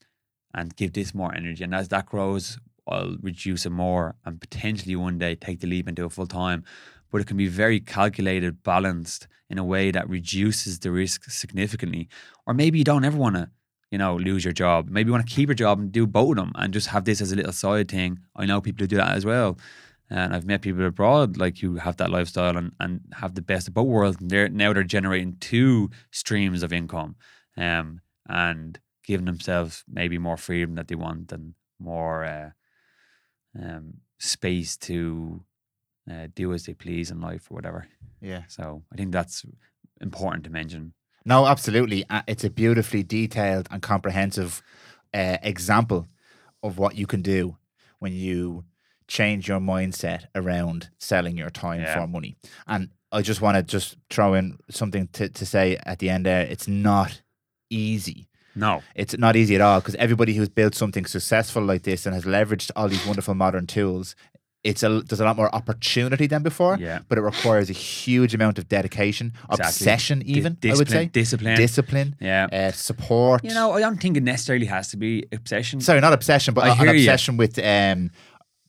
[0.52, 1.64] and give this more energy.
[1.64, 5.88] And as that grows, I'll reduce it more and potentially one day take the leap
[5.88, 6.62] into a full time.
[7.10, 12.10] But it can be very calculated, balanced in a way that reduces the risk significantly.
[12.46, 13.48] Or maybe you don't ever want to
[13.90, 14.88] you know, lose your job.
[14.90, 17.06] Maybe you want to keep your job and do both of them and just have
[17.06, 18.20] this as a little side thing.
[18.36, 19.58] I know people who do that as well.
[20.10, 23.68] And I've met people abroad like who have that lifestyle and, and have the best
[23.68, 24.20] of both worlds.
[24.20, 27.14] And they're now they're generating two streams of income
[27.56, 32.50] um, and giving themselves maybe more freedom that they want and more uh,
[33.60, 35.44] um, space to
[36.10, 37.86] uh, do as they please in life or whatever.
[38.20, 38.42] Yeah.
[38.48, 39.44] So I think that's
[40.00, 40.92] important to mention.
[41.24, 42.04] No, absolutely.
[42.26, 44.62] It's a beautifully detailed and comprehensive
[45.12, 46.08] uh, example
[46.62, 47.56] of what you can do
[47.98, 48.64] when you
[49.18, 51.94] change your mindset around selling your time Yeah.
[52.00, 52.36] for money.
[52.66, 56.24] And I just want to just throw in something to, to say at the end
[56.26, 56.42] there.
[56.42, 57.20] It's not
[57.68, 58.28] easy.
[58.54, 58.82] No.
[58.94, 62.24] It's not easy at all because everybody who's built something successful like this and has
[62.24, 64.14] leveraged all these wonderful modern tools,
[64.62, 66.76] it's a there's a lot more opportunity than before.
[66.78, 66.98] Yeah.
[67.08, 69.64] But it requires a huge amount of dedication, Exactly.
[69.66, 71.56] obsession, even I would say, discipline.
[71.56, 72.46] discipline, Yeah.
[72.52, 73.42] uh, support.
[73.42, 75.80] You know, I don't think it necessarily has to be obsession.
[75.80, 78.10] sorry, not obsession, but I an obsession with um,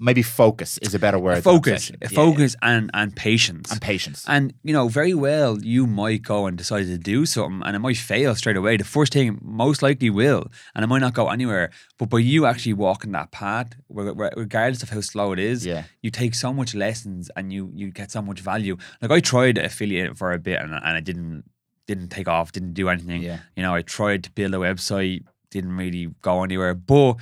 [0.01, 1.43] maybe focus is a better word.
[1.43, 1.97] focus, obsession.
[2.01, 3.71] Yeah, focus, and and patience.
[3.71, 4.25] and patience.
[4.27, 7.79] And you know, very well, you might go and decide to do something, and it
[7.79, 8.77] might fail straight away.
[8.77, 11.69] The first thing most likely will, and it might not go anywhere.
[11.99, 15.65] But by you actually walking that path, re- re- regardless of how slow it is,
[15.65, 15.83] Yeah.
[16.01, 18.77] you take so much lessons and you you get so much value.
[19.01, 21.43] Like I tried affiliate for a bit, and, and I didn't
[21.87, 23.21] didn't take off, didn't do anything.
[23.21, 23.39] Yeah.
[23.55, 25.21] You know, I tried to build a website,
[25.51, 27.15] didn't really go anywhere, but.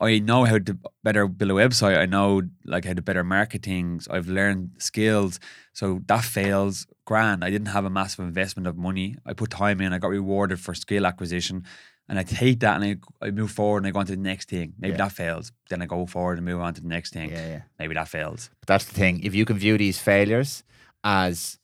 [0.00, 1.96] I know how to better build a website.
[1.98, 3.62] I know like how to better marketing.
[3.98, 4.08] things.
[4.08, 5.38] I've learned skills.
[5.72, 6.86] So that fails.
[7.06, 7.44] Grand.
[7.44, 9.16] I didn't have a massive investment of money.
[9.26, 9.92] I put time in.
[9.92, 11.64] I got rewarded for skill acquisition.
[12.08, 14.20] And I take that and I, I move forward and I go on to the
[14.20, 14.74] next thing.
[14.78, 14.98] Maybe Yeah.
[15.04, 15.52] that fails.
[15.70, 17.30] Then I go forward and move on to the next thing.
[17.30, 17.62] yeah, yeah.
[17.78, 18.50] Maybe that fails.
[18.60, 19.22] But that's the thing.
[19.22, 20.64] If you can view these failures
[21.02, 21.58] as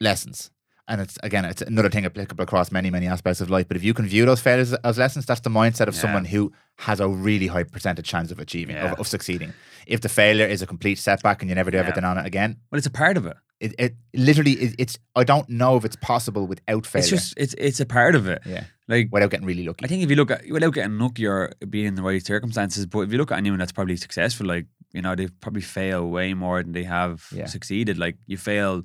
[0.00, 0.50] lessons,
[0.88, 3.66] and it's again, it's another thing applicable across many, many aspects of life.
[3.68, 6.00] But if you can view those failures as lessons, that's the mindset of Yeah.
[6.00, 8.92] someone who has a really high percentage chance of achieving, Yeah.
[8.92, 9.52] of, of succeeding.
[9.86, 11.82] If the failure is a complete setback and you never do Yeah.
[11.82, 13.36] everything on it again, well it's a part of it.
[13.58, 14.98] it, it literally is, it's.
[15.14, 17.02] I don't know if it's possible without failure.
[17.02, 18.42] It's just it's it's a part of it.
[18.44, 19.82] yeah, Like without getting really lucky.
[19.84, 22.84] I think if you look at without getting lucky or being in the right circumstances,
[22.84, 26.06] but if you look at anyone that's probably successful, like you know, they probably fail
[26.10, 27.96] way more than they have succeeded.
[27.98, 28.82] Like you fail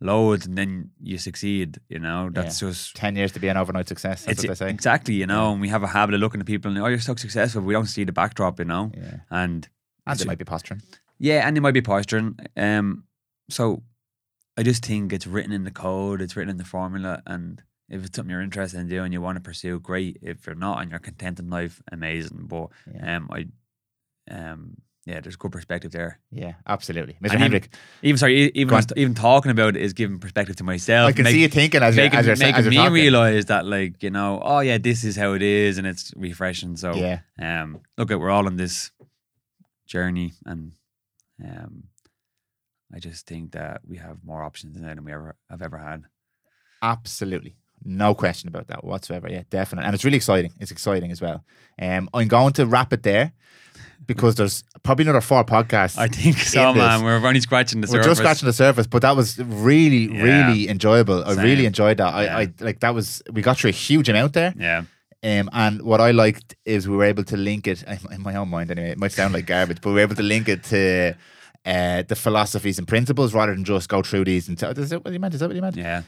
[0.00, 1.78] loads and then you succeed.
[1.88, 4.24] You know, that's just Ten years to be an overnight success.
[4.24, 4.70] That's it's what they say.
[4.70, 5.14] exactly.
[5.14, 7.14] You know, and we have a habit of looking at people and oh, you're so
[7.14, 7.62] successful.
[7.62, 8.58] We don't see the backdrop.
[8.58, 9.68] You know, Yeah, and
[10.06, 10.82] and they might be posturing.
[11.18, 12.38] yeah, and they might be posturing.
[12.56, 13.04] Um,
[13.50, 13.82] so
[14.56, 18.04] I just think it's written in the code, it's written in the formula, and if
[18.04, 20.18] it's something you're interested in doing, you want to pursue, great.
[20.22, 22.46] If you're not and you're content in life, amazing.
[22.46, 23.16] But Yeah.
[23.16, 23.46] um, I,
[24.30, 24.76] um,
[25.06, 26.18] yeah, there's good perspective there.
[26.30, 27.36] Yeah, absolutely, Mr.
[27.36, 27.68] Hendrick.
[28.02, 31.08] Even sorry, even even talking about it is giving perspective to myself.
[31.08, 33.66] I can make- see you thinking as you're, as you're, making as me realize that,
[33.66, 36.76] like you know, oh yeah, this is how it is, and it's refreshing.
[36.76, 38.92] So Yeah, um, look, at we're all on this
[39.86, 40.72] journey, and
[41.44, 41.84] um,
[42.94, 46.04] I just think that we have more options now than we ever have ever had.
[46.82, 47.56] absolutely.
[47.86, 49.28] No question about that whatsoever.
[49.30, 49.84] Yeah, definitely.
[49.84, 50.52] And it's really exciting.
[50.58, 51.44] It's exciting as well.
[51.78, 53.32] Um, I'm going to wrap it there
[54.06, 55.98] because there's probably another four podcasts.
[55.98, 56.80] I think so, this.
[56.82, 57.02] man.
[57.04, 58.04] We're only scratching the surface.
[58.06, 60.22] We're just scratching the surface, but that was really, Yeah.
[60.48, 61.24] really enjoyable.
[61.24, 62.12] I really enjoyed that.
[62.14, 62.38] I, Yeah.
[62.38, 64.52] I like that was we got through a huge amount there.
[64.58, 64.82] Yeah,
[65.22, 67.82] Um, and what I liked is we were able to link it
[68.12, 68.90] in my own mind anyway.
[68.90, 71.14] It might sound like garbage, but we were able to link it to
[71.66, 74.48] uh, the philosophies and principles rather than just go through these.
[74.48, 75.32] And t- is that what you meant?
[75.32, 75.76] Is that what you meant?
[75.76, 76.02] yeah.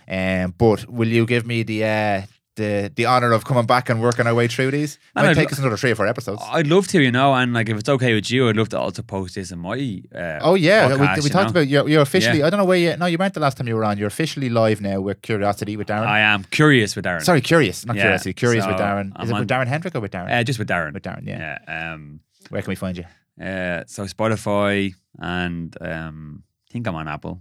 [0.44, 2.22] Um, but will you give me the uh,
[2.56, 4.98] the the honor of coming back and working our way through these.
[5.14, 6.42] Man, Might I'd take lo- us another three or four episodes.
[6.44, 8.78] I'd love to, you know, and like if it's okay with you, I'd love to
[8.80, 10.02] also post this in my.
[10.14, 11.60] Uh, Oh yeah, podcast, we, we talked know?
[11.60, 12.38] about you're, you're officially.
[12.40, 12.46] Yeah.
[12.46, 12.96] I don't know where you.
[12.96, 13.98] No, you weren't the last time you were on.
[13.98, 16.06] You're officially live now with Curiosity with Darren.
[16.06, 17.22] I am curious with Darren.
[17.22, 18.32] Sorry, curious, not Yeah, curiosity.
[18.34, 19.08] Curious with Darren.
[19.08, 20.30] Is I'm it with on- Darren Hendrick or with Darren?
[20.32, 20.92] Uh, just with Darren.
[20.94, 21.58] with Darren, yeah.
[21.68, 21.92] Yeah.
[21.94, 22.20] Um.
[22.48, 23.04] Where can we find you?
[23.40, 23.84] Uh.
[23.86, 26.42] So Spotify and um.
[26.68, 27.40] I think I'm on Apple,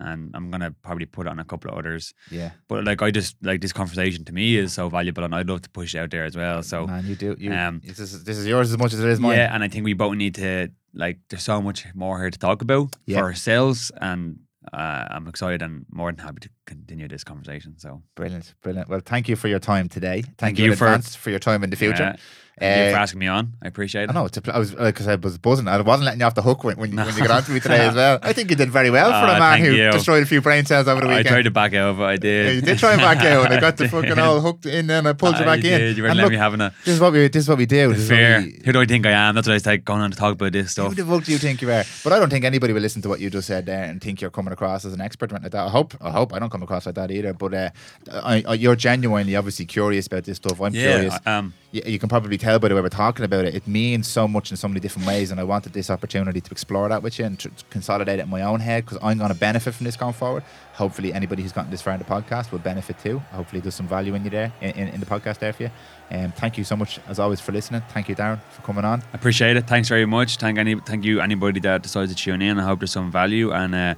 [0.00, 2.14] and I'm gonna probably put it on a couple of others.
[2.30, 5.48] Yeah, But like I just like this conversation to me is so valuable, and I'd
[5.48, 6.62] love to push it out there as well.
[6.62, 7.36] So man, you do.
[7.38, 9.36] You, um, this is this is yours as much as it is mine.
[9.38, 11.18] yeah, and I think we both need to like.
[11.28, 13.18] There's so much more here to talk about Yeah.
[13.18, 14.38] for ourselves, and
[14.72, 17.78] uh, I'm excited and more than happy to continue this conversation.
[17.78, 18.88] So Brilliant, brilliant.
[18.88, 20.22] Well, thank you for your time today.
[20.22, 22.02] Thank, Thank you, you for- for your time in the future.
[22.02, 22.16] Yeah.
[22.58, 23.52] Thank you for Uh, asking me on.
[23.62, 24.10] I appreciate it.
[24.10, 25.68] I know it's a pl- I was because I was buzzing.
[25.68, 27.50] I wasn't letting you off the hook when, when, you, when you got on to
[27.50, 28.18] me today as well.
[28.22, 29.90] I think you did very well for Ah, a man who you.
[29.92, 31.28] destroyed a few brain cells over the weekend.
[31.28, 32.54] I tried to back out, but I Yeah, did.
[32.54, 35.06] you did try and back out, and I got the fucking all hooked in, and
[35.06, 35.78] I pulled you I back in.
[35.80, 35.96] did.
[35.98, 37.58] You were And letting look, me having a this is what we this is what
[37.58, 37.92] we do.
[37.92, 38.40] This fair.
[38.40, 39.34] we- Who do I think I am?
[39.34, 40.88] That's what I was like going on to talk about this stuff.
[40.88, 41.84] Who the fuck do you think you are?
[42.04, 44.22] But I don't think anybody will listen to what you just said there and think
[44.22, 45.54] you're coming across as an expert like that.
[45.54, 45.94] I hope.
[46.00, 47.34] I hope I don't come across like that either.
[47.34, 47.70] But uh,
[48.10, 50.58] I, I, you're genuinely, obviously curious about this stuff.
[50.62, 51.14] I'm curious.
[51.26, 53.54] Yeah, um, you, you can probably tell by the way we're talking about it.
[53.54, 56.50] It means so much in so many different ways, and I wanted this opportunity to
[56.50, 59.32] explore that with you and to consolidate it in my own head because I'm going
[59.32, 60.42] to benefit from this going forward.
[60.74, 63.18] Hopefully, anybody who's gotten this far in the podcast will benefit too.
[63.32, 65.70] Hopefully, there's some value in you there in, in, in the podcast there for you.
[66.10, 67.82] Um, thank you so much as always for listening.
[67.90, 69.02] Thank you, Darren, for coming on.
[69.12, 69.66] Appreciate it.
[69.66, 70.36] Thanks very much.
[70.36, 72.58] Thank any, thank you anybody that decides to tune in.
[72.58, 73.94] I hope there's some value, and uh,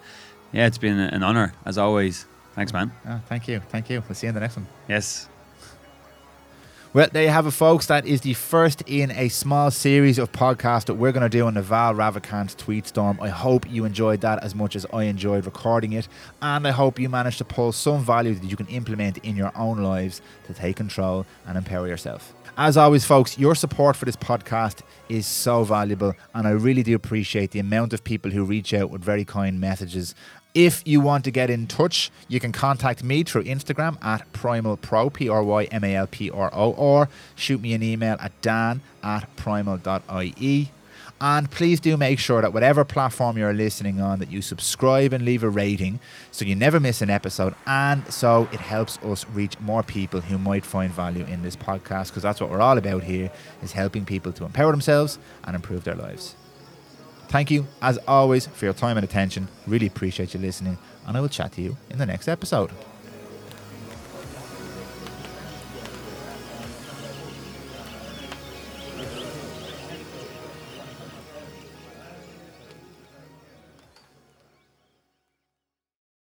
[0.52, 2.26] yeah, it's been an honor as always.
[2.54, 2.90] Thanks, man.
[3.06, 4.02] Ah, thank you, thank you.
[4.08, 4.66] We'll see you in the next one.
[4.88, 5.28] Yes.
[6.94, 7.84] Well, there you have it, folks.
[7.84, 11.46] That is the first in a small series of podcasts that we're going to do
[11.46, 13.18] on Naval Ravikant's tweet storm.
[13.20, 16.08] I hope you enjoyed that as much as I enjoyed recording it,
[16.40, 19.52] and I hope you managed to pull some value that you can implement in your
[19.54, 22.32] own lives to take control and empower yourself.
[22.56, 26.94] As always, folks, your support for this podcast is so valuable, and I really do
[26.96, 30.14] appreciate the amount of people who reach out with very kind messages.
[30.58, 35.12] If you want to get in touch, you can contact me through Instagram at prymalpro,
[35.12, 38.32] P R Y M A L P R O, or shoot me an email at
[38.42, 40.72] dan at prymal.ie.
[41.20, 45.24] And please do make sure that whatever platform you're listening on, that you subscribe and
[45.24, 46.00] leave a rating
[46.32, 47.54] so you never miss an episode.
[47.64, 52.08] And so it helps us reach more people who might find value in this podcast
[52.08, 53.30] because that's what we're all about here
[53.62, 56.34] is helping people to empower themselves and improve their lives.
[57.28, 59.48] Thank you, as always, for your time and attention.
[59.66, 62.70] Really appreciate you listening, and I will chat to you in the next episode.